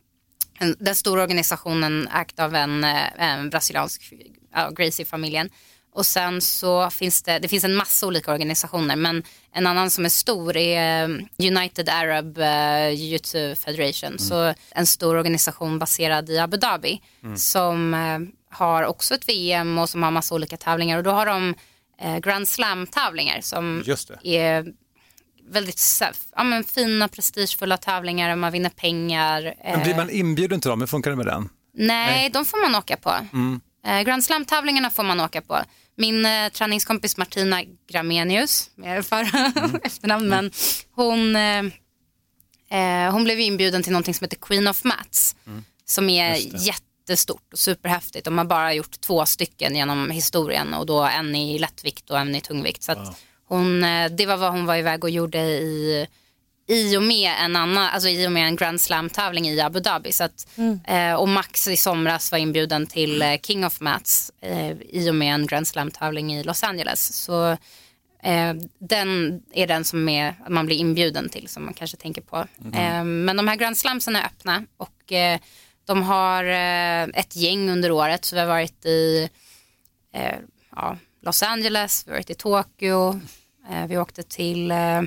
en 0.58 0.76
den 0.78 0.94
stora 0.94 1.22
organisationen 1.22 2.08
ägd 2.08 2.40
av 2.40 2.54
en, 2.54 2.84
eh, 2.84 3.22
en 3.22 3.50
brasiliansk, 3.50 4.12
ja, 4.54 4.70
Gracie-familjen. 4.70 5.50
Och 5.98 6.06
sen 6.06 6.40
så 6.40 6.90
finns 6.90 7.22
det, 7.22 7.38
det 7.38 7.48
finns 7.48 7.64
en 7.64 7.74
massa 7.74 8.06
olika 8.06 8.32
organisationer 8.32 8.96
men 8.96 9.22
en 9.52 9.66
annan 9.66 9.90
som 9.90 10.04
är 10.04 10.08
stor 10.08 10.56
är 10.56 11.02
eh, 11.02 11.08
United 11.38 11.88
Arab 11.88 12.38
eh, 12.38 12.44
Jiu-Jitsu 12.94 13.54
Federation. 13.54 14.18
Så 14.18 14.54
en 14.70 14.86
stor 14.86 15.16
organisation 15.16 15.78
baserad 15.78 16.30
i 16.30 16.38
Abu 16.38 16.56
Dhabi 16.56 17.00
som 17.36 17.94
eh, 17.94 18.18
har 18.50 18.82
också 18.84 19.14
ett 19.14 19.28
VM 19.28 19.78
och 19.78 19.88
som 19.88 20.02
har 20.02 20.10
massa 20.10 20.34
olika 20.34 20.56
tävlingar 20.56 20.98
och 20.98 21.04
då 21.04 21.10
har 21.10 21.26
de 21.26 21.54
Grand 22.22 22.48
Slam-tävlingar 22.48 23.40
som 23.40 23.82
är 24.22 24.66
väldigt 25.50 25.80
ja, 26.36 26.44
men 26.44 26.64
fina 26.64 27.08
prestigefulla 27.08 27.76
tävlingar 27.76 28.32
och 28.32 28.38
man 28.38 28.52
vinner 28.52 28.70
pengar. 28.70 29.54
Men 29.64 29.82
blir 29.82 29.90
eh, 29.90 29.96
man 29.96 30.10
inbjuden 30.10 30.60
till 30.60 30.70
dem, 30.70 30.80
hur 30.80 30.86
funkar 30.86 31.10
det 31.10 31.16
med 31.16 31.26
den? 31.26 31.48
Nej, 31.74 32.30
de 32.30 32.44
får 32.44 32.70
man 32.70 32.78
åka 32.78 32.96
på. 32.96 33.10
Eh, 33.86 34.00
Grand 34.02 34.24
Slam-tävlingarna 34.24 34.90
får 34.90 35.02
man 35.02 35.20
åka 35.20 35.40
på. 35.40 35.58
Min 35.96 36.26
eh, 36.26 36.48
träningskompis 36.48 37.16
Martina 37.16 37.62
Gramenius, 37.88 38.70
med 38.74 39.06
förra 39.06 39.52
efternamn, 39.82 40.28
men 40.28 40.50
hon, 40.94 41.36
eh, 41.36 41.64
eh, 42.70 43.12
hon 43.12 43.24
blev 43.24 43.38
ju 43.38 43.44
inbjuden 43.44 43.82
till 43.82 43.92
någonting 43.92 44.14
som 44.14 44.24
heter 44.24 44.36
Queen 44.36 44.68
of 44.68 44.84
Mats, 44.84 45.36
som 45.84 46.08
är 46.10 46.36
jättestort 46.66 47.52
och 47.52 47.58
superhäftigt. 47.58 48.24
De 48.24 48.38
har 48.38 48.44
bara 48.44 48.74
gjort 48.74 49.00
två 49.00 49.26
stycken 49.26 49.76
genom 49.76 50.10
historien 50.10 50.74
och 50.74 50.86
då 50.86 51.02
en 51.02 51.34
i 51.34 51.58
lättvikt 51.58 52.10
och 52.10 52.18
en 52.18 52.34
i 52.34 52.40
tungvikt. 52.40 52.82
Så 52.82 52.92
att 52.92 53.22
hon, 53.48 53.84
eh, 53.84 54.10
det 54.10 54.26
var 54.26 54.36
vad 54.36 54.52
hon 54.52 54.66
var 54.66 54.76
iväg 54.76 55.04
och 55.04 55.10
gjorde 55.10 55.38
i 55.38 56.06
i 56.70 56.96
och 56.96 57.02
med 57.02 57.32
en 57.40 57.56
annan, 57.56 57.84
alltså 57.84 58.08
i 58.08 58.26
och 58.26 58.32
med 58.32 58.46
en 58.46 58.56
Grand 58.56 58.80
Slam-tävling 58.80 59.48
i 59.48 59.60
Abu 59.60 59.80
Dhabi. 59.80 60.12
Så 60.12 60.24
att, 60.24 60.48
eh, 60.84 61.14
och 61.14 61.28
Max 61.28 61.68
i 61.68 61.76
somras 61.76 62.32
var 62.32 62.38
inbjuden 62.38 62.86
till 62.86 63.22
eh, 63.22 63.36
King 63.42 63.66
of 63.66 63.80
Mats 63.80 64.32
eh, 64.40 64.70
i 64.70 65.10
och 65.10 65.14
med 65.14 65.34
en 65.34 65.46
Grand 65.46 65.68
Slam-tävling 65.68 66.34
i 66.34 66.42
Los 66.42 66.64
Angeles. 66.64 67.24
Så 67.24 67.56
den 68.78 69.42
är 69.52 69.66
den 69.66 69.84
som 69.84 70.08
är, 70.08 70.34
man 70.48 70.66
blir 70.66 70.76
inbjuden 70.76 71.28
till 71.28 71.48
som 71.48 71.64
man 71.64 71.74
kanske 71.74 71.96
tänker 71.96 72.22
på. 72.22 72.36
Eh, 72.74 73.04
men 73.04 73.36
de 73.36 73.48
här 73.48 73.56
Grand 73.56 73.78
Slamsen 73.78 74.16
är 74.16 74.24
öppna 74.24 74.64
och 74.76 75.12
De 75.84 76.02
har 76.02 76.44
ett 77.14 77.36
gäng 77.36 77.70
under 77.70 77.90
året 77.90 78.24
så 78.24 78.36
vi 78.36 78.40
har 78.40 78.48
varit 78.48 78.86
i 78.86 79.28
ja, 80.76 80.96
Los 81.28 81.42
Angeles, 81.42 82.06
vi 82.06 82.10
har 82.10 82.16
varit 82.16 82.30
i 82.30 82.34
Tokyo, 82.34 83.20
eh, 83.70 83.86
vi 83.86 83.98
åkte 83.98 84.22
till 84.22 84.70
eh, 84.70 85.02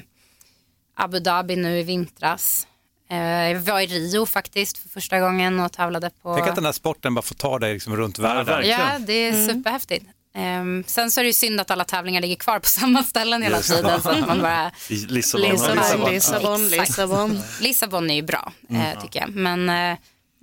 Abu 0.95 1.19
Dhabi 1.19 1.55
nu 1.55 1.79
i 1.79 1.83
vintras. 1.83 2.67
Eh, 3.09 3.57
vi 3.57 3.63
var 3.71 3.79
i 3.79 3.87
Rio 3.87 4.25
faktiskt 4.25 4.77
för 4.77 4.89
första 4.89 5.19
gången 5.19 5.59
och 5.59 5.71
tävlade 5.71 6.09
på... 6.21 6.35
Tänk 6.35 6.47
att 6.47 6.55
den 6.55 6.65
här 6.65 6.71
sporten 6.71 7.13
bara 7.13 7.21
får 7.21 7.35
ta 7.35 7.59
dig 7.59 7.73
liksom 7.73 7.95
runt 7.95 8.19
världen. 8.19 8.67
Ja, 8.67 8.99
det 8.99 9.13
är 9.13 9.47
superhäftigt. 9.47 10.05
Ehm, 10.33 10.83
sen 10.87 11.11
så 11.11 11.19
är 11.19 11.23
det 11.23 11.27
ju 11.29 11.33
synd 11.33 11.61
att 11.61 11.71
alla 11.71 11.83
tävlingar 11.83 12.21
ligger 12.21 12.35
kvar 12.35 12.59
på 12.59 12.67
samma 12.67 13.03
ställen 13.03 13.43
hela 13.43 13.57
Just 13.57 13.69
tiden 13.69 14.01
så 14.01 14.09
att 14.09 14.27
man 14.27 14.41
bara 14.41 14.71
Lissabon. 14.89 15.49
Lissabon, 15.49 16.11
Lissabon, 16.11 16.65
Exakt. 16.65 16.89
Lissabon. 16.89 17.41
Lissabon 17.61 18.09
är 18.09 18.15
ju 18.15 18.21
bra 18.21 18.53
eh, 18.69 19.01
tycker 19.01 19.19
jag. 19.19 19.29
Men 19.29 19.65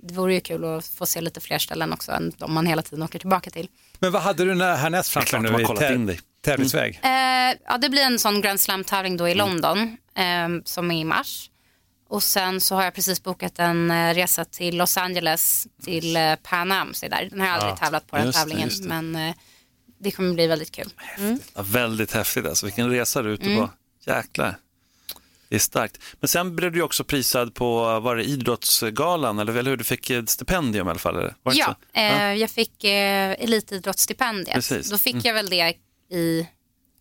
det 0.03 0.13
vore 0.13 0.33
ju 0.33 0.41
kul 0.41 0.65
att 0.65 0.87
få 0.87 1.05
se 1.05 1.21
lite 1.21 1.41
fler 1.41 1.59
ställen 1.59 1.93
också 1.93 2.11
än 2.11 2.33
de 2.37 2.53
man 2.53 2.65
hela 2.65 2.81
tiden 2.81 3.03
åker 3.03 3.19
tillbaka 3.19 3.49
till. 3.49 3.69
Men 3.99 4.11
vad 4.11 4.21
hade 4.21 4.45
du 4.45 4.55
när- 4.55 4.75
härnäst 4.75 5.09
framför 5.09 5.29
klart 5.29 5.41
nu 5.41 5.47
de 5.47 5.53
har 5.53 5.61
i 5.61 5.63
kollat 5.65 5.91
in 5.91 6.05
dig. 6.05 6.19
tävlingsväg? 6.45 6.99
Eh, 7.03 7.09
ja, 7.65 7.77
det 7.81 7.89
blir 7.89 8.01
en 8.01 8.19
sån 8.19 8.41
Grand 8.41 8.59
Slam-tävling 8.59 9.17
då 9.17 9.29
i 9.29 9.35
London 9.35 9.97
eh, 10.15 10.47
som 10.65 10.91
är 10.91 11.01
i 11.01 11.03
mars. 11.03 11.49
Och 12.09 12.23
sen 12.23 12.61
så 12.61 12.75
har 12.75 12.83
jag 12.83 12.93
precis 12.95 13.23
bokat 13.23 13.59
en 13.59 13.91
eh, 13.91 14.13
resa 14.13 14.45
till 14.45 14.77
Los 14.77 14.97
Angeles 14.97 15.67
till 15.83 16.15
eh, 16.15 16.35
Pan 16.35 16.71
Am. 16.71 16.93
Så 16.93 17.07
där. 17.07 17.27
Den 17.31 17.39
har 17.39 17.47
jag 17.47 17.55
aldrig 17.55 17.75
tävlat 17.79 18.07
på 18.07 18.15
den 18.15 18.25
just 18.25 18.35
det, 18.37 18.39
tävlingen 18.41 18.67
just 18.69 18.83
det. 18.83 18.89
men 18.89 19.15
eh, 19.15 19.35
det 19.99 20.11
kommer 20.11 20.33
bli 20.33 20.47
väldigt 20.47 20.71
kul. 20.71 20.89
Ja, 21.55 21.61
väldigt 21.61 22.11
häftigt 22.13 22.45
alltså, 22.45 22.65
vilken 22.65 22.89
resa 22.89 23.21
du 23.21 23.29
är 23.29 23.33
ute 23.33 23.45
Mm. 23.45 23.57
på. 23.57 23.69
Jäklar. 24.11 24.55
Det 25.49 25.55
är 25.55 25.59
starkt. 25.59 25.97
Men 26.19 26.27
sen 26.27 26.55
blev 26.55 26.71
du 26.71 26.81
också 26.81 27.03
prisad 27.03 27.53
på, 27.53 27.99
var 27.99 28.15
det 28.15 28.23
Idrottsgalan 28.23 29.39
eller 29.39 29.55
eller 29.55 29.69
hur? 29.71 29.77
Du 29.77 29.83
fick 29.83 30.09
ett 30.09 30.29
stipendium 30.29 30.87
i 30.87 30.89
alla 30.89 30.99
fall? 30.99 31.15
Det 31.15 31.33
Ja, 31.43 31.75
eh, 31.93 32.33
jag 32.33 32.49
fick 32.49 32.83
eh, 32.83 33.31
elitidrottsstipendiet. 33.39 34.53
Precis. 34.55 34.89
Då 34.91 34.97
fick 34.97 35.13
Mm. 35.13 35.25
jag 35.25 35.33
väl 35.33 35.49
det 35.49 35.73
i, 36.17 36.47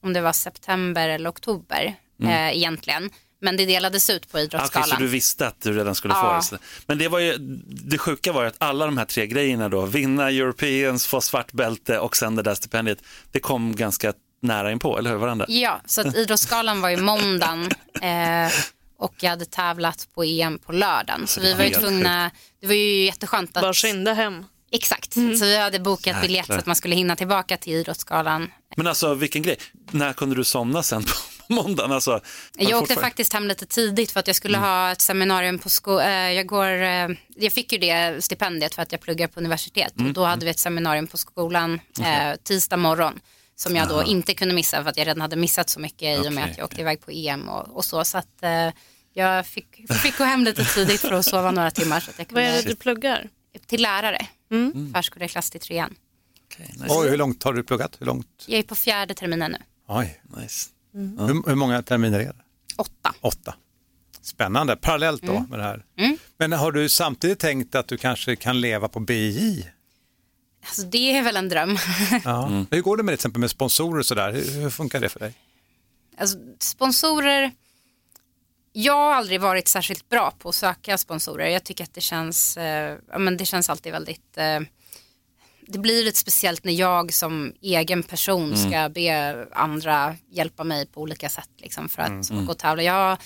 om 0.02 0.12
det 0.12 0.20
var 0.20 0.32
september 0.32 1.08
eller 1.08 1.30
oktober 1.30 1.94
eh, 2.22 2.56
egentligen. 2.56 3.10
Men 3.40 3.56
det 3.56 3.66
delades 3.66 4.10
ut 4.10 4.32
på 4.32 4.38
Idrottsgalan. 4.38 4.88
så 4.88 4.96
du 4.96 5.06
visste 5.06 5.46
att 5.46 5.60
du 5.60 5.72
redan 5.72 5.94
skulle 5.94 6.14
få 6.14 6.20
Ja. 6.20 6.36
det. 6.36 6.42
Så- 6.42 6.56
Men 6.86 6.98
det, 6.98 7.08
var 7.08 7.18
ju, 7.18 7.36
det 7.66 7.98
sjuka 7.98 8.32
var 8.32 8.42
ju 8.42 8.48
att 8.48 8.56
alla 8.58 8.86
de 8.86 8.98
här 8.98 9.04
tre 9.04 9.26
grejerna 9.26 9.68
då, 9.68 9.86
vinna 9.86 10.30
Europeans, 10.30 11.06
få 11.06 11.20
svart 11.20 11.52
bälte 11.52 11.98
och 11.98 12.16
sen 12.16 12.36
det 12.36 12.42
där 12.42 12.54
stipendiet, 12.54 12.98
det 13.32 13.40
kom 13.40 13.76
ganska 13.76 14.12
nära 14.40 14.72
inpå, 14.72 14.98
eller 14.98 15.10
hur? 15.10 15.16
Varandra? 15.16 15.46
Ja, 15.48 15.80
så 15.86 16.00
att 16.00 16.16
Idrottsgalan 16.16 16.80
var 16.80 16.88
ju 16.88 16.96
måndagen 16.96 17.70
eh, 18.02 18.52
och 18.98 19.14
jag 19.20 19.30
hade 19.30 19.44
tävlat 19.46 20.08
på 20.14 20.24
EM 20.24 20.58
på 20.58 20.72
lördagen. 20.72 21.26
Så 21.26 21.40
vi 21.40 21.54
var 21.54 21.64
ju 21.64 21.70
tvungna, 21.70 22.30
det 22.60 22.66
var 22.66 22.74
ju 22.74 23.04
jätteskönt 23.04 23.56
att... 23.56 23.62
Bara 23.62 23.74
skynda 23.74 24.12
hem. 24.12 24.44
Exakt, 24.72 25.12
så 25.14 25.44
vi 25.44 25.56
hade 25.58 25.78
bokat 25.80 26.20
biljett 26.22 26.46
så 26.46 26.52
att 26.52 26.66
man 26.66 26.76
skulle 26.76 26.94
hinna 26.96 27.16
tillbaka 27.16 27.56
till 27.56 27.72
Idrottsgalan. 27.72 28.50
Men 28.76 28.86
alltså 28.86 29.14
vilken 29.14 29.42
grej, 29.42 29.56
när 29.90 30.12
kunde 30.12 30.36
du 30.36 30.44
somna 30.44 30.82
sen 30.82 31.02
på 31.02 31.12
måndagen? 31.54 31.92
Alltså, 31.92 32.20
Jag 32.58 32.82
åkte 32.82 32.94
faktiskt 32.94 33.32
hem 33.32 33.48
lite 33.48 33.66
tidigt 33.66 34.10
för 34.10 34.20
att 34.20 34.26
jag 34.26 34.36
skulle 34.36 34.58
Mm. 34.58 34.68
ha 34.70 34.90
ett 34.92 35.00
seminarium 35.00 35.58
på 35.58 35.68
skolan. 35.68 36.34
jag, 36.34 36.46
går, 36.46 36.82
eh, 36.82 37.08
jag 37.36 37.52
fick 37.52 37.72
ju 37.72 37.78
det 37.78 38.24
stipendiet 38.24 38.74
för 38.74 38.82
att 38.82 38.92
jag 38.92 39.00
pluggar 39.00 39.26
på 39.26 39.40
universitet 39.40 39.92
Mm. 39.96 40.06
och 40.08 40.12
då 40.14 40.24
hade 40.24 40.44
vi 40.44 40.50
ett 40.50 40.58
seminarium 40.58 41.06
på 41.06 41.16
skolan 41.16 41.80
eh, 42.00 42.36
tisdag 42.44 42.76
morgon 42.76 43.20
som 43.58 43.76
jag 43.76 43.88
då 43.88 44.02
inte 44.04 44.34
kunde 44.34 44.54
missa 44.54 44.82
för 44.82 44.90
att 44.90 44.96
jag 44.96 45.06
redan 45.06 45.20
hade 45.20 45.36
missat 45.36 45.70
så 45.70 45.80
mycket 45.80 46.18
i 46.24 46.28
och 46.28 46.32
med 46.32 46.42
Okej, 46.42 46.50
att 46.52 46.58
jag 46.58 46.64
åkte 46.64 46.80
iväg 46.80 47.00
på 47.00 47.10
EM 47.10 47.48
och, 47.48 47.76
och 47.76 47.84
så. 47.84 48.04
Så 48.04 48.18
att 48.18 48.42
eh, 48.42 48.68
jag 49.14 49.46
fick, 49.46 49.92
fick 50.02 50.18
gå 50.18 50.24
hem 50.24 50.44
lite 50.44 50.64
tidigt 50.64 51.00
för 51.00 51.12
att 51.12 51.24
sova 51.24 51.50
några 51.50 51.70
timmar 51.70 52.00
så 52.00 52.10
att 52.10 52.18
jag 52.18 52.26
Vad 52.30 52.42
är 52.42 52.46
kunde, 52.46 52.62
det 52.62 52.68
du 52.68 52.76
pluggar? 52.76 53.28
till 53.66 53.82
lärare. 53.82 54.26
Förskoleklass 54.94 55.50
till 55.50 55.60
trean. 55.60 55.94
Okej, 56.44 56.70
nice. 56.72 56.86
Oj, 56.88 57.08
hur 57.08 57.16
långt 57.16 57.42
har 57.42 57.52
du 57.52 57.62
pluggat? 57.62 57.96
Hur 58.00 58.06
långt? 58.06 58.44
Jag 58.46 58.58
är 58.58 58.62
på 58.62 58.74
fjärde 58.74 59.14
terminen 59.14 59.50
nu. 59.52 59.58
Oj. 59.88 60.20
nice. 60.40 60.70
Hur, 60.92 61.48
hur 61.48 61.54
många 61.54 61.82
terminer 61.82 62.20
är 62.20 62.24
det? 62.24 62.34
Åtta. 62.76 63.14
Åtta. 63.20 63.54
Spännande, 64.22 64.76
parallellt 64.76 65.22
då 65.22 65.32
Mm. 65.32 65.44
med 65.50 65.58
det 65.58 65.62
här. 65.62 65.84
Men 66.38 66.52
har 66.52 66.72
du 66.72 66.88
samtidigt 66.88 67.38
tänkt 67.38 67.74
att 67.74 67.88
du 67.88 67.96
kanske 67.96 68.36
kan 68.36 68.60
leva 68.60 68.88
på 68.88 69.00
BI? 69.00 69.66
Alltså, 70.68 70.82
det 70.82 71.16
är 71.16 71.22
väl 71.22 71.36
en 71.36 71.48
dröm. 71.48 71.78
Ja. 72.24 72.64
Hur 72.70 72.80
går 72.80 72.96
det 72.96 73.02
med 73.02 73.12
till 73.12 73.14
exempel 73.14 73.40
med 73.40 73.50
sponsorer 73.50 73.98
och 73.98 74.06
sådär? 74.06 74.32
Hur, 74.32 74.60
hur 74.60 74.70
funkar 74.70 75.00
det 75.00 75.08
för 75.08 75.20
dig? 75.20 75.34
Alltså, 76.18 76.38
sponsorer, 76.58 77.52
jag 78.72 78.94
har 78.94 79.14
aldrig 79.14 79.40
varit 79.40 79.68
särskilt 79.68 80.08
bra 80.08 80.32
på 80.38 80.48
att 80.48 80.54
söka 80.54 80.98
sponsorer. 80.98 81.46
Jag 81.48 81.64
tycker 81.64 81.84
att 81.84 81.94
det 81.94 82.00
känns, 82.00 82.56
eh, 82.56 82.96
ja, 83.12 83.18
men 83.18 83.36
det 83.36 83.44
känns 83.44 83.70
alltid 83.70 83.92
väldigt, 83.92 84.36
eh, 84.36 84.60
det 85.66 85.78
blir 85.78 86.04
lite 86.04 86.18
speciellt 86.18 86.64
när 86.64 86.72
jag 86.72 87.12
som 87.14 87.52
egen 87.62 88.02
person 88.02 88.56
ska 88.56 88.88
be 88.88 89.46
andra 89.52 90.16
hjälpa 90.30 90.64
mig 90.64 90.86
på 90.86 91.00
olika 91.00 91.28
sätt 91.28 91.50
liksom, 91.56 91.88
för 91.88 92.02
att 92.02 92.28
gå 92.28 92.52
och 92.52 92.58
tävla. 92.58 92.82
Jag 92.82 92.92
har 92.94 93.18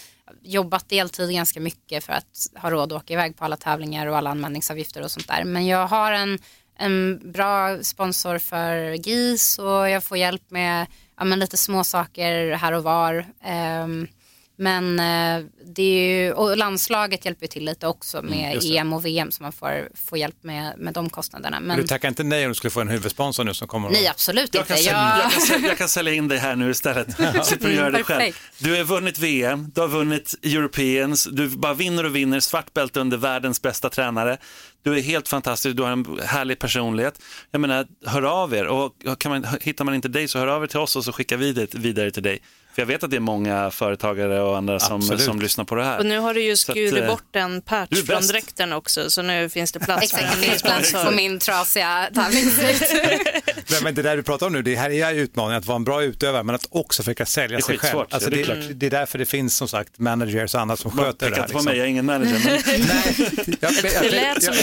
jobbat 0.43 0.89
deltid 0.89 1.31
ganska 1.31 1.61
mycket 1.61 2.05
för 2.05 2.13
att 2.13 2.47
ha 2.57 2.71
råd 2.71 2.93
att 2.93 3.03
åka 3.03 3.15
iväg 3.15 3.37
på 3.37 3.45
alla 3.45 3.57
tävlingar 3.57 4.07
och 4.07 4.17
alla 4.17 4.31
anmälningsavgifter 4.31 5.03
och 5.03 5.11
sånt 5.11 5.29
där. 5.29 5.45
Men 5.45 5.67
jag 5.67 5.87
har 5.87 6.13
en, 6.13 6.39
en 6.83 7.21
bra 7.33 7.83
sponsor 7.83 8.39
för 8.39 8.77
GIS 9.09 9.59
och 9.59 9.91
jag 9.91 10.05
får 10.05 10.19
hjälp 10.19 10.51
med 10.51 10.87
ja, 11.19 11.25
men 11.25 11.39
lite 11.39 11.57
små 11.57 11.85
saker 11.85 12.53
här 12.53 12.73
och 12.73 12.83
var. 12.83 13.27
Ehm, 13.43 14.09
men 14.57 15.01
eh, 15.01 15.47
det 15.77 15.83
är 15.83 16.25
ju, 16.25 16.33
och 16.33 16.57
landslaget 16.57 17.25
hjälper 17.25 17.47
till 17.47 17.65
lite 17.65 17.87
också 17.87 18.23
med 18.23 18.55
just 18.55 18.69
det. 18.69 18.77
EM 18.77 18.93
och 18.93 19.07
VM 19.07 19.31
så 19.31 19.43
man 19.43 19.53
får, 19.53 19.89
får 20.09 20.19
hjälp 20.19 20.37
med, 20.43 20.75
med 20.79 20.95
de 20.95 21.11
kostnaderna. 21.11 21.61
Men... 21.61 21.67
Men 21.69 21.77
Du 21.77 21.87
tackar 21.87 22.09
inte 22.09 22.23
nej 22.25 22.45
om 22.45 22.51
du 22.51 22.55
skulle 22.55 22.71
få 22.71 22.81
en 22.81 22.89
huvudsponsor 22.89 23.45
nu 23.45 23.55
som 23.55 23.69
kommer 23.69 23.91
nej, 23.91 24.07
absolut 24.09 24.55
Jag 24.55 24.61
inte. 24.63 24.69
kan, 24.75 24.77
sälja, 24.83 24.93
Jag- 24.99 25.25
jag, 25.25 25.33
kan 25.33 25.41
sälja, 25.41 25.69
jag 25.69 25.79
kan 25.79 25.89
sälja 25.89 26.13
in 26.15 26.29
dig 26.29 26.39
här 26.39 26.57
nu 26.57 26.71
istället. 26.71 27.07
Slipper 27.47 27.69
du 27.69 27.75
göra 27.75 27.91
det 27.91 28.03
själv. 28.05 28.19
Perfekt. 28.19 28.39
Du 28.59 28.77
har 28.77 28.85
vunnit 28.85 29.19
VM, 29.19 29.71
du 29.75 29.81
har 29.81 29.89
vunnit 29.89 30.35
Europeans, 30.43 31.29
du 31.33 31.49
bara 31.49 31.75
vinner 31.75 32.05
och 32.05 32.17
vinner, 32.17 32.41
svart 32.41 32.75
bälte 32.75 33.01
under 33.01 33.17
världens 33.17 33.63
bästa 33.63 33.91
tränare. 33.91 34.39
Du 34.83 34.97
är 34.99 35.01
helt 35.03 35.29
fantastisk, 35.29 35.77
du 35.77 35.83
har 35.83 35.91
en 35.91 36.19
härlig 36.25 36.59
personlighet. 36.59 37.19
Jag 37.51 37.61
menar, 37.61 37.87
hör 38.07 38.23
av 38.23 38.55
er 38.55 38.67
och 38.67 38.93
kan 39.19 39.31
man, 39.31 39.47
hittar 39.61 39.85
man 39.85 39.95
inte 39.95 40.09
dig 40.09 40.29
så 40.29 40.39
hör 40.39 40.47
av 40.47 40.63
er 40.63 40.67
till 40.67 40.79
oss 40.79 40.97
och 40.97 41.05
så 41.05 41.13
skickar 41.13 41.37
vi 41.37 41.53
det 41.53 41.75
vidare 41.75 42.11
till 42.11 42.23
dig. 42.23 42.43
För 42.75 42.83
jag 42.83 42.87
vet 42.87 43.03
att 43.05 43.11
det 43.11 43.17
är 43.17 43.21
många 43.21 43.71
företagare 43.71 44.41
och 44.41 44.57
andra 44.57 44.81
som, 44.81 45.03
som 45.03 45.41
lyssnar 45.41 45.65
på 45.65 45.75
det 45.75 45.85
här. 45.85 45.99
Och 45.99 46.07
nu 46.07 46.19
har 46.19 46.35
du 46.35 46.43
ju 46.43 46.57
Så 46.57 46.73
att, 46.73 46.77
skurit 46.79 46.95
eh, 47.03 47.07
bort 47.07 47.37
en 47.37 47.57
är 47.57 47.61
patch 47.61 48.03
från 48.07 48.27
dräkten 48.27 48.73
också 48.73 49.11
så 49.11 49.23
nu 49.23 49.49
finns 49.49 49.73
det 49.73 49.81
plats 49.81 50.13
för 50.13 50.19
Exakt, 50.19 50.41
det 50.41 50.47
finns 50.49 50.63
plats 50.63 50.93
på 50.93 51.11
min 51.11 51.39
trasiga 51.39 52.09
tävlingsdräkt. 52.15 52.93
Nej, 53.71 53.81
men 53.83 53.95
det 53.95 54.03
där 54.03 54.17
du 54.17 54.23
pratar 54.23 54.47
om 54.47 54.53
nu, 54.53 54.63
det 54.63 54.75
här 54.77 54.91
är 54.91 55.15
utmaningen 55.15 55.59
att 55.59 55.67
vara 55.67 55.77
en 55.77 55.85
bra 55.85 56.03
utövare 56.03 56.43
men 56.43 56.55
att 56.55 56.67
också 56.71 57.03
försöka 57.03 57.27
sälja 57.27 57.57
Det 57.57 57.61
är 57.61 57.63
sig 57.63 57.79
själv. 57.79 57.81
skitsvårt, 57.81 58.13
Alltså, 58.13 58.31
det 58.31 58.37
det, 58.37 58.43
är 58.43 58.51
är 58.51 58.55
klart. 58.63 58.71
det 58.75 58.87
är 58.87 58.91
därför 58.91 59.19
det 59.19 59.27
finns 59.27 59.57
som 59.57 59.69
sagt 59.69 59.99
managers 59.99 60.55
och 60.55 60.61
annat 60.61 60.79
som 60.79 60.97
Bara 60.97 61.07
sköter 61.07 61.27
det 61.27 61.31
peka 61.31 61.41
här. 61.43 61.49
inte 61.49 61.55
på 61.59 61.63
mig, 61.63 61.77
jag 61.77 61.85
är 61.85 61.89
ingen 61.91 62.05
manager. 62.07 62.41
Men... 62.45 62.61
Nej, 62.89 63.57
jag, 63.61 63.73
jag, 63.73 64.03
Det 64.03 64.11
lät 64.11 64.43
som 64.43 64.55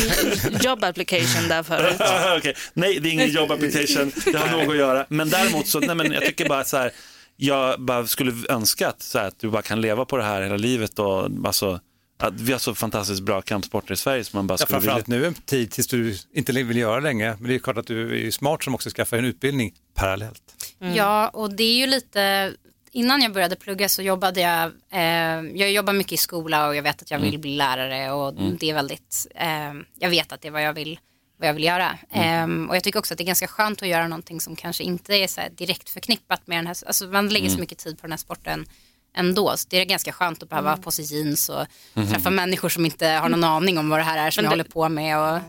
en 0.54 0.60
job 0.62 0.84
application 0.84 1.48
där 1.48 1.64
förut. 1.64 1.96
Okej. 2.38 2.54
Nej, 2.74 3.00
det 3.00 3.10
är 3.10 3.14
ingen 3.14 3.30
jobb 3.30 3.52
application, 3.52 4.12
det 4.26 4.38
har 4.38 4.58
nog 4.58 4.72
att 4.72 4.78
göra. 4.78 5.06
Men 5.10 5.30
däremot 5.30 5.68
så, 5.68 5.80
nej 5.80 5.96
men 5.96 6.12
jag 6.12 6.26
tycker 6.26 6.50
bara 6.50 6.64
så 6.64 6.78
här, 6.78 6.92
jag 7.42 7.82
bara 7.82 8.08
skulle 8.08 8.34
önska 8.50 8.90
att, 8.90 9.02
så 9.02 9.20
här, 9.20 9.28
att 9.28 9.40
du 9.40 9.50
bara 9.50 9.62
kan 9.62 9.82
leva 9.82 10.06
på 10.06 10.18
det 10.18 10.24
här 10.24 10.42
hela 10.42 10.58
livet 10.58 11.00
och 11.00 11.30
alltså, 11.46 11.80
att 12.18 12.34
vi 12.34 12.52
har 12.52 12.60
så 12.60 12.76
fantastiskt 12.76 13.22
bra 13.22 13.42
kampsporter 13.42 13.94
i 13.94 13.98
Sverige 13.98 14.24
som 14.24 14.38
man 14.38 14.48
bara 14.48 14.58
Ja, 14.60 14.66
skulle 14.66 14.80
vilja... 14.80 15.04
nu 15.06 15.26
en 15.26 15.34
tid 15.34 15.72
tills 15.72 15.88
du 15.88 16.18
inte 16.34 16.52
vill 16.52 16.78
göra 16.78 17.00
länge. 17.00 17.36
Men 17.40 17.50
det 17.50 17.56
är 17.56 17.60
klart 17.60 17.78
att 17.78 17.88
du 17.88 18.28
är 18.28 18.32
smart 18.32 18.64
som 18.64 18.76
också 18.76 18.90
skaffar 18.90 19.18
en 19.18 19.26
utbildning 19.26 19.74
parallellt. 19.94 20.42
Ja, 20.96 21.30
och 21.30 21.54
det 21.54 21.64
är 21.64 21.78
ju 21.78 21.88
lite, 21.88 22.54
innan 22.92 23.22
jag 23.22 23.34
började 23.34 23.56
plugga 23.56 23.90
så 23.90 24.02
jobbade 24.02 24.42
jag, 24.42 24.72
eh, 24.92 25.52
jag 25.60 25.72
jobbar 25.72 25.94
mycket 25.94 26.14
i 26.14 26.18
skola 26.18 26.68
och 26.68 26.76
jag 26.76 26.84
vet 26.84 27.02
att 27.02 27.12
jag 27.12 27.20
vill 27.20 27.40
bli 27.40 27.56
lärare 27.56 28.12
och 28.12 28.34
det 28.34 28.70
är 28.70 28.74
väldigt, 28.74 29.28
eh, 29.36 29.74
jag 30.00 30.10
vet 30.10 30.32
att 30.32 30.42
det 30.42 30.48
är 30.48 30.52
vad 30.52 30.64
jag 30.64 30.74
vill, 30.74 31.00
vad 31.40 31.48
jag 31.50 31.54
vill 31.54 31.64
göra. 31.64 31.98
Eh, 32.12 32.48
och 32.70 32.76
jag 32.76 32.84
tycker 32.84 33.00
också 33.00 33.14
att 33.14 33.18
det 33.18 33.24
är 33.24 33.26
ganska 33.26 33.48
skönt 33.48 33.82
att 33.82 33.88
göra 33.88 34.08
någonting 34.08 34.42
som 34.42 34.56
kanske 34.56 34.84
inte 34.84 35.16
är 35.16 35.28
så 35.28 35.42
här 35.42 35.50
direkt 35.50 35.90
förknippat 35.90 36.48
med 36.48 36.58
den 36.58 36.68
här, 36.68 36.78
alltså 36.88 37.06
man 37.08 37.30
lägger 37.30 37.50
så 37.50 37.60
mycket 37.60 37.78
tid 37.78 37.98
på 37.98 38.02
den 38.02 38.12
här 38.12 38.18
sporten 38.18 38.66
ändå. 39.16 39.58
Så 39.58 39.68
det 39.70 39.78
är 39.82 39.86
ganska 39.86 40.12
skönt 40.12 40.44
att 40.44 40.50
behöva 40.50 40.70
ha 40.70 40.78
på 40.78 40.92
sig 40.92 41.06
jeans 41.06 41.50
och 41.50 41.66
träffa 41.94 42.30
människor 42.30 42.70
som 42.70 42.86
inte 42.86 43.08
har 43.08 43.30
någon 43.30 43.44
aning 43.44 43.78
om 43.78 43.90
vad 43.90 44.00
det 44.00 44.04
här 44.04 44.28
är 44.28 44.32
som 44.32 44.44
Men 44.44 44.52
jag 44.52 44.58
det- 44.60 44.62
håller 44.64 44.72
på 44.72 44.90
med. 44.90 45.18
Och, 45.36 45.40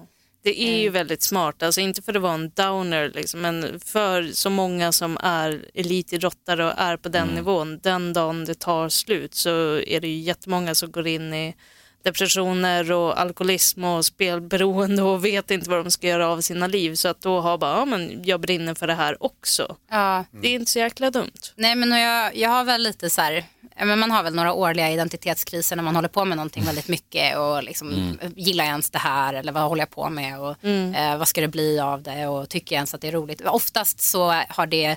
Det 0.43 0.61
är 0.63 0.79
ju 0.83 0.89
väldigt 0.91 1.23
smart, 1.23 1.63
alltså 1.63 1.81
inte 1.81 2.03
för 2.03 2.15
att 2.17 2.23
vara 2.23 2.35
en 2.35 2.51
downer, 2.51 3.13
liksom, 3.15 3.41
men 3.41 3.81
för 3.81 4.31
så 4.33 4.51
många 4.51 4.93
som 4.93 5.19
är 5.23 5.65
elitidrottare 5.75 6.65
och 6.67 6.73
är 6.79 6.97
på 6.97 7.09
den 7.09 7.29
nivån, 7.29 7.79
den 7.83 8.13
dagen 8.13 8.45
det 8.45 8.55
tar 8.59 8.89
slut 8.89 9.35
så 9.35 9.81
är 9.81 10.01
det 10.01 10.09
ju 10.09 10.19
jättemånga 10.21 10.75
som 10.75 10.91
går 10.91 11.07
in 11.07 11.35
i 11.35 11.55
depressioner 12.03 12.93
och 12.93 13.21
alkoholism 13.21 13.85
och 13.85 14.07
spelberoende 14.07 15.03
och 15.03 15.25
vet 15.25 15.51
inte 15.51 15.71
vad 15.71 15.85
de 15.85 15.91
ska 15.91 16.07
göra 16.07 16.29
av 16.29 16.41
sina 16.41 16.67
liv. 16.67 16.95
Så 16.95 17.09
att 17.09 17.21
då 17.21 17.41
har 17.41 17.59
bara, 17.59 17.79
ja 17.79 17.85
men 17.85 18.25
jag 18.25 18.41
brinner 18.41 18.75
för 18.75 18.87
det 18.87 18.95
här 18.95 19.23
också. 19.25 19.77
ja, 19.91 20.25
Det 20.31 20.49
är 20.49 20.55
inte 20.55 20.71
så 20.71 20.79
jäkla 20.79 21.11
dumt. 21.11 21.31
Nej 21.55 21.75
men 21.75 21.91
jag, 21.93 22.37
jag 22.37 22.51
har 22.51 22.65
väl 22.65 22.83
lite 22.83 23.11
så 23.11 23.21
här, 23.21 23.45
men 23.77 23.99
man 23.99 24.11
har 24.11 24.23
väl 24.23 24.35
några 24.35 24.53
årliga 24.53 24.91
identitetskriser 24.91 25.77
när 25.77 25.83
man 25.83 25.97
håller 25.97 26.09
på 26.09 26.25
med 26.25 26.37
någonting 26.37 26.65
väldigt 26.65 26.89
mycket 26.89 27.39
och 27.39 27.63
liksom, 27.63 28.19
gillar 28.37 28.65
jag 28.65 28.71
ens 28.71 28.91
det 28.91 28.99
här 28.99 29.35
eller 29.35 29.53
vad 29.53 29.63
håller 29.63 29.83
jag 29.83 29.91
på 29.91 30.11
med 30.11 30.41
och 30.41 30.65
eh, 30.65 31.19
vad 31.19 31.29
ska 31.29 31.41
det 31.41 31.49
bli 31.49 31.79
av 31.81 32.03
det 32.03 32.27
och 32.27 32.49
tycker 32.49 32.75
jag 32.75 32.79
ens 32.79 32.95
att 32.95 33.01
det 33.01 33.09
är 33.09 33.13
roligt. 33.13 33.41
Oftast 33.41 34.01
så 34.01 34.35
har 34.49 34.67
det 34.67 34.97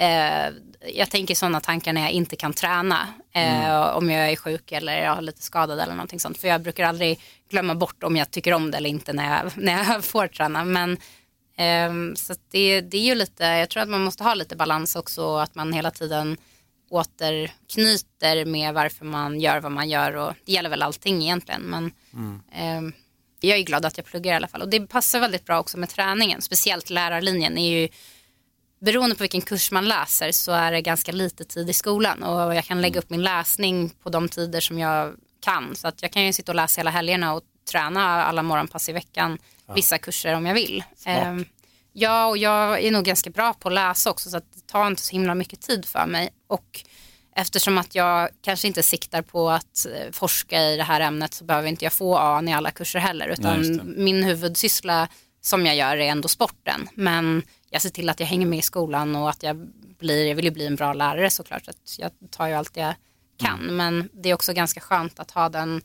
Eh, 0.00 0.52
jag 0.94 1.10
tänker 1.10 1.34
sådana 1.34 1.60
tankar 1.60 1.92
när 1.92 2.00
jag 2.00 2.10
inte 2.10 2.36
kan 2.36 2.52
träna. 2.52 3.08
Eh, 3.32 3.96
Om 3.96 4.10
jag 4.10 4.30
är 4.30 4.36
sjuk 4.36 4.72
eller 4.72 5.02
jag 5.02 5.18
är 5.18 5.22
lite 5.22 5.42
skadad 5.42 5.80
eller 5.80 5.92
någonting 5.94 6.20
sånt. 6.20 6.38
För 6.38 6.48
jag 6.48 6.60
brukar 6.62 6.84
aldrig 6.84 7.20
glömma 7.50 7.74
bort 7.74 8.02
om 8.02 8.16
jag 8.16 8.30
tycker 8.30 8.52
om 8.52 8.70
det 8.70 8.76
eller 8.76 8.90
inte 8.90 9.12
när 9.12 9.36
jag, 9.36 9.52
när 9.64 9.84
jag 9.84 10.04
får 10.04 10.26
träna. 10.26 10.64
Men, 10.64 10.96
ehm, 11.56 12.16
så 12.16 12.34
det, 12.50 12.80
det 12.80 12.96
är 12.96 13.02
ju 13.04 13.14
lite, 13.14 13.44
jag 13.44 13.70
tror 13.70 13.82
att 13.82 13.88
man 13.88 14.04
måste 14.04 14.24
ha 14.24 14.34
lite 14.34 14.56
balans 14.56 14.96
också. 14.96 15.36
Att 15.36 15.54
man 15.54 15.72
hela 15.72 15.90
tiden 15.90 16.36
återknyter 16.90 18.44
med 18.44 18.74
varför 18.74 19.04
man 19.04 19.40
gör 19.40 19.60
vad 19.60 19.72
man 19.72 19.88
gör. 19.88 20.16
Och 20.16 20.34
det 20.44 20.52
gäller 20.52 20.70
väl 20.70 20.82
allting 20.82 21.22
egentligen. 21.22 21.62
Men 21.62 21.92
ehm, 22.52 22.92
jag 23.40 23.58
är 23.58 23.62
glad 23.62 23.84
att 23.84 23.96
jag 23.96 24.06
pluggar 24.06 24.32
i 24.32 24.36
alla 24.36 24.48
fall. 24.48 24.62
Och 24.62 24.68
det 24.70 24.80
passar 24.86 25.20
väldigt 25.20 25.46
bra 25.46 25.58
också 25.60 25.78
med 25.78 25.88
träningen. 25.88 26.42
Speciellt 26.42 26.90
lärarlinjen 26.90 27.58
är 27.58 27.80
ju 27.80 27.88
beroende 28.80 29.16
på 29.16 29.22
vilken 29.22 29.40
kurs 29.40 29.70
man 29.70 29.88
läser 29.88 30.32
så 30.32 30.52
är 30.52 30.72
det 30.72 30.80
ganska 30.80 31.12
lite 31.12 31.44
tid 31.44 31.70
i 31.70 31.72
skolan 31.72 32.22
och 32.22 32.54
jag 32.54 32.64
kan 32.64 32.80
lägga 32.80 32.98
upp 32.98 33.10
min 33.10 33.22
läsning 33.22 33.90
på 34.02 34.10
de 34.10 34.28
tider 34.28 34.60
som 34.60 34.78
jag 34.78 35.14
kan. 35.40 35.76
Så 35.76 35.88
att 35.88 36.02
jag 36.02 36.12
kan 36.12 36.24
ju 36.26 36.32
sitta 36.32 36.52
och 36.52 36.56
läsa 36.56 36.80
hela 36.80 36.90
helgerna 36.90 37.34
och 37.34 37.42
träna 37.70 38.24
alla 38.24 38.42
morgonpass 38.42 38.88
i 38.88 38.92
veckan, 38.92 39.38
vissa 39.74 39.98
kurser 39.98 40.34
om 40.34 40.46
jag 40.46 40.54
vill. 40.54 40.84
Ehm, 41.04 41.44
ja, 41.92 42.26
och 42.26 42.38
jag 42.38 42.84
är 42.84 42.90
nog 42.90 43.04
ganska 43.04 43.30
bra 43.30 43.54
på 43.54 43.68
att 43.68 43.74
läsa 43.74 44.10
också 44.10 44.30
så 44.30 44.36
att 44.36 44.52
det 44.54 44.66
tar 44.66 44.86
inte 44.86 45.02
så 45.02 45.12
himla 45.12 45.34
mycket 45.34 45.60
tid 45.60 45.84
för 45.86 46.06
mig. 46.06 46.30
Och 46.46 46.84
eftersom 47.36 47.78
att 47.78 47.94
jag 47.94 48.28
kanske 48.42 48.66
inte 48.68 48.82
siktar 48.82 49.22
på 49.22 49.50
att 49.50 49.86
eh, 49.86 50.12
forska 50.12 50.62
i 50.62 50.76
det 50.76 50.82
här 50.82 51.00
ämnet 51.00 51.34
så 51.34 51.44
behöver 51.44 51.68
inte 51.68 51.84
jag 51.84 51.92
få 51.92 52.16
A 52.18 52.42
i 52.48 52.52
alla 52.52 52.70
kurser 52.70 52.98
heller. 52.98 53.28
Utan 53.28 53.60
Nej, 53.60 53.80
min 53.84 54.24
huvudsyssla 54.24 55.08
som 55.40 55.66
jag 55.66 55.76
gör 55.76 55.96
är 55.96 56.10
ändå 56.10 56.28
sporten. 56.28 56.88
Men 56.94 57.42
jag 57.70 57.82
ser 57.82 57.90
till 57.90 58.08
att 58.08 58.20
jag 58.20 58.26
hänger 58.26 58.46
med 58.46 58.58
i 58.58 58.62
skolan 58.62 59.16
och 59.16 59.30
att 59.30 59.42
jag 59.42 59.56
blir, 59.98 60.26
jag 60.26 60.34
vill 60.34 60.44
ju 60.44 60.50
bli 60.50 60.66
en 60.66 60.76
bra 60.76 60.92
lärare 60.92 61.30
såklart. 61.30 61.64
Så 61.64 61.70
att 61.70 61.98
jag 61.98 62.30
tar 62.30 62.46
ju 62.46 62.54
allt 62.54 62.76
jag 62.76 62.94
kan. 63.38 63.60
Men 63.60 64.08
det 64.12 64.30
är 64.30 64.34
också 64.34 64.52
ganska 64.52 64.80
skönt 64.80 65.20
att 65.20 65.30
ha 65.30 65.48
den 65.48 65.82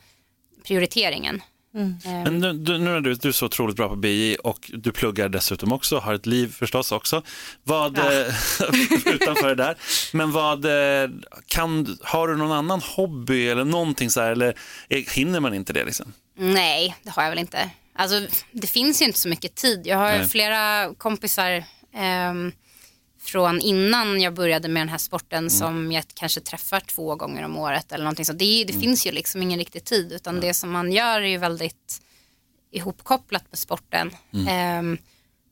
prioriteringen. 0.67 1.41
Ehm, 1.75 1.97
Men 2.03 2.39
nu, 2.39 2.53
du, 2.53 2.77
nu 2.77 2.95
är 2.95 3.01
du, 3.01 3.13
du 3.13 3.27
är 3.27 3.31
så 3.31 3.45
otroligt 3.45 3.75
bra 3.75 3.89
på 3.89 3.95
BI 3.95 4.37
och 4.43 4.71
du 4.73 4.91
pluggar 4.91 5.29
dessutom 5.29 5.71
också, 5.71 5.97
har 5.97 6.13
ett 6.13 6.25
liv 6.25 6.53
förstås 6.53 6.91
också. 6.91 7.23
Vad, 7.63 7.97
eh, 7.97 8.05
utanför 9.05 9.47
det 9.47 9.55
där. 9.55 9.75
Men 10.13 10.31
vad, 10.31 10.65
eh, 10.65 11.09
kan, 11.45 11.97
har 12.01 12.27
du 12.27 12.37
någon 12.37 12.51
annan 12.51 12.81
hobby 12.95 13.47
eller 13.47 13.63
någonting 13.63 14.09
så 14.09 14.21
här, 14.21 14.31
eller 14.31 14.55
eh, 14.89 15.03
hinner 15.13 15.39
man 15.39 15.53
inte 15.53 15.73
det 15.73 15.85
liksom? 15.85 16.13
Nej, 16.37 16.95
det 17.03 17.09
har 17.09 17.23
jag 17.23 17.29
väl 17.29 17.39
inte. 17.39 17.69
Alltså, 17.95 18.37
det 18.51 18.67
finns 18.67 19.01
ju 19.01 19.05
inte 19.05 19.19
så 19.19 19.29
mycket 19.29 19.55
tid. 19.55 19.87
Jag 19.87 19.97
har 19.97 20.17
Nej. 20.17 20.27
flera 20.27 20.93
kompisar 20.97 21.63
ehm, 21.93 22.51
från 23.21 23.61
innan 23.61 24.21
jag 24.21 24.33
började 24.33 24.67
med 24.67 24.81
den 24.81 24.89
här 24.89 24.97
sporten 24.97 25.49
som 25.49 25.91
jag 25.91 26.03
kanske 26.13 26.41
träffar 26.41 26.79
två 26.79 27.15
gånger 27.15 27.45
om 27.45 27.57
året 27.57 27.91
eller 27.91 28.03
någonting 28.03 28.25
så. 28.25 28.33
Det, 28.33 28.63
det 28.63 28.73
finns 28.73 29.07
ju 29.07 29.11
liksom 29.11 29.41
ingen 29.41 29.59
riktig 29.59 29.83
tid 29.83 30.11
utan 30.13 30.39
det 30.39 30.53
som 30.53 30.71
man 30.71 30.91
gör 30.91 31.21
är 31.21 31.27
ju 31.27 31.37
väldigt 31.37 32.01
ihopkopplat 32.71 33.43
med 33.49 33.59
sporten. 33.59 34.11
Ehm, 34.49 34.97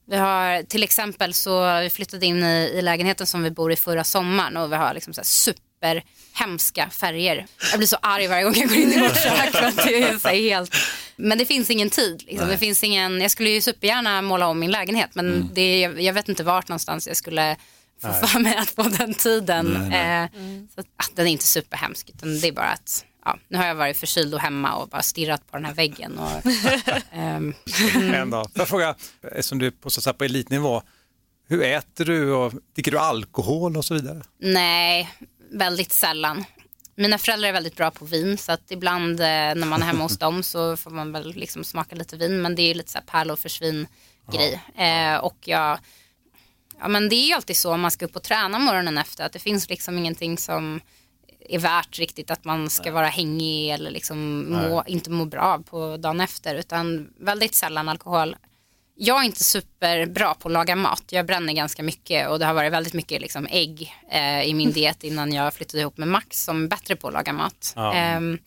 vi 0.06 0.18
har 0.18 0.64
till 0.64 0.84
exempel 0.84 1.34
så 1.34 1.80
vi 1.80 1.90
flyttade 1.90 2.26
in 2.26 2.44
i, 2.44 2.72
i 2.74 2.82
lägenheten 2.82 3.28
som 3.28 3.44
vi 3.44 3.52
bor 3.52 3.72
i 3.72 3.76
förra 3.76 4.04
sommaren 4.04 4.58
och 4.58 4.72
vi 4.72 4.76
har 4.76 4.94
liksom 4.94 5.14
så 5.14 5.22
här 5.22 5.26
super 5.26 5.73
hemska 6.34 6.90
färger. 6.90 7.46
Jag 7.72 7.80
blir 7.80 7.88
så 7.88 7.98
arg 8.02 8.28
varje 8.28 8.44
gång 8.44 8.54
jag 8.56 8.70
går 8.70 8.78
in 8.78 8.94
i 8.94 9.00
vårt 9.00 9.24
kök 9.24 9.76
det 9.76 10.04
är 10.04 10.20
så 10.20 10.28
helt... 10.28 10.76
Men 11.16 11.38
det 11.38 11.46
finns 11.46 11.70
ingen 11.70 11.90
tid. 11.90 12.24
Liksom. 12.28 12.48
Det 12.48 12.58
finns 12.58 12.84
ingen... 12.84 13.22
Jag 13.22 13.32
skulle 13.32 13.50
ju 13.50 13.62
supergärna 13.62 14.22
måla 14.22 14.48
om 14.48 14.60
min 14.60 14.72
lägenhet 14.72 15.10
men 15.14 15.50
det, 15.54 15.80
jag, 15.80 16.02
jag 16.02 16.14
vet 16.14 16.30
inte 16.30 16.44
vart 16.44 16.68
någonstans 16.68 17.08
jag 17.08 17.18
skulle 17.18 17.56
få 18.02 18.28
för 18.28 18.40
mig 18.40 18.56
att 18.56 18.70
få 18.70 18.84
den 18.84 19.14
tiden. 19.14 19.92
Eh, 19.94 20.28
så 20.76 20.82
att, 20.82 20.86
ah, 20.98 21.14
den 21.16 21.28
är 21.28 21.32
inte 21.32 21.46
superhemsk 21.46 22.10
utan 22.10 22.40
det 22.40 22.48
är 22.48 22.52
bara 22.52 22.70
att 22.70 23.06
ja, 23.26 23.38
nu 23.48 23.58
har 23.58 23.66
jag 23.66 23.76
varit 23.76 23.98
förkyld 23.98 24.34
och 24.34 24.40
hemma 24.40 24.76
och 24.76 24.90
bara 24.90 25.02
stirrat 25.02 25.52
på 25.52 25.58
den 25.58 25.66
här 25.66 25.74
väggen. 25.74 26.20
Och, 26.20 26.46
ehm, 27.12 27.54
En 28.14 28.30
dag. 28.30 28.50
Får 28.52 28.62
jag 28.62 28.68
fråga, 28.68 28.96
eftersom 29.22 29.60
du 29.60 29.68
är 29.68 29.90
så 29.90 30.14
på 30.14 30.24
elitnivå, 30.24 30.82
hur 31.48 31.64
äter 31.64 32.06
du 32.06 32.32
och 32.32 32.54
dricker 32.76 32.92
du 32.92 33.00
alkohol 33.00 33.78
och 33.78 33.86
så 33.86 33.94
vidare? 33.94 34.22
Nej, 34.40 35.10
väldigt 35.54 35.92
sällan. 35.92 36.46
Mina 36.96 37.18
föräldrar 37.18 37.50
är 37.50 37.54
väldigt 37.54 37.76
bra 37.76 37.92
på 37.92 38.06
vin 38.06 38.38
så 38.38 38.52
att 38.52 38.72
ibland 38.72 39.20
eh, 39.20 39.26
när 39.26 39.66
man 39.66 39.82
är 39.82 39.86
hemma 39.86 40.04
hos 40.04 40.18
dem 40.20 40.44
så 40.44 40.78
får 40.78 40.92
man 40.92 41.12
väl 41.12 41.36
liksom 41.36 41.64
smaka 41.64 41.96
lite 41.96 42.18
vin 42.18 42.42
men 42.42 42.56
det 42.56 42.62
är 42.62 42.68
ju 42.68 42.74
lite 42.74 42.92
så 42.92 42.98
här 42.98 43.06
pärlor 43.06 43.36
försvinn 43.36 43.88
grej. 44.32 44.62
Eh, 44.78 45.18
och 45.18 45.38
jag, 45.42 45.80
ja 46.80 46.88
men 46.88 47.10
det 47.10 47.16
är 47.16 47.28
ju 47.28 47.34
alltid 47.34 47.58
så 47.58 47.74
om 47.74 47.82
man 47.82 47.92
ska 47.92 48.06
upp 48.06 48.16
och 48.16 48.24
träna 48.24 48.60
morgonen 48.60 48.98
efter 48.98 49.26
att 49.26 49.34
det 49.34 49.40
finns 49.40 49.70
liksom 49.70 49.98
ingenting 49.98 50.38
som 50.38 50.82
är 51.50 51.60
värt 51.60 52.00
riktigt 52.00 52.32
att 52.32 52.46
man 52.46 52.70
ska 52.70 52.92
vara 52.92 53.08
hängig 53.08 53.70
eller 53.70 53.92
liksom 53.92 54.50
må, 54.54 54.84
inte 54.88 55.10
må 55.10 55.26
bra 55.26 55.60
på 55.60 55.98
dagen 55.98 56.22
efter 56.22 56.56
utan 56.56 57.14
väldigt 57.20 57.56
sällan 57.56 57.90
alkohol. 57.90 58.36
Jag 58.96 59.20
är 59.22 59.24
inte 59.26 59.44
superbra 59.44 60.34
på 60.34 60.48
att 60.48 60.54
laga 60.54 60.76
mat. 60.76 61.04
Jag 61.10 61.26
bränner 61.26 61.54
ganska 61.54 61.84
mycket 61.84 62.30
och 62.30 62.40
det 62.40 62.46
har 62.46 62.54
varit 62.54 62.74
väldigt 62.74 62.94
mycket 62.94 63.22
liksom 63.22 63.48
ägg 63.50 63.94
eh, 64.12 64.44
i 64.44 64.54
min 64.54 64.72
diet 64.74 65.04
innan 65.04 65.34
jag 65.34 65.54
flyttade 65.54 65.82
ihop 65.82 65.98
med 65.98 66.08
Max 66.08 66.44
som 66.44 66.64
är 66.64 66.68
bättre 66.68 66.96
på 66.96 67.08
att 67.08 67.14
laga 67.14 67.34
mat. 67.34 67.74
Ja. 67.76 67.94
Ehm, 67.94 68.38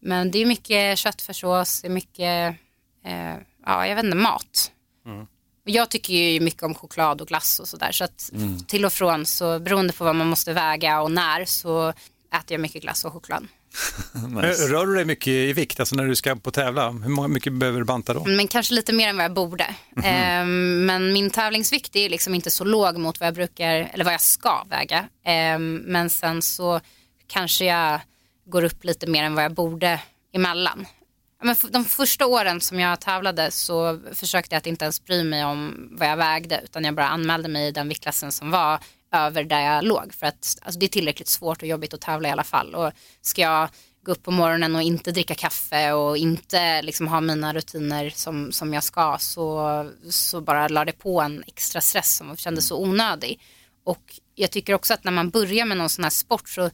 men 0.00 0.30
det 0.30 0.38
är 0.38 0.46
mycket 0.46 0.98
köttfärssås, 0.98 1.82
det 1.82 1.88
är 1.88 1.90
mycket, 1.90 2.56
eh, 3.04 3.34
ja 3.66 3.86
jag 3.86 3.96
vet 3.96 4.04
inte, 4.04 4.16
mat. 4.16 4.70
Och 5.64 5.70
Jag 5.70 5.90
tycker 5.90 6.14
ju 6.14 6.40
mycket 6.40 6.62
om 6.62 6.74
choklad 6.74 7.20
och 7.20 7.28
glass 7.28 7.58
och 7.60 7.68
sådär 7.68 7.92
så 7.92 8.04
att 8.04 8.30
till 8.66 8.84
och 8.84 8.92
från 8.92 9.26
så 9.26 9.58
beroende 9.58 9.92
på 9.92 10.04
vad 10.04 10.16
man 10.16 10.26
måste 10.26 10.52
väga 10.52 11.00
och 11.00 11.10
när 11.10 11.44
så 11.44 11.88
äter 11.88 12.44
jag 12.48 12.60
mycket 12.60 12.82
glass 12.82 13.04
och 13.04 13.12
choklad. 13.12 13.46
Nice. 14.12 14.68
Rör 14.68 14.86
du 14.86 14.94
dig 14.94 15.04
mycket 15.04 15.28
i 15.28 15.52
vikt, 15.52 15.80
alltså 15.80 15.96
när 15.96 16.04
du 16.04 16.16
ska 16.16 16.36
på 16.36 16.50
tävla? 16.50 16.90
Hur 16.90 17.28
mycket 17.28 17.52
behöver 17.52 17.78
du 17.78 17.84
banta 17.84 18.14
då? 18.14 18.24
Men 18.24 18.48
kanske 18.48 18.74
lite 18.74 18.92
mer 18.92 19.08
än 19.08 19.16
vad 19.16 19.24
jag 19.24 19.34
borde. 19.34 19.74
Ehm, 20.04 20.86
men 20.86 21.12
min 21.12 21.30
tävlingsvikt 21.30 21.96
är 21.96 22.08
liksom 22.08 22.34
inte 22.34 22.50
så 22.50 22.64
låg 22.64 22.98
mot 22.98 23.20
vad 23.20 23.26
jag 23.26 23.34
brukar, 23.34 23.90
eller 23.92 24.04
vad 24.04 24.14
jag 24.14 24.20
ska 24.20 24.64
väga. 24.70 25.08
Ehm, 25.24 25.76
men 25.76 26.10
sen 26.10 26.42
så 26.42 26.80
kanske 27.26 27.64
jag 27.64 28.00
går 28.46 28.64
upp 28.64 28.84
lite 28.84 29.06
mer 29.06 29.24
än 29.24 29.34
vad 29.34 29.44
jag 29.44 29.54
borde 29.54 30.00
emellan. 30.34 30.86
Ja, 31.40 31.46
Men 31.46 31.56
de 31.72 31.84
första 31.84 32.26
åren 32.26 32.60
som 32.60 32.80
jag 32.80 33.00
tävlade 33.00 33.50
så 33.50 34.00
försökte 34.12 34.54
jag 34.54 34.58
att 34.58 34.66
inte 34.66 34.84
ens 34.84 35.04
bry 35.04 35.24
mig 35.24 35.44
om 35.44 35.88
vad 35.90 36.08
jag 36.08 36.16
vägde 36.16 36.60
utan 36.64 36.84
jag 36.84 36.94
bara 36.94 37.08
anmälde 37.08 37.48
mig 37.48 37.68
i 37.68 37.70
den 37.70 37.88
viktklassen 37.88 38.32
som 38.32 38.50
var 38.50 38.78
över 39.14 39.44
där 39.44 39.60
jag 39.60 39.84
låg. 39.84 40.14
För 40.14 40.26
att 40.26 40.58
alltså, 40.62 40.78
det 40.78 40.86
är 40.86 40.88
tillräckligt 40.88 41.28
svårt 41.28 41.62
och 41.62 41.68
jobbigt 41.68 41.94
att 41.94 42.00
tävla 42.00 42.28
i 42.28 42.32
alla 42.32 42.44
fall. 42.44 42.74
Och 42.74 42.92
ska 43.20 43.42
jag 43.42 43.68
gå 44.04 44.12
upp 44.12 44.22
på 44.22 44.30
morgonen 44.30 44.76
och 44.76 44.82
inte 44.82 45.12
dricka 45.12 45.34
kaffe 45.34 45.92
och 45.92 46.16
inte 46.16 46.82
liksom, 46.82 47.08
ha 47.08 47.20
mina 47.20 47.54
rutiner 47.54 48.10
som, 48.10 48.52
som 48.52 48.74
jag 48.74 48.82
ska 48.82 49.16
så, 49.20 49.90
så 50.10 50.40
bara 50.40 50.68
la 50.68 50.84
det 50.84 50.92
på 50.92 51.20
en 51.20 51.44
extra 51.46 51.80
stress 51.80 52.16
som 52.16 52.36
kändes 52.36 52.66
så 52.66 52.82
onödig. 52.82 53.40
Och 53.84 54.20
jag 54.34 54.50
tycker 54.50 54.74
också 54.74 54.94
att 54.94 55.04
när 55.04 55.12
man 55.12 55.30
börjar 55.30 55.64
med 55.64 55.76
någon 55.76 55.88
sån 55.88 56.04
här 56.04 56.10
sport 56.10 56.48
så 56.48 56.70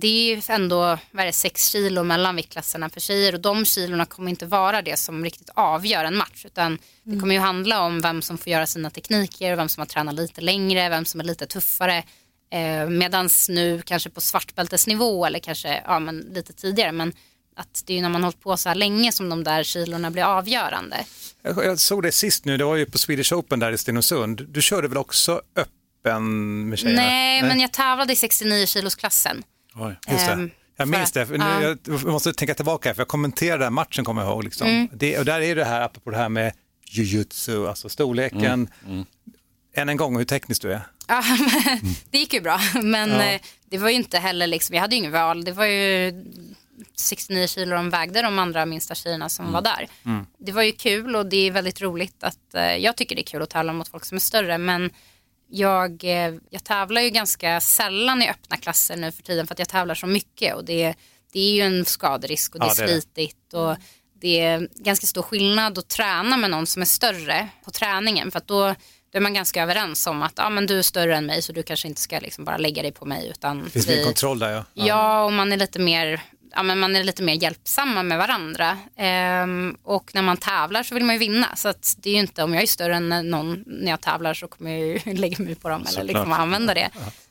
det 0.00 0.06
är 0.06 0.36
ju 0.36 0.42
ändå 0.48 0.98
vad 1.10 1.22
är 1.22 1.26
det, 1.26 1.32
sex 1.32 1.66
kilo 1.66 2.02
mellan 2.02 2.36
viktklasserna 2.36 2.88
för 2.88 3.00
tjejer 3.00 3.34
och 3.34 3.40
de 3.40 3.64
kilorna 3.64 4.06
kommer 4.06 4.30
inte 4.30 4.46
vara 4.46 4.82
det 4.82 4.98
som 4.98 5.24
riktigt 5.24 5.50
avgör 5.54 6.04
en 6.04 6.16
match 6.16 6.44
utan 6.46 6.78
det 7.02 7.20
kommer 7.20 7.34
ju 7.34 7.40
handla 7.40 7.80
om 7.80 8.00
vem 8.00 8.22
som 8.22 8.38
får 8.38 8.52
göra 8.52 8.66
sina 8.66 8.90
tekniker, 8.90 9.56
vem 9.56 9.68
som 9.68 9.80
har 9.80 9.86
tränat 9.86 10.14
lite 10.14 10.40
längre, 10.40 10.88
vem 10.88 11.04
som 11.04 11.20
är 11.20 11.24
lite 11.24 11.46
tuffare. 11.46 12.04
Eh, 12.52 12.88
medans 12.88 13.48
nu 13.48 13.82
kanske 13.82 14.10
på 14.10 14.20
svartbältesnivå 14.20 15.26
eller 15.26 15.38
kanske 15.38 15.82
ja, 15.86 15.98
men 15.98 16.18
lite 16.18 16.52
tidigare 16.52 16.92
men 16.92 17.12
att 17.56 17.82
det 17.86 17.92
är 17.92 17.94
ju 17.94 18.02
när 18.02 18.08
man 18.08 18.22
har 18.22 18.26
hållit 18.26 18.40
på 18.40 18.56
så 18.56 18.68
här 18.68 18.76
länge 18.76 19.12
som 19.12 19.28
de 19.28 19.44
där 19.44 19.62
kilorna 19.62 20.10
blir 20.10 20.22
avgörande. 20.22 20.96
Jag 21.42 21.78
såg 21.80 22.02
det 22.02 22.12
sist 22.12 22.44
nu, 22.44 22.56
det 22.56 22.64
var 22.64 22.76
ju 22.76 22.86
på 22.86 22.98
Swedish 22.98 23.32
Open 23.32 23.58
där 23.58 23.72
i 23.72 23.78
Stenungsund. 23.78 24.46
Du 24.48 24.62
körde 24.62 24.88
väl 24.88 24.98
också 24.98 25.40
öppen 25.56 26.68
med 26.68 26.78
tjejerna? 26.78 27.02
Nej, 27.02 27.42
men 27.42 27.60
jag 27.60 27.72
tävlade 27.72 28.12
i 28.12 28.16
69 28.16 28.66
kilosklassen. 28.66 29.42
Oj. 29.74 29.96
Just 30.08 30.26
det. 30.26 30.32
Ehm, 30.32 30.50
Jag 30.76 30.88
minns 30.88 31.12
det, 31.12 31.30
nu, 31.30 31.36
ja. 31.36 31.76
jag 31.86 32.04
måste 32.04 32.32
tänka 32.32 32.54
tillbaka 32.54 32.94
för 32.94 33.00
jag 33.00 33.08
kommenterade 33.08 33.64
den 33.64 33.74
matchen 33.74 34.04
kommer 34.04 34.22
jag 34.22 34.30
ihåg. 34.30 34.44
Liksom. 34.44 34.66
Mm. 34.66 34.88
Det, 34.92 35.18
och 35.18 35.24
där 35.24 35.40
är 35.40 35.56
det 35.56 35.64
här, 35.64 35.80
apropå 35.80 36.10
det 36.10 36.16
här 36.16 36.28
med 36.28 36.52
jujutsu, 36.90 37.66
alltså 37.66 37.88
storleken. 37.88 38.68
Än 39.76 39.88
en 39.88 39.96
gång 39.96 40.16
hur 40.16 40.24
teknisk 40.24 40.62
du 40.62 40.72
är. 40.72 40.80
Ja, 41.08 41.22
det 42.10 42.18
gick 42.18 42.32
ju 42.34 42.40
bra, 42.40 42.60
men 42.82 43.10
eh, 43.10 43.40
det 43.70 43.78
var 43.78 43.88
ju 43.88 43.94
inte 43.94 44.18
heller 44.18 44.46
liksom, 44.46 44.74
jag 44.74 44.80
hade 44.80 44.94
ju 44.94 44.98
ingen 44.98 45.12
val. 45.12 45.44
Det 45.44 45.52
var 45.52 45.64
ju 45.66 46.24
69 46.96 47.46
kilo 47.46 47.74
de 47.76 47.90
vägde 47.90 48.22
de 48.22 48.38
andra 48.38 48.66
minsta 48.66 48.94
tjejerna 48.94 49.28
som 49.28 49.52
var 49.52 49.62
där. 49.62 49.88
Det 50.38 50.52
var 50.52 50.62
ju 50.62 50.72
kul 50.72 51.16
och 51.16 51.26
det 51.26 51.36
är 51.36 51.50
väldigt 51.50 51.80
roligt 51.82 52.24
att, 52.24 52.54
eh, 52.54 52.76
jag 52.76 52.96
tycker 52.96 53.16
det 53.16 53.22
är 53.22 53.26
kul 53.26 53.42
att 53.42 53.50
tävla 53.50 53.72
mot 53.72 53.88
folk 53.88 54.04
som 54.04 54.16
är 54.16 54.20
större 54.20 54.58
men 54.58 54.90
jag, 55.48 56.04
eh, 56.04 56.34
jag 56.50 56.64
tävlar 56.64 57.00
ju 57.00 57.10
ganska 57.10 57.60
sällan 57.60 58.22
i 58.22 58.28
öppna 58.30 58.56
klasser 58.56 58.96
nu 58.96 59.12
för 59.12 59.22
tiden 59.22 59.46
för 59.46 59.54
att 59.54 59.58
jag 59.58 59.68
tävlar 59.68 59.94
så 59.94 60.06
mycket 60.06 60.54
och 60.54 60.64
det, 60.64 60.94
det 61.32 61.40
är 61.40 61.54
ju 61.54 61.60
en 61.60 61.84
skaderisk 61.84 62.54
och 62.54 62.60
det 62.60 62.66
Ja, 62.66 62.72
är 62.72 62.76
det 62.76 62.82
är 62.82 62.86
det. 62.96 63.00
slitigt 63.00 63.54
och 63.54 63.76
det 64.20 64.40
är 64.40 64.68
ganska 64.74 65.06
stor 65.06 65.22
skillnad 65.22 65.78
att 65.78 65.88
träna 65.88 66.36
med 66.36 66.50
någon 66.50 66.66
som 66.66 66.82
är 66.82 66.86
större 66.86 67.48
på 67.64 67.70
träningen 67.70 68.30
för 68.30 68.38
att 68.38 68.48
då, 68.48 68.66
då 69.12 69.18
är 69.18 69.20
man 69.20 69.34
ganska 69.34 69.62
överens 69.62 70.06
om 70.06 70.22
att 70.22 70.32
ja, 70.36 70.50
men 70.50 70.66
du 70.66 70.78
är 70.78 70.82
större 70.82 71.16
än 71.16 71.26
mig 71.26 71.42
så 71.42 71.52
du 71.52 71.62
kanske 71.62 71.88
inte 71.88 72.00
ska 72.00 72.18
liksom 72.18 72.44
bara 72.44 72.56
lägga 72.56 72.82
dig 72.82 72.92
på 72.92 73.04
mig 73.04 73.28
utan 73.30 73.70
Finns 73.70 73.86
det 73.86 74.04
kontroll 74.04 74.38
där 74.38 74.50
ja. 74.52 74.64
Ja, 74.74 75.24
och 75.24 75.32
man 75.32 75.52
är 75.52 75.56
lite 75.56 75.78
mer, 75.78 76.20
ja, 76.54 76.62
men 76.62 76.78
man 76.78 76.96
är 76.96 77.04
lite 77.04 77.22
mer 77.22 77.34
hjälpsamma 77.34 78.02
med 78.02 78.18
varandra. 78.18 78.78
Ehm, 78.96 79.76
och 79.82 80.10
när 80.14 80.22
man 80.22 80.36
tävlar 80.36 80.82
så 80.82 80.94
vill 80.94 81.04
man 81.04 81.14
ju 81.14 81.18
vinna. 81.18 81.56
Så 81.56 81.68
att 81.68 81.94
det 81.98 82.10
är 82.10 82.14
ju 82.14 82.20
inte, 82.20 82.42
om 82.42 82.54
jag 82.54 82.62
är 82.62 82.66
större 82.66 82.96
än 82.96 83.30
någon 83.30 83.64
när 83.66 83.90
jag 83.90 84.00
tävlar 84.00 84.34
så 84.34 84.48
kommer 84.48 84.70
jag 84.70 84.80
ju 84.80 85.14
lägga 85.14 85.44
mig 85.44 85.54
på 85.54 85.68
dem 85.68 85.84
eller 85.88 86.04
liksom 86.04 86.32
använda 86.32 86.74
det. 86.74 86.90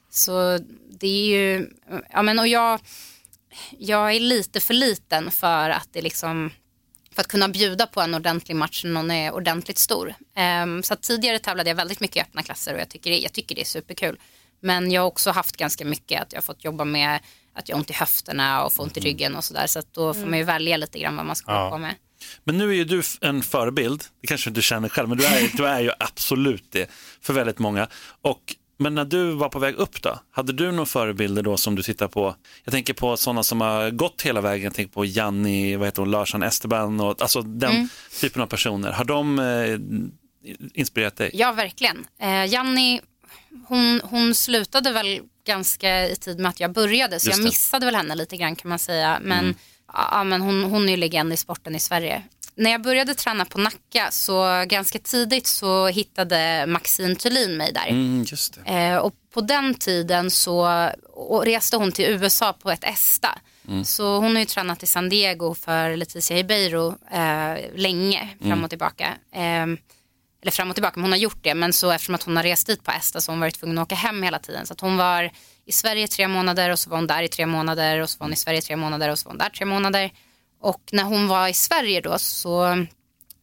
Så 0.09 0.59
det 0.89 1.07
är 1.07 1.37
ju, 1.37 1.69
ja 2.09 2.21
men 2.21 2.39
och 2.39 2.47
jag, 2.47 2.79
jag 3.77 4.15
är 4.15 4.19
lite 4.19 4.59
för 4.59 4.73
liten 4.73 5.31
för 5.31 5.69
att 5.69 5.89
det 5.91 6.01
liksom 6.01 6.51
för 7.15 7.21
att 7.21 7.27
kunna 7.27 7.49
bjuda 7.49 7.87
på 7.87 8.01
en 8.01 8.15
ordentlig 8.15 8.55
match 8.55 8.83
när 8.83 8.91
någon 8.91 9.11
är 9.11 9.31
ordentligt 9.31 9.77
stor. 9.77 10.13
Ehm, 10.35 10.83
så 10.83 10.95
tidigare 10.95 11.39
tävlade 11.39 11.69
jag 11.69 11.75
väldigt 11.75 11.99
mycket 11.99 12.17
i 12.17 12.21
öppna 12.21 12.43
klasser 12.43 12.73
och 12.73 12.79
jag 12.79 12.89
tycker, 12.89 13.09
det, 13.11 13.17
jag 13.17 13.33
tycker 13.33 13.55
det 13.55 13.61
är 13.61 13.65
superkul. 13.65 14.19
Men 14.59 14.91
jag 14.91 15.01
har 15.01 15.07
också 15.07 15.31
haft 15.31 15.57
ganska 15.57 15.85
mycket 15.85 16.21
att 16.21 16.33
jag 16.33 16.37
har 16.37 16.43
fått 16.43 16.63
jobba 16.63 16.85
med 16.85 17.19
att 17.53 17.69
jag 17.69 17.75
har 17.75 17.79
ont 17.79 17.89
i 17.89 17.93
höfterna 17.93 18.63
och 18.63 18.73
får 18.73 18.83
ont 18.83 18.97
i 18.97 18.99
ryggen 18.99 19.35
och 19.35 19.43
sådär. 19.43 19.67
Så 19.67 19.79
att 19.79 19.93
då 19.93 20.13
får 20.13 20.25
man 20.25 20.39
ju 20.39 20.43
välja 20.43 20.77
lite 20.77 20.99
grann 20.99 21.15
vad 21.15 21.25
man 21.25 21.35
ska 21.35 21.51
hålla 21.51 21.69
på 21.69 21.77
med. 21.77 21.95
Men 22.43 22.57
nu 22.57 22.69
är 22.69 22.73
ju 22.73 22.83
du 22.83 23.01
en 23.21 23.41
förebild, 23.41 24.03
det 24.21 24.27
kanske 24.27 24.49
du 24.49 24.61
känner 24.61 24.89
själv, 24.89 25.09
men 25.09 25.17
du 25.17 25.25
är, 25.25 25.57
du 25.57 25.65
är 25.65 25.79
ju 25.79 25.91
absolut 25.99 26.71
det 26.71 26.91
för 27.21 27.33
väldigt 27.33 27.59
många. 27.59 27.87
Och, 28.21 28.55
men 28.79 28.95
när 28.95 29.05
du 29.05 29.31
var 29.31 29.49
på 29.49 29.59
väg 29.59 29.75
upp 29.75 30.01
då, 30.01 30.19
hade 30.31 30.53
du 30.53 30.71
några 30.71 30.85
förebilder 30.85 31.41
då 31.41 31.57
som 31.57 31.75
du 31.75 31.83
tittar 31.83 32.07
på? 32.07 32.35
Jag 32.63 32.71
tänker 32.71 32.93
på 32.93 33.17
sådana 33.17 33.43
som 33.43 33.61
har 33.61 33.91
gått 33.91 34.21
hela 34.21 34.41
vägen, 34.41 34.63
jag 34.63 34.73
tänker 34.73 34.93
på 34.93 35.05
Janni, 35.05 35.75
vad 35.75 35.87
heter 35.87 36.01
hon, 36.01 36.11
Larsson 36.11 36.43
Esteban 36.43 36.99
och 36.99 37.21
alltså 37.21 37.41
den 37.41 37.89
typen 38.21 38.41
av 38.41 38.47
personer. 38.47 38.91
Har 38.91 39.05
de 39.05 39.39
eh, 39.39 39.79
inspirerat 40.73 41.15
dig? 41.15 41.31
Ja, 41.33 41.51
verkligen. 41.51 42.05
Eh, 42.21 42.45
Janni, 42.45 43.01
hon, 43.67 44.01
hon 44.03 44.35
slutade 44.35 44.91
väl 44.91 45.21
ganska 45.45 46.09
i 46.09 46.15
tid 46.15 46.39
med 46.39 46.49
att 46.49 46.59
jag 46.59 46.73
började 46.73 47.19
så 47.19 47.29
jag 47.29 47.43
missade 47.43 47.85
väl 47.85 47.95
henne 47.95 48.15
lite 48.15 48.37
grann 48.37 48.55
kan 48.55 48.69
man 48.69 48.79
säga. 48.79 49.19
Men, 49.21 49.55
ja, 49.93 50.23
men 50.23 50.41
hon, 50.41 50.63
hon 50.63 50.89
är 50.89 50.91
ju 50.91 50.97
legend 50.97 51.33
i 51.33 51.37
sporten 51.37 51.75
i 51.75 51.79
Sverige. 51.79 52.23
När 52.55 52.71
jag 52.71 52.81
började 52.81 53.13
träna 53.15 53.45
på 53.45 53.57
Nacka 53.57 54.11
så 54.11 54.65
ganska 54.67 54.99
tidigt 54.99 55.47
så 55.47 55.87
hittade 55.87 56.65
Maxine 56.67 57.15
Thulin 57.15 57.57
mig 57.57 57.73
där. 57.73 57.87
Mm. 57.87 58.25
Eh, 58.65 58.97
och 58.97 59.13
på 59.33 59.41
den 59.41 59.75
tiden 59.75 60.31
så 60.31 60.89
reste 61.43 61.77
hon 61.77 61.91
till 61.91 62.05
USA 62.05 62.53
på 62.53 62.71
ett 62.71 62.83
ESTA. 62.83 63.39
Så 63.85 64.17
hon 64.17 64.31
har 64.31 64.39
ju 64.39 64.45
tränat 64.45 64.83
i 64.83 64.87
San 64.87 65.09
Diego 65.09 65.55
för 65.55 65.95
Leticia 65.95 66.37
Ribeiro 66.37 66.95
eh, 67.11 67.57
länge, 67.75 68.29
fram 68.41 68.63
och 68.63 68.69
tillbaka. 68.69 69.13
Eh, 69.31 69.65
eller 70.43 70.51
fram 70.51 70.69
och 70.69 70.75
tillbaka, 70.75 70.93
men 70.95 71.03
hon 71.03 71.11
har 71.11 71.19
gjort 71.19 71.39
det. 71.41 71.55
Men 71.55 71.73
så 71.73 71.91
eftersom 71.91 72.15
att 72.15 72.23
hon 72.23 72.35
har 72.35 72.43
rest 72.43 72.67
dit 72.67 72.83
på 72.83 72.91
ESTA 72.91 73.21
så 73.21 73.31
har 73.31 73.33
hon 73.33 73.39
varit 73.41 73.59
tvungen 73.59 73.77
att 73.77 73.85
åka 73.85 73.95
hem 73.95 74.23
hela 74.23 74.39
tiden. 74.39 74.65
Så 74.65 74.73
att 74.73 74.81
hon 74.81 74.97
var 74.97 75.31
i 75.65 75.71
Sverige 75.71 76.07
tre 76.07 76.27
månader 76.27 76.69
och 76.69 76.79
så 76.79 76.89
var 76.89 76.97
hon 76.97 77.07
där 77.07 77.23
i 77.23 77.27
tre 77.27 77.45
månader 77.45 77.99
och 77.99 78.09
så 78.09 78.19
var 78.19 78.25
hon 78.25 78.33
i 78.33 78.35
Sverige 78.35 78.61
tre 78.61 78.75
månader 78.75 79.09
och 79.09 79.19
så 79.19 79.25
var 79.25 79.31
hon 79.31 79.37
där 79.37 79.49
tre 79.49 79.65
månader. 79.65 80.11
Och 80.61 80.81
när 80.91 81.03
hon 81.03 81.27
var 81.27 81.47
i 81.47 81.53
Sverige 81.53 82.01
då 82.01 82.19
så 82.19 82.85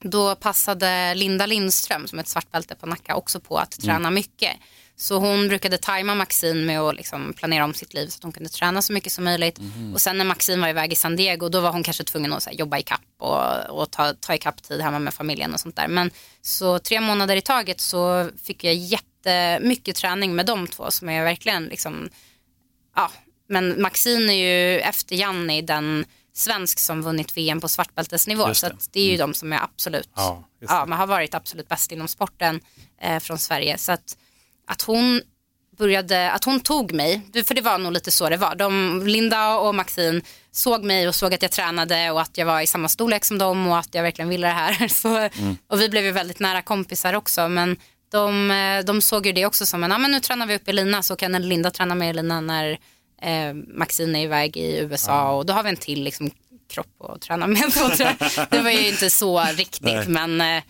då 0.03 0.35
passade 0.35 1.15
Linda 1.15 1.47
Lindström 1.47 2.07
som 2.07 2.19
är 2.19 2.23
ett 2.23 2.29
svartbälte 2.29 2.75
på 2.75 2.87
Nacka 2.87 3.17
också 3.17 3.41
på 3.41 3.57
att 3.59 3.71
träna 3.71 4.11
mycket. 4.11 4.57
Så 5.01 5.19
hon 5.19 5.49
brukade 5.49 5.79
tajma 5.79 6.15
Maxine 6.15 6.65
med 6.67 6.81
att 6.81 6.97
liksom 6.97 7.33
planera 7.33 7.65
om 7.65 7.75
sitt 7.75 7.95
liv 7.95 8.07
så 8.09 8.17
att 8.17 8.23
hon 8.23 8.33
kunde 8.33 8.49
träna 8.49 8.83
så 8.83 8.93
mycket 8.93 9.13
som 9.13 9.25
möjligt. 9.25 9.59
Och 9.95 10.01
sen 10.01 10.19
när 10.19 10.25
Maxine 10.25 10.61
var 10.61 10.69
iväg 10.69 10.93
i 10.93 10.97
San 10.97 11.17
Diego 11.17 11.49
då 11.49 11.61
var 11.61 11.73
hon 11.73 11.83
kanske 11.83 12.05
tvungen 12.05 12.33
att 12.33 12.47
här, 12.47 12.53
jobba 12.53 12.79
i 12.79 12.83
kapp 12.83 13.01
och, 13.19 13.81
och 13.81 13.91
ta, 13.91 14.15
ta 14.15 14.35
i 14.35 14.39
kapp 14.39 14.63
tid 14.63 14.81
hemma 14.81 14.99
med 14.99 15.15
familjen 15.15 15.55
och 15.55 15.61
sånt 15.61 15.77
där. 15.77 15.89
Men 15.89 16.11
så 16.43 16.79
tre 16.79 17.01
månader 17.01 17.37
i 17.37 17.41
taget 17.41 17.81
så 17.81 18.31
fick 18.43 18.65
jag 18.65 18.75
jättemycket 18.75 19.97
träning 19.97 20.35
med 20.35 20.47
de 20.47 20.67
två 20.67 20.91
som 20.91 21.09
är 21.09 21.25
verkligen 21.25 21.65
liksom 21.65 22.09
ja, 22.97 23.11
men 23.49 23.83
Maxine 23.83 24.33
är 24.33 24.73
ju 24.73 24.81
efter 24.81 25.17
Janni 25.17 25.63
den 25.63 26.05
svensk 26.33 26.79
som 26.79 27.03
vunnit 27.03 27.37
VM 27.37 27.61
på 27.61 27.69
svartbältesnivå. 27.69 28.49
Just 28.49 28.61
Så 28.61 28.69
det. 28.69 28.77
det 28.93 29.01
är 29.01 29.11
ju 29.11 29.17
de 29.17 29.35
som 29.35 29.53
är 29.53 29.63
absolut, 29.63 30.11
Ja, 30.17 30.45
ja, 30.59 30.87
man 30.87 30.99
har 30.99 31.07
varit 31.07 31.35
absolut 31.35 31.69
bäst 31.69 31.93
inom 31.93 32.09
sporten 32.09 32.61
eh, 33.01 33.19
från 33.19 33.39
Sverige. 33.39 33.79
Så 33.79 33.93
att, 33.93 34.17
att 34.71 34.83
hon 34.83 35.23
började, 35.79 36.31
att 36.31 36.45
hon 36.45 36.61
tog 36.61 36.93
mig, 36.93 37.21
för 37.47 37.55
det 37.55 37.61
var 37.61 37.79
nog 37.79 37.93
lite 37.93 38.11
så 38.11 38.29
det 38.29 38.37
var. 38.37 38.55
De, 38.55 39.03
Linda 39.07 39.57
och 39.57 39.75
Maxine 39.75 40.23
såg 40.53 40.85
mig 40.85 41.09
och 41.09 41.15
såg 41.15 41.35
att 41.35 41.43
jag 41.43 41.51
tränade 41.51 42.11
och 42.11 42.21
att 42.21 42.39
jag 42.39 42.47
var 42.47 42.61
i 42.61 42.67
samma 42.67 42.89
storlek 42.89 43.25
som 43.25 43.39
dem 43.39 43.67
och 43.67 43.79
att 43.79 43.95
jag 43.95 44.03
verkligen 44.03 44.29
ville 44.29 44.47
det 44.47 44.53
här. 44.53 44.89
Så, 45.03 45.29
Och 45.67 45.81
vi 45.81 45.89
blev 45.89 46.05
ju 46.05 46.13
väldigt 46.13 46.41
nära 46.41 46.63
kompisar 46.63 47.15
också. 47.15 47.49
Men 47.49 47.77
de, 48.13 48.51
eh, 48.51 48.85
de 48.85 49.01
såg 49.01 49.27
ju 49.27 49.33
det 49.33 49.47
också 49.47 49.67
som 49.67 49.85
en, 49.85 49.91
ja 49.91 49.99
men 49.99 50.11
nu 50.11 50.21
tränar 50.21 50.47
vi 50.47 50.57
upp 50.57 50.69
Elina 50.69 51.03
så 51.03 51.17
kan 51.17 51.49
Linda 51.49 51.71
träna 51.71 51.95
med 51.95 52.11
Elina 52.11 52.41
när 52.41 52.79
eh, 53.23 53.55
Maxine 53.55 54.19
är 54.19 54.23
iväg 54.25 54.57
i 54.57 54.79
USA 54.79 55.33
och 55.33 55.47
då 55.47 55.53
har 55.53 55.63
vi 55.63 55.69
en 55.69 55.77
till 55.77 56.05
liksom, 56.05 56.31
kropp 56.71 57.11
att 57.15 57.21
träna 57.21 57.47
med. 57.47 57.63
Det 58.51 58.61
var 58.61 58.71
ju 58.71 58.89
inte 58.89 59.11
så 59.11 59.41
riktigt 59.41 60.09
men, 60.09 60.41
eh, 60.41 60.63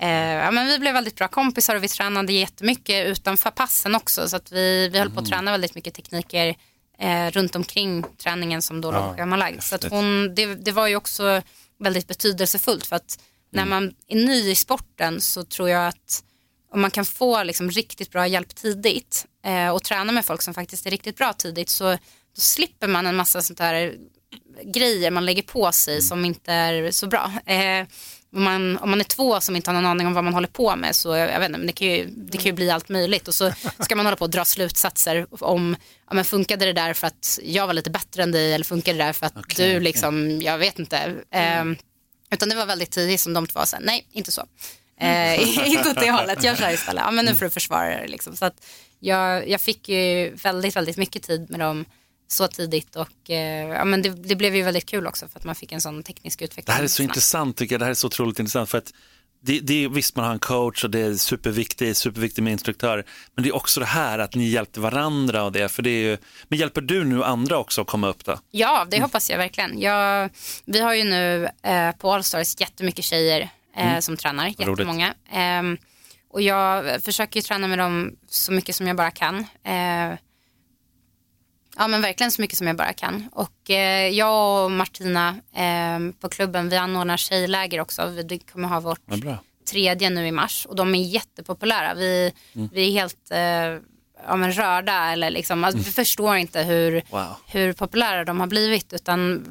ja, 0.00 0.50
men 0.50 0.66
vi 0.66 0.78
blev 0.78 0.94
väldigt 0.94 1.16
bra 1.16 1.28
kompisar 1.28 1.76
och 1.76 1.84
vi 1.84 1.88
tränade 1.88 2.32
jättemycket 2.32 3.06
utanför 3.06 3.50
passen 3.50 3.94
också 3.94 4.28
så 4.28 4.36
att 4.36 4.52
vi, 4.52 4.88
vi 4.88 4.98
höll 4.98 5.10
på 5.10 5.20
att 5.20 5.26
träna 5.26 5.50
väldigt 5.50 5.74
mycket 5.74 5.94
tekniker 5.94 6.56
eh, 6.98 7.30
runt 7.30 7.56
omkring 7.56 8.04
träningen 8.22 8.62
som 8.62 8.80
då 8.80 8.90
låg 8.90 9.16
schemalagd. 9.16 9.62
Så 9.62 9.74
att 9.74 9.84
hon, 9.84 10.34
det, 10.34 10.54
det 10.54 10.72
var 10.72 10.86
ju 10.86 10.96
också 10.96 11.42
väldigt 11.78 12.08
betydelsefullt 12.08 12.86
för 12.86 12.96
att 12.96 13.18
när 13.52 13.66
man 13.66 13.94
är 14.08 14.16
ny 14.16 14.50
i 14.50 14.54
sporten 14.54 15.20
så 15.20 15.44
tror 15.44 15.68
jag 15.70 15.88
att 15.88 16.24
om 16.72 16.80
man 16.80 16.90
kan 16.90 17.04
få 17.04 17.42
liksom 17.42 17.70
riktigt 17.70 18.10
bra 18.10 18.26
hjälp 18.26 18.54
tidigt 18.54 19.26
eh, 19.44 19.68
och 19.68 19.82
träna 19.82 20.12
med 20.12 20.24
folk 20.24 20.42
som 20.42 20.54
faktiskt 20.54 20.86
är 20.86 20.90
riktigt 20.90 21.16
bra 21.16 21.32
tidigt 21.32 21.68
så 21.68 21.90
då 22.36 22.40
slipper 22.40 22.88
man 22.88 23.06
en 23.06 23.16
massa 23.16 23.42
sånt 23.42 23.58
där 23.58 23.94
grejer 24.64 25.10
man 25.10 25.24
lägger 25.24 25.42
på 25.42 25.72
sig 25.72 26.02
som 26.02 26.24
inte 26.24 26.52
är 26.52 26.90
så 26.90 27.06
bra. 27.06 27.32
Eh, 27.46 27.86
om, 28.34 28.42
man, 28.42 28.78
om 28.78 28.90
man 28.90 29.00
är 29.00 29.04
två 29.04 29.40
som 29.40 29.56
inte 29.56 29.70
har 29.70 29.74
någon 29.74 29.86
aning 29.86 30.06
om 30.06 30.14
vad 30.14 30.24
man 30.24 30.34
håller 30.34 30.48
på 30.48 30.76
med 30.76 30.96
så 30.96 31.16
jag 31.16 31.38
vet 31.38 31.46
inte, 31.46 31.58
men 31.58 31.66
det 31.66 31.72
kan, 31.72 31.88
ju, 31.88 32.06
det 32.06 32.38
kan 32.38 32.46
ju 32.46 32.52
bli 32.52 32.70
allt 32.70 32.88
möjligt 32.88 33.28
och 33.28 33.34
så 33.34 33.52
ska 33.80 33.96
man 33.96 34.06
hålla 34.06 34.16
på 34.16 34.24
och 34.24 34.30
dra 34.30 34.44
slutsatser 34.44 35.26
om 35.30 35.76
ja, 36.08 36.14
men 36.14 36.24
funkade 36.24 36.66
det 36.66 36.72
där 36.72 36.94
för 36.94 37.06
att 37.06 37.38
jag 37.42 37.66
var 37.66 37.74
lite 37.74 37.90
bättre 37.90 38.22
än 38.22 38.32
dig 38.32 38.54
eller 38.54 38.64
funkade 38.64 38.98
det 38.98 39.04
där 39.04 39.12
för 39.12 39.26
att 39.26 39.56
du 39.56 39.80
liksom, 39.80 40.40
jag 40.40 40.58
vet 40.58 40.78
inte. 40.78 40.96
Eh, 41.30 41.64
utan 42.30 42.48
det 42.48 42.54
var 42.54 42.66
väldigt 42.66 42.90
tidigt 42.90 43.20
som 43.20 43.32
de 43.32 43.46
två 43.46 43.60
sa, 43.66 43.78
nej 43.80 44.06
inte 44.12 44.32
så. 44.32 44.42
Eh, 45.00 45.68
inte 45.68 45.90
åt 45.90 46.00
det 46.00 46.10
hållet, 46.10 46.44
gör 46.44 46.54
så 46.54 46.62
här 46.62 46.72
istället. 46.74 47.02
Ja, 47.06 47.10
men 47.10 47.24
nu 47.24 47.34
får 47.34 47.44
du 47.44 47.50
försvara 47.50 47.88
dig. 47.88 48.08
Liksom. 48.08 48.36
Så 48.36 48.44
att 48.44 48.66
jag, 49.00 49.48
jag 49.48 49.60
fick 49.60 49.88
ju 49.88 50.30
väldigt, 50.34 50.76
väldigt 50.76 50.96
mycket 50.96 51.22
tid 51.22 51.50
med 51.50 51.60
dem 51.60 51.84
så 52.28 52.48
tidigt 52.48 52.96
och 52.96 53.30
eh, 53.30 53.68
ja, 53.68 53.84
men 53.84 54.02
det, 54.02 54.10
det 54.10 54.36
blev 54.36 54.56
ju 54.56 54.62
väldigt 54.62 54.86
kul 54.86 55.06
också 55.06 55.28
för 55.28 55.38
att 55.38 55.44
man 55.44 55.54
fick 55.54 55.72
en 55.72 55.80
sån 55.80 56.02
teknisk 56.02 56.42
utveckling. 56.42 56.64
Det 56.66 56.72
här 56.72 56.82
är 56.82 56.86
så 56.86 56.94
snabbt. 56.94 57.08
intressant 57.08 57.56
tycker 57.56 57.74
jag, 57.74 57.80
det 57.80 57.84
här 57.84 57.90
är 57.90 57.94
så 57.94 58.06
otroligt 58.06 58.38
intressant 58.38 58.70
för 58.70 58.78
att 58.78 58.92
det, 59.40 59.60
det 59.60 59.88
visst 59.88 60.16
man 60.16 60.24
har 60.24 60.32
en 60.32 60.38
coach 60.38 60.84
och 60.84 60.90
det 60.90 61.00
är 61.00 61.14
superviktigt, 61.14 61.98
superviktigt 61.98 62.44
med 62.44 62.52
instruktör, 62.52 63.04
men 63.34 63.42
det 63.42 63.48
är 63.48 63.56
också 63.56 63.80
det 63.80 63.86
här 63.86 64.18
att 64.18 64.34
ni 64.34 64.44
hjälpte 64.48 64.80
varandra 64.80 65.42
och 65.42 65.52
det, 65.52 65.68
för 65.68 65.82
det 65.82 65.90
är 65.90 66.10
ju, 66.10 66.18
men 66.48 66.58
hjälper 66.58 66.80
du 66.80 67.04
nu 67.04 67.24
andra 67.24 67.58
också 67.58 67.80
att 67.80 67.86
komma 67.86 68.08
upp 68.08 68.24
då? 68.24 68.38
Ja, 68.50 68.86
det 68.90 69.00
hoppas 69.00 69.30
jag 69.30 69.38
verkligen. 69.38 69.80
Jag, 69.80 70.30
vi 70.64 70.80
har 70.80 70.94
ju 70.94 71.04
nu 71.04 71.48
eh, 71.62 71.92
på 71.92 72.12
Allstars 72.12 72.60
jättemycket 72.60 73.04
tjejer 73.04 73.48
eh, 73.76 73.98
som 73.98 74.16
tränar, 74.16 74.46
jättemånga. 74.46 75.14
Ehm, 75.32 75.78
och 76.30 76.42
jag 76.42 77.02
försöker 77.02 77.40
ju 77.40 77.42
träna 77.42 77.68
med 77.68 77.78
dem 77.78 78.16
så 78.28 78.52
mycket 78.52 78.76
som 78.76 78.86
jag 78.86 78.96
bara 78.96 79.10
kan. 79.10 79.38
Eh, 79.64 80.18
ja 81.76 81.88
men 81.88 82.02
verkligen 82.02 82.30
så 82.30 82.40
mycket 82.42 82.58
som 82.58 82.66
jag 82.66 82.76
bara 82.76 82.92
kan. 82.92 83.28
Och 83.32 83.70
eh, 83.70 84.08
jag 84.08 84.64
och 84.64 84.70
Martina 84.70 85.28
eh, 85.56 86.12
på 86.20 86.28
klubben, 86.28 86.68
vi 86.68 86.76
anordnar 86.76 87.16
tjejläger 87.16 87.80
också. 87.80 88.06
Vi 88.28 88.38
kommer 88.38 88.68
ha 88.68 88.80
vårt 88.80 89.00
Ja, 89.24 89.38
tredje 89.70 90.10
nu 90.10 90.26
i 90.26 90.32
mars 90.32 90.66
och 90.66 90.76
de 90.76 90.94
är 90.94 91.02
jättepopulära. 91.02 91.94
Vi, 91.94 92.32
vi 92.72 92.86
är 92.88 92.90
helt 92.92 93.30
eh, 93.30 93.82
ja, 94.26 94.36
men 94.36 94.52
rörda 94.52 95.12
eller 95.12 95.30
liksom, 95.30 95.64
alltså, 95.64 95.78
vi 95.78 95.84
förstår 95.92 96.36
inte 96.36 96.62
hur, 96.62 97.02
Wow. 97.10 97.26
hur 97.46 97.72
populära 97.72 98.24
de 98.24 98.40
har 98.40 98.46
blivit 98.46 98.92
utan 98.92 99.44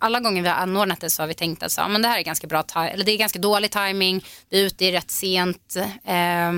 alla 0.00 0.20
gånger 0.20 0.42
vi 0.42 0.48
har 0.48 0.56
anordnat 0.56 1.00
det 1.00 1.10
så 1.10 1.22
har 1.22 1.26
vi 1.26 1.34
tänkt 1.34 1.62
att 1.62 1.72
så, 1.72 1.88
men 1.88 2.02
det 2.02 2.08
här 2.08 2.18
är 2.18 2.22
ganska 2.22 2.46
bra 2.46 2.64
eller 2.74 3.04
det 3.04 3.12
är 3.12 3.18
ganska 3.18 3.38
dålig 3.38 3.70
timing, 3.70 4.24
vi 4.50 4.60
är 4.62 4.66
ute 4.66 4.92
rätt 4.92 5.10
sent, 5.10 5.76
eh, 6.04 6.52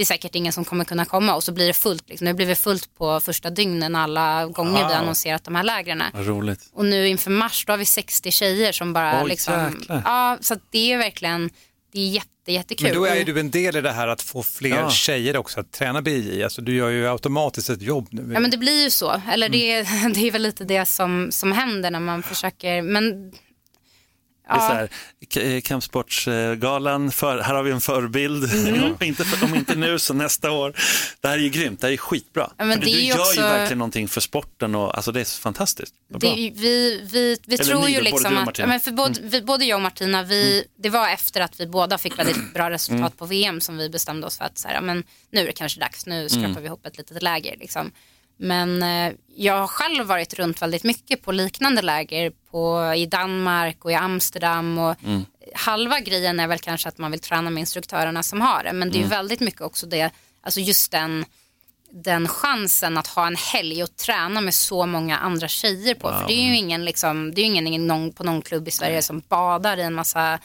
det 0.00 0.04
är 0.04 0.06
säkert 0.06 0.34
ingen 0.34 0.52
som 0.52 0.64
kommer 0.64 0.84
kunna 0.84 1.04
komma 1.04 1.34
och 1.34 1.44
så 1.44 1.52
blir 1.52 1.66
det 1.66 1.72
fullt. 1.72 2.08
Liksom. 2.08 2.24
Nu 2.24 2.34
blir 2.34 2.46
det 2.46 2.54
fullt 2.54 2.94
på 2.98 3.20
första 3.20 3.50
dygnen 3.50 3.96
alla 3.96 4.46
gånger 4.46 4.70
vi 4.72 4.76
Wow. 4.82 4.84
har 4.90 4.94
annonserat 4.94 5.44
de 5.44 5.54
här 5.54 5.62
lägren. 5.62 6.02
Roligt. 6.14 6.70
Och 6.72 6.84
nu 6.84 7.08
inför 7.08 7.30
mars 7.30 7.64
då 7.66 7.72
har 7.72 7.78
vi 7.78 7.84
60 7.84 8.30
tjejer 8.30 8.72
som 8.72 8.92
bara 8.92 9.22
Oj, 9.22 9.28
liksom, 9.28 9.74
jäklar. 9.80 10.02
ja 10.04 10.38
så 10.40 10.54
att 10.54 10.60
det 10.70 10.92
är 10.92 10.98
verkligen 10.98 11.50
det 11.92 12.00
är 12.00 12.06
jätte, 12.08 12.52
jättekul. 12.52 12.86
Men 12.86 12.96
då 12.96 13.04
är 13.04 13.16
ju 13.16 13.24
du 13.24 13.40
en 13.40 13.50
del 13.50 13.76
i 13.76 13.80
det 13.80 13.92
här 13.92 14.08
att 14.08 14.22
få 14.22 14.42
fler 14.42 14.70
Ja. 14.76 14.90
tjejer 14.90 15.36
också 15.36 15.60
att 15.60 15.72
träna 15.72 16.02
BJ. 16.02 16.42
Alltså 16.44 16.62
du 16.62 16.74
gör 16.74 16.88
ju 16.90 17.08
automatiskt 17.08 17.70
ett 17.70 17.82
jobb 17.82 18.08
nu. 18.10 18.30
Ja 18.34 18.40
men 18.40 18.50
det 18.50 18.56
blir 18.58 18.84
ju 18.84 18.90
så, 18.90 19.20
eller 19.32 19.48
det, 19.48 19.72
är- 19.72 20.08
det 20.14 20.20
är 20.28 20.30
väl 20.30 20.42
lite 20.42 20.64
det 20.64 20.86
som, 20.86 21.28
som 21.32 21.52
händer 21.52 21.90
när 21.90 22.00
man 22.00 22.22
försöker, 22.22 22.82
men 22.82 23.32
Det 24.54 24.56
är 24.56 24.68
så 24.68 24.88
ja, 25.34 25.42
här, 25.42 25.54
eh, 25.56 25.60
Kampsportsgalan, 25.60 27.10
för, 27.12 27.38
här 27.38 27.54
har 27.54 27.62
vi 27.62 27.70
en 27.70 27.80
förebild. 27.80 28.52
Mm. 28.52 28.84
om, 29.00 29.04
inte, 29.06 29.24
om 29.42 29.54
inte 29.54 29.74
nu 29.74 29.98
så 29.98 30.14
nästa 30.14 30.50
år. 30.50 30.74
Det 31.20 31.28
här 31.28 31.34
är 31.34 31.42
ju 31.42 31.48
grymt, 31.48 31.80
det 31.80 31.86
här 31.86 31.92
är 31.92 31.96
skitbra. 31.96 32.50
Ja, 32.56 32.64
men 32.64 32.80
det 32.80 32.86
du 32.86 32.90
gör 33.00 33.18
också- 33.20 33.34
ju 33.34 33.42
verkligen 33.42 33.78
någonting 33.78 34.08
för 34.08 34.20
sporten 34.20 34.74
och 34.74 34.96
alltså 34.96 35.12
det 35.12 35.20
är 35.20 35.40
fantastiskt. 35.40 35.94
Det, 36.08 36.18
vi, 36.26 36.50
vi, 37.12 37.38
vi 37.46 37.54
Eller 37.54 37.64
tror 37.64 37.82
ni 37.82 37.92
ju 37.92 38.00
liksom 38.00 38.36
att. 38.38 38.42
Mm. 38.42 38.52
ja, 38.58 38.66
men 38.66 38.80
för 38.80 38.90
både, 38.90 39.20
vi, 39.22 39.42
både 39.42 39.64
jag 39.64 39.76
och 39.76 39.82
Martina, 39.82 40.22
vi, 40.22 40.64
det 40.78 40.88
var 40.90 41.08
efter 41.08 41.40
att 41.40 41.60
vi 41.60 41.66
båda 41.66 41.98
fick 41.98 42.18
väldigt 42.18 42.54
bra 42.54 42.70
resultat 42.70 43.00
Mm. 43.00 43.10
på 43.12 43.26
VM 43.26 43.60
som 43.60 43.76
vi 43.76 43.88
bestämde 43.90 44.26
oss 44.26 44.38
för 44.38 44.44
att 44.44 44.58
så 44.58 44.68
här, 44.68 44.74
ja, 44.74 44.80
men 44.80 45.04
nu 45.30 45.40
är 45.40 45.46
det 45.46 45.52
kanske 45.52 45.80
dags, 45.80 46.06
nu 46.06 46.28
skrapar 46.28 46.48
Mm. 46.48 46.60
vi 46.62 46.66
ihop 46.66 46.86
ett 46.86 46.98
litet 46.98 47.22
läger. 47.22 47.56
Liksom. 47.56 47.92
Men 48.42 48.82
eh, 48.82 49.12
jag 49.36 49.58
har 49.58 49.66
själv 49.66 50.06
varit 50.06 50.34
runt 50.34 50.62
väldigt 50.62 50.84
mycket 50.84 51.22
på 51.22 51.32
liknande 51.32 51.82
läger 51.82 52.32
på, 52.50 52.92
i 52.96 53.06
Danmark 53.06 53.84
och 53.84 53.92
i 53.92 53.94
Amsterdam. 53.94 54.78
Och 54.78 54.96
Mm. 55.04 55.24
Halva 55.54 56.00
grejen 56.00 56.40
är 56.40 56.46
väl 56.48 56.58
kanske 56.58 56.88
att 56.88 56.98
man 56.98 57.10
vill 57.10 57.20
träna 57.20 57.50
med 57.50 57.60
instruktörerna 57.60 58.22
som 58.22 58.40
har 58.40 58.64
det. 58.64 58.72
Men 58.72 58.90
det 58.90 58.96
är 58.98 59.00
Mm. 59.00 59.10
väldigt 59.10 59.40
mycket 59.40 59.60
också 59.60 59.86
det, 59.86 60.10
alltså 60.42 60.60
just 60.60 60.90
den, 60.92 61.24
den 61.92 62.28
chansen 62.28 62.98
att 62.98 63.06
ha 63.06 63.26
en 63.26 63.36
helg 63.36 63.82
och 63.82 63.96
träna 63.96 64.40
med 64.40 64.54
så 64.54 64.86
många 64.86 65.18
andra 65.18 65.48
tjejer 65.48 65.94
på. 65.94 66.08
För 66.08 66.26
det 66.26 66.32
är 66.32 66.44
ju 66.44 66.56
ingen, 66.56 66.84
liksom, 66.84 67.34
det 67.34 67.40
är 67.40 67.44
ingen 67.44 67.86
någon, 67.86 68.12
på 68.12 68.24
någon 68.24 68.42
klubb 68.42 68.68
i 68.68 68.70
Sverige 68.70 69.02
som 69.02 69.22
badar 69.28 69.76
i 69.76 69.82
en 69.82 69.94
massa 69.94 70.38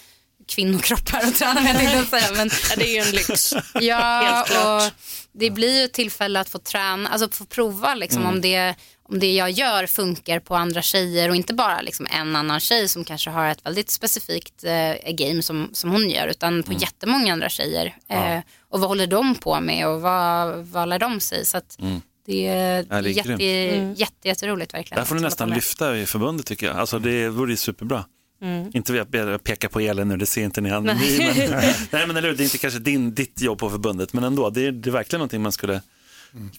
kvinnokroppar 0.48 1.28
och 1.28 1.36
tränar 1.36 1.62
med. 1.62 1.76
tänkte 1.78 1.96
jag 1.98 2.08
säga. 2.08 2.32
Men, 2.38 2.50
Ja, 2.70 2.76
det 2.78 2.84
är 2.88 2.93
ju 2.93 3.00
en 3.10 3.16
lyx. 3.16 3.54
Ja, 3.82 4.22
Helt 4.22 4.48
klart. 4.48 4.84
och 4.93 5.00
det 5.32 5.50
blir 5.52 5.80
ju 5.80 5.84
ett 5.86 5.93
tillfälle 5.93 6.39
att 6.39 6.50
få 6.50 6.60
träna, 6.60 7.10
alltså 7.10 7.30
få 7.30 7.46
prova 7.46 7.96
liksom, 7.96 8.22
Mm. 8.22 8.34
om, 8.36 8.41
det, 8.41 8.76
om 9.10 9.20
det 9.20 9.34
jag 9.34 9.52
gör 9.52 9.86
funkar 9.88 10.39
på 10.39 10.56
andra 10.56 10.82
tjejer 10.82 11.30
och 11.30 11.36
inte 11.36 11.54
bara 11.54 11.82
liksom, 11.82 12.08
en 12.12 12.36
annan 12.36 12.60
tjej 12.60 12.88
som 12.89 13.04
kanske 13.04 13.30
har 13.30 13.48
ett 13.50 13.66
väldigt 13.66 13.89
specifikt 13.89 14.64
eh, 14.64 15.12
game 15.14 15.41
som, 15.43 15.70
som 15.74 15.91
hon 15.91 16.10
gör 16.10 16.28
utan 16.28 16.64
på 16.64 16.74
jättemånga 16.74 17.34
andra 17.34 17.50
tjejer. 17.50 17.96
Eh, 18.10 18.39
och 18.70 18.80
vad 18.80 18.89
håller 18.89 19.08
de 19.08 19.36
på 19.36 19.60
med 19.60 19.88
och 19.88 20.02
vad, 20.02 20.58
vad 20.66 20.89
lär 20.89 21.00
de 21.00 21.20
sig? 21.20 21.46
Så 21.46 21.58
att 21.58 21.78
det, 22.26 22.48
är- 22.48 22.86
Ja, 22.89 23.02
det 23.02 23.10
är 23.10 23.14
jätte, 23.14 23.30
grymt. 23.36 24.00
jätte, 24.00 24.28
jätteroligt 24.28 24.74
verkligen. 24.74 24.96
Det 24.96 25.02
här 25.02 25.06
får 25.06 25.16
ni 25.16 25.20
att 25.20 25.24
nästan 25.24 25.50
lyfta 25.50 25.98
i 25.98 26.06
förbundet 26.06 26.46
tycker 26.46 26.68
jag. 26.68 26.76
Alltså 26.78 27.00
det 27.00 27.30
vore 27.30 27.58
superbra. 27.58 28.06
Mm. 28.42 28.72
Inte 28.74 29.02
att 29.02 29.44
peka 29.44 29.70
på 29.70 29.80
Elin 29.80 30.08
nu, 30.08 30.18
det 30.18 30.26
ser 30.26 30.44
inte 30.44 30.62
ni. 30.62 30.70
Han, 30.70 30.84
ni 30.84 30.92
men, 30.92 31.50
nej 31.92 32.08
men 32.08 32.18
eller 32.18 32.30
hur, 32.30 32.36
det 32.36 32.44
är 32.44 32.46
inte 32.46 32.58
kanske 32.58 32.80
din, 32.80 33.14
ditt 33.14 33.42
jobb 33.42 33.60
på 33.60 33.70
förbundet, 33.70 34.14
men 34.14 34.24
ändå, 34.24 34.50
det 34.50 34.68
är, 34.68 34.72
det 34.72 34.90
är 34.90 34.92
verkligen 34.92 35.20
någonting 35.20 35.42
man 35.42 35.52
skulle 35.52 35.82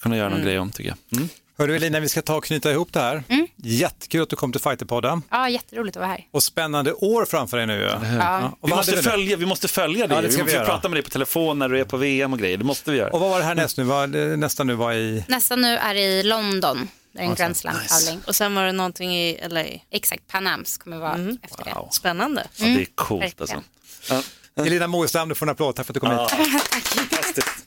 kunna 0.01 0.17
göra 0.17 0.29
någon 0.29 0.43
grej 0.43 0.59
om 0.59 0.71
tycker 0.71 0.91
jag. 0.91 1.19
Mm. 1.19 1.29
Hörru 1.59 1.77
Elina, 1.77 2.01
vi 2.01 2.09
ska 2.09 2.23
ta 2.23 2.37
och 2.37 2.45
knyta 2.45 2.71
ihop 2.71 2.93
det 2.93 3.01
här. 3.01 3.23
Mm. 3.29 3.47
Jättekul 3.57 4.23
att 4.23 4.31
du 4.31 4.37
kom 4.37 4.53
till 4.53 4.61
Fighterpodden. 4.61 5.23
Ja, 5.31 5.49
jätteroligt 5.49 5.97
att 5.97 6.01
vara 6.01 6.11
här. 6.11 6.27
Och 6.31 6.43
spännande 6.43 6.93
år 6.93 7.25
framför 7.25 7.57
dig 7.57 7.67
nu. 7.67 7.81
Ja. 7.81 8.01
Ja. 8.19 8.57
Vi 8.63 8.69
måste, 8.69 8.97
vi 8.97 9.03
följa, 9.03 9.37
vi 9.37 9.47
måste 9.47 9.69
följa 9.69 10.07
det, 10.07 10.15
Ja, 10.15 10.23
det 10.23 10.31
ska 10.31 10.37
vi 10.37 10.37
vi 10.37 10.43
måste 10.43 10.57
göra. 10.57 10.67
prata 10.67 10.89
med 10.89 10.97
dig 10.97 11.03
på 11.03 11.11
telefon 11.11 11.59
när 11.59 11.69
du 11.69 11.81
är 11.81 11.85
på 11.85 11.97
VM 11.97 12.33
och 12.33 12.39
grejer, 12.39 12.57
det 12.59 12.65
måste 12.65 12.91
vi 12.91 12.99
göra. 12.99 13.11
och 13.11 13.21
vad 13.21 13.31
var 13.31 13.39
det 13.39 13.45
här 13.45 13.55
näst 13.55 13.77
nu? 13.77 13.85
Vad, 13.85 14.11
nästa 14.39 14.65
nu 14.65 14.75
var 14.75 14.93
i... 14.93 15.25
Nästa 15.29 15.57
nu 15.57 15.77
är 15.77 15.95
i 15.95 16.23
London. 16.23 16.89
Det 17.17 17.23
är 17.23 17.25
en 17.25 17.31
Alltså, 17.31 17.43
Grand 17.45 17.57
Slam-tävling. 17.57 18.21
Och 18.27 18.37
sen 18.37 18.55
var 18.55 18.65
det 18.65 18.73
någonting 18.73 19.17
i 19.17 19.49
LA. 19.51 19.65
Exakt, 19.91 20.29
Pan 20.29 20.47
Ams 20.47 20.79
kommer 20.79 20.99
vara 20.99 21.15
Mm. 21.15 21.39
efter 21.43 21.65
det. 21.65 21.75
Spännande. 21.91 22.47
Ja, 22.57 22.67
det 22.67 22.81
är 22.83 22.87
coolt 22.95 23.23
verkligen. 23.23 23.63
alltså. 24.09 24.23
Ja, 24.55 24.65
Elina 24.67 24.87
Moestam, 24.87 25.29
du 25.29 25.35
får 25.35 25.47
en 25.47 25.51
applåd. 25.51 25.77
Tack 25.77 25.87
för 25.87 25.93
att 25.93 25.95
du 25.95 26.01
kom 26.01 26.11
ja, 26.11 26.29
hit. 26.37 26.87
fantastiskt. 26.89 27.63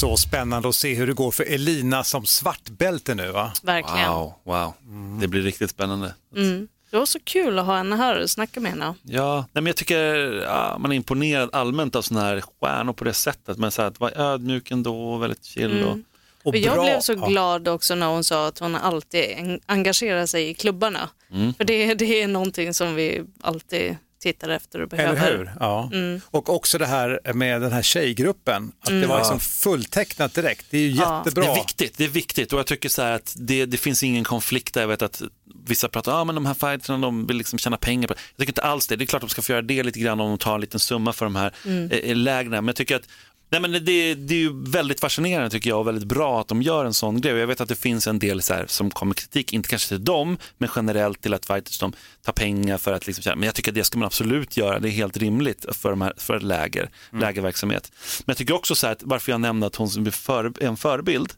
Så 0.00 0.16
spännande 0.16 0.68
att 0.68 0.74
se 0.74 0.94
hur 0.94 1.06
det 1.06 1.12
går 1.12 1.30
för 1.30 1.44
Elina 1.44 2.04
som 2.04 2.26
svartbälte 2.26 3.14
nu 3.14 3.32
va? 3.32 3.52
Verkligen. 3.62 4.10
Wow, 4.10 4.32
wow. 4.44 4.72
Det 5.20 5.28
blir 5.28 5.42
riktigt 5.42 5.70
spännande. 5.70 6.14
Mm. 6.36 6.68
Det 6.90 6.96
var 6.98 7.06
så 7.06 7.18
kul 7.24 7.58
att 7.58 7.66
ha 7.66 7.76
henne 7.76 7.96
här 7.96 8.22
och 8.22 8.30
snacka 8.30 8.60
med 8.60 8.70
henne. 8.72 8.94
Ja, 9.02 9.36
nej, 9.36 9.62
men 9.62 9.66
jag 9.66 9.76
tycker 9.76 10.04
ja, 10.42 10.76
man 10.78 10.92
är 10.92 10.96
imponerad 10.96 11.50
allmänt 11.52 11.96
av 11.96 12.02
sådana 12.02 12.26
här 12.26 12.40
stjärnor 12.40 12.92
på 12.92 13.04
det 13.04 13.12
sättet. 13.12 13.58
Men 13.58 13.70
så 13.70 13.82
här, 13.82 13.88
att 13.88 14.00
vara 14.00 14.12
ödmjuk 14.32 14.70
ändå 14.70 15.12
och 15.12 15.22
väldigt 15.22 15.44
chill. 15.44 15.84
Och, 15.84 15.98
Och 16.42 16.54
För 16.54 16.60
jag 16.60 16.74
bra- 16.74 16.84
blev 16.84 17.00
så 17.00 17.14
glad 17.14 17.68
också 17.68 17.94
när 17.94 18.06
hon 18.06 18.24
sa 18.24 18.46
att 18.46 18.58
hon 18.58 18.74
alltid 18.76 19.24
en- 19.36 19.60
engagerar 19.66 20.26
sig 20.26 20.48
i 20.48 20.54
klubbarna. 20.54 21.08
Mm. 21.32 21.54
För 21.54 21.64
det, 21.64 21.94
det 21.94 22.22
är 22.22 22.28
någonting 22.28 22.74
som 22.74 22.94
vi 22.94 23.24
alltid 23.40 23.96
tittar 24.18 24.48
efter 24.48 24.80
och 24.80 24.88
behöver. 24.88 25.26
Eller 25.26 25.38
hur? 25.38 25.52
Ja. 25.60 25.90
Mm. 25.92 26.20
Och 26.26 26.48
också 26.54 26.78
det 26.78 26.86
här 26.86 27.20
med 27.34 27.60
den 27.62 27.72
här 27.72 27.82
tjejgruppen, 27.82 28.72
att 28.80 28.88
det 28.88 29.06
var 29.06 29.18
liksom 29.18 29.40
fulltecknat 29.40 30.34
direkt. 30.34 30.66
Det 30.70 30.78
är 30.78 30.82
ju 30.82 30.90
Ja. 30.90 31.18
jättebra. 31.18 31.44
Det 31.44 31.50
är 31.50 31.54
viktigt, 31.54 31.96
det 31.96 32.04
är 32.04 32.08
viktigt 32.08 32.52
och 32.52 32.58
jag 32.58 32.66
tycker 32.66 32.88
så 32.88 33.02
här 33.02 33.12
att 33.12 33.34
det, 33.38 33.66
det 33.66 33.76
finns 33.76 34.02
ingen 34.02 34.24
konflikt 34.24 34.74
där. 34.74 34.80
Jag 34.80 34.88
vet 34.88 35.02
att 35.02 35.22
vissa 35.66 35.88
pratar 35.88 36.12
om 36.12 36.18
ah, 36.18 36.24
men 36.24 36.34
de 36.34 36.46
här 36.46 36.54
fighterna 36.54 36.98
de 36.98 37.26
vill 37.26 37.36
liksom 37.36 37.58
tjäna 37.58 37.76
pengar 37.76 38.08
på 38.08 38.14
det. 38.14 38.20
Jag 38.36 38.38
tycker 38.40 38.50
inte 38.50 38.62
alls 38.62 38.86
det. 38.86 38.96
Det 38.96 39.04
är 39.04 39.06
klart 39.06 39.20
de 39.22 39.30
ska 39.30 39.42
få 39.42 39.52
göra 39.52 39.62
det 39.62 39.82
lite 39.82 39.98
grann 40.00 40.20
om 40.20 40.28
de 40.28 40.38
tar 40.38 40.54
en 40.54 40.60
liten 40.60 40.80
summa 40.80 41.12
för 41.12 41.26
de 41.26 41.36
här 41.36 41.52
Mm. 41.66 41.90
eh, 41.90 42.16
lägren. 42.16 42.50
Men 42.50 42.66
jag 42.66 42.76
tycker 42.76 42.96
att 42.96 43.08
Nej, 43.50 43.60
men 43.60 43.72
det, 43.72 44.14
det 44.14 44.34
är 44.34 44.38
ju 44.38 44.70
väldigt 44.70 45.00
fascinerande 45.00 45.50
tycker 45.50 45.70
jag 45.70 45.78
och 45.78 45.86
väldigt 45.86 46.08
bra 46.08 46.40
att 46.40 46.48
de 46.48 46.62
gör 46.62 46.84
en 46.84 46.94
sån 46.94 47.20
grej. 47.20 47.36
Jag 47.36 47.46
vet 47.46 47.60
att 47.60 47.68
det 47.68 47.76
finns 47.76 48.06
en 48.06 48.18
del 48.18 48.42
så 48.42 48.54
här, 48.54 48.66
som 48.66 48.90
kommer 48.90 49.14
kritik, 49.14 49.52
inte 49.52 49.68
kanske 49.68 49.88
till 49.88 50.04
dem, 50.04 50.38
men 50.58 50.68
generellt 50.76 51.20
till 51.20 51.34
att 51.34 51.46
fighters 51.46 51.78
de 51.78 51.92
tar 52.22 52.32
pengar 52.32 52.78
för 52.78 52.92
att 52.92 53.06
liksom, 53.06 53.38
men 53.38 53.42
jag 53.46 53.54
tycker 53.54 53.70
att 53.70 53.74
det 53.74 53.84
ska 53.84 53.98
man 53.98 54.06
absolut 54.06 54.56
göra. 54.56 54.78
Det 54.78 54.88
är 54.88 54.90
helt 54.90 55.16
rimligt 55.16 55.66
för, 55.72 55.90
de 55.90 56.00
här, 56.00 56.12
för 56.16 56.40
läger, 56.40 56.90
lägerverksamhet. 57.12 57.92
Men 58.18 58.32
jag 58.32 58.36
tycker 58.36 58.54
också 58.54 58.74
så 58.74 58.86
här 58.86 58.92
att 58.92 59.02
varför 59.02 59.32
jag 59.32 59.40
nämnde 59.40 59.66
att 59.66 59.76
hon 59.76 59.88
är 59.88 60.62
är 60.62 60.66
en 60.66 60.76
förebild, 60.76 61.32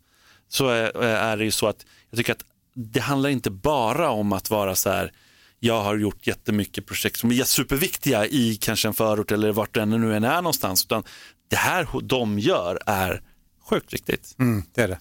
så 0.49 0.69
är, 0.69 1.03
är 1.03 1.37
det 1.37 1.45
ju 1.45 1.51
så 1.51 1.67
att 1.67 1.87
jag 2.11 2.19
tycker 2.19 2.33
att 2.33 2.45
det 2.75 3.01
handlar 3.01 3.31
inte 3.31 3.51
bara 3.51 4.11
om 4.11 4.33
att 4.33 4.51
vara 4.51 4.75
så 4.75 4.91
här 4.91 5.13
jag 5.61 5.83
har 5.83 5.97
gjort 5.97 6.27
jättemycket 6.27 6.87
projekt 6.87 7.17
som 7.17 7.33
är 7.33 7.45
superviktiga 7.45 8.27
i 8.27 8.59
kanske 8.61 8.89
en 8.89 8.95
förort 8.95 9.33
eller 9.33 9.53
vart 9.53 9.75
det 9.75 9.87
nu 9.87 10.17
än 10.17 10.25
är 10.25 10.43
någonstans. 10.43 10.85
Utan 10.85 11.05
det 11.51 11.57
här 11.57 11.89
de 12.03 12.39
gör 12.39 12.79
är 12.87 13.23
sjukt 13.71 13.93
viktigt. 13.93 14.35
Mm, 14.39 14.63
det 14.75 14.83
är 14.83 14.89
det. 14.89 14.99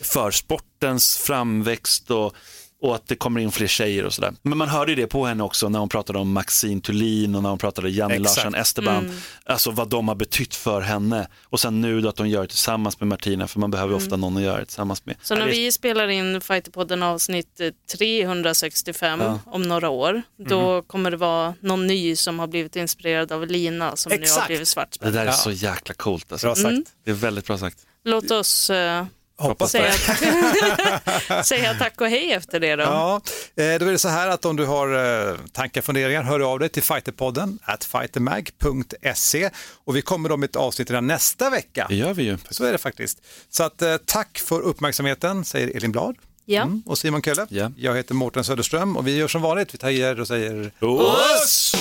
För 0.00 0.30
sportens 0.30 1.16
framväxt 1.18 2.10
och, 2.10 2.34
och 2.82 2.94
att 2.94 3.08
det 3.08 3.16
kommer 3.16 3.40
in 3.40 3.52
fler 3.52 3.66
tjejer 3.66 4.04
och 4.04 4.12
sådär. 4.14 4.32
Men 4.42 4.58
man 4.58 4.68
hörde 4.68 4.92
ju 4.92 4.96
det 4.96 5.06
på 5.06 5.26
henne 5.26 5.42
också 5.42 5.68
när 5.68 5.78
hon 5.78 5.88
pratade 5.88 6.18
om 6.18 6.32
Maxine 6.32 6.80
Thulin 6.80 7.34
och 7.34 7.42
när 7.42 7.50
hon 7.50 7.58
pratade 7.58 7.90
Janne 7.90 8.14
Exakt. 8.14 8.36
Larsson 8.36 8.54
Esteban. 8.54 9.04
Mm. 9.04 9.16
Alltså 9.44 9.70
vad 9.70 9.88
de 9.88 10.08
har 10.08 10.14
betytt 10.14 10.54
för 10.54 10.80
henne. 10.80 11.28
Och 11.44 11.60
sen 11.60 11.80
nu 11.80 12.00
då 12.00 12.08
att 12.08 12.16
de 12.16 12.28
gör 12.28 12.42
det 12.42 12.48
tillsammans 12.48 13.00
med 13.00 13.08
Martina 13.08 13.48
för 13.48 13.60
man 13.60 13.70
behöver 13.70 13.90
ju 13.92 13.96
ofta 13.96 14.16
någon 14.16 14.36
att 14.36 14.42
göra 14.42 14.58
det 14.58 14.64
tillsammans 14.64 15.06
med. 15.06 15.12
Mm. 15.12 15.20
Så 15.24 15.34
när 15.34 15.44
det- 15.46 15.50
vi 15.52 15.72
spelar 15.72 16.08
in 16.08 16.40
Fighterpodden 16.40 17.02
avsnitt 17.02 17.60
eh, 17.60 17.70
365 17.98 19.20
Ja. 19.20 19.38
om 19.46 19.62
några 19.62 19.88
år, 19.88 20.22
då 20.48 20.82
kommer 20.82 21.10
det 21.10 21.16
vara 21.16 21.54
någon 21.60 21.86
ny 21.86 22.16
som 22.16 22.38
har 22.38 22.46
blivit 22.46 22.76
inspirerad 22.76 23.32
av 23.32 23.46
Lina 23.46 23.96
som 23.96 24.10
nu 24.10 24.16
har 24.16 24.22
Exakt. 24.22 24.46
blivit 24.46 24.60
Det 24.62 24.66
svartspel. 24.66 25.12
där 25.12 25.20
är 25.22 25.26
Ja. 25.26 25.32
så 25.32 25.50
jäkla 25.50 25.94
coolt. 25.94 26.32
Alltså. 26.32 26.46
Bra 26.46 26.54
sagt. 26.54 26.92
Det 27.04 27.10
är 27.10 27.14
väldigt 27.14 27.46
bra 27.46 27.58
sagt. 27.58 27.78
Låt 28.04 28.30
oss 28.30 28.70
eh, 28.70 29.06
Hoppas 29.38 29.70
säga, 29.70 29.92
säga 31.44 31.74
tack 31.74 32.00
och 32.00 32.06
hej 32.08 32.32
efter 32.32 32.60
det 32.60 32.76
då. 32.76 32.82
Ja, 32.82 33.14
eh, 33.56 33.78
då 33.78 33.86
är 33.86 33.92
det 33.92 33.98
så 33.98 34.08
här 34.08 34.28
att 34.28 34.44
om 34.44 34.56
du 34.56 34.64
har 34.64 35.28
eh, 35.28 35.36
tankar, 35.52 35.82
funderingar, 35.82 36.22
hör 36.22 36.40
av 36.52 36.58
dig 36.58 36.68
till 36.68 36.82
fighterpodden 36.82 37.58
at 37.62 37.84
fightermag.se 37.84 39.50
och 39.84 39.96
vi 39.96 40.02
kommer 40.02 40.28
då 40.28 40.36
med 40.36 40.48
ett 40.50 40.56
avsnitt 40.56 40.90
redan 40.90 41.06
nästa 41.06 41.50
vecka. 41.50 41.86
Det 41.88 41.96
gör 41.96 42.14
vi 42.14 42.22
ju. 42.22 42.38
Så 42.50 42.64
är 42.64 42.72
det 42.72 42.78
faktiskt. 42.78 43.18
Så 43.50 43.62
att 43.62 43.82
eh, 43.82 43.96
tack 43.96 44.38
för 44.38 44.60
uppmärksamheten, 44.60 45.44
säger 45.44 45.76
Elin 45.76 45.92
Blad 45.92 46.16
Ja. 46.48 46.62
mm, 46.62 46.82
och 46.86 46.98
Simon 46.98 47.22
Kölle. 47.22 47.46
Ja. 47.50 47.72
Jag 47.76 47.96
heter 47.96 48.14
Mårten 48.14 48.44
Söderström 48.44 48.96
och 48.96 49.06
vi 49.06 49.16
gör 49.16 49.28
som 49.28 49.42
vanligt, 49.42 49.74
vi 49.74 49.78
tar 49.78 50.20
och 50.20 50.26
säger 50.26 50.70
Oss! 50.80 51.75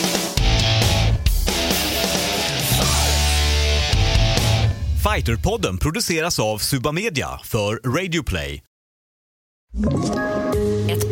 Fighterpodden 5.15 5.77
produceras 5.77 6.39
av 6.39 6.57
Suba 6.57 6.91
Media 6.91 7.39
för 7.43 7.75
Radio 7.75 8.23
Play. 8.23 8.61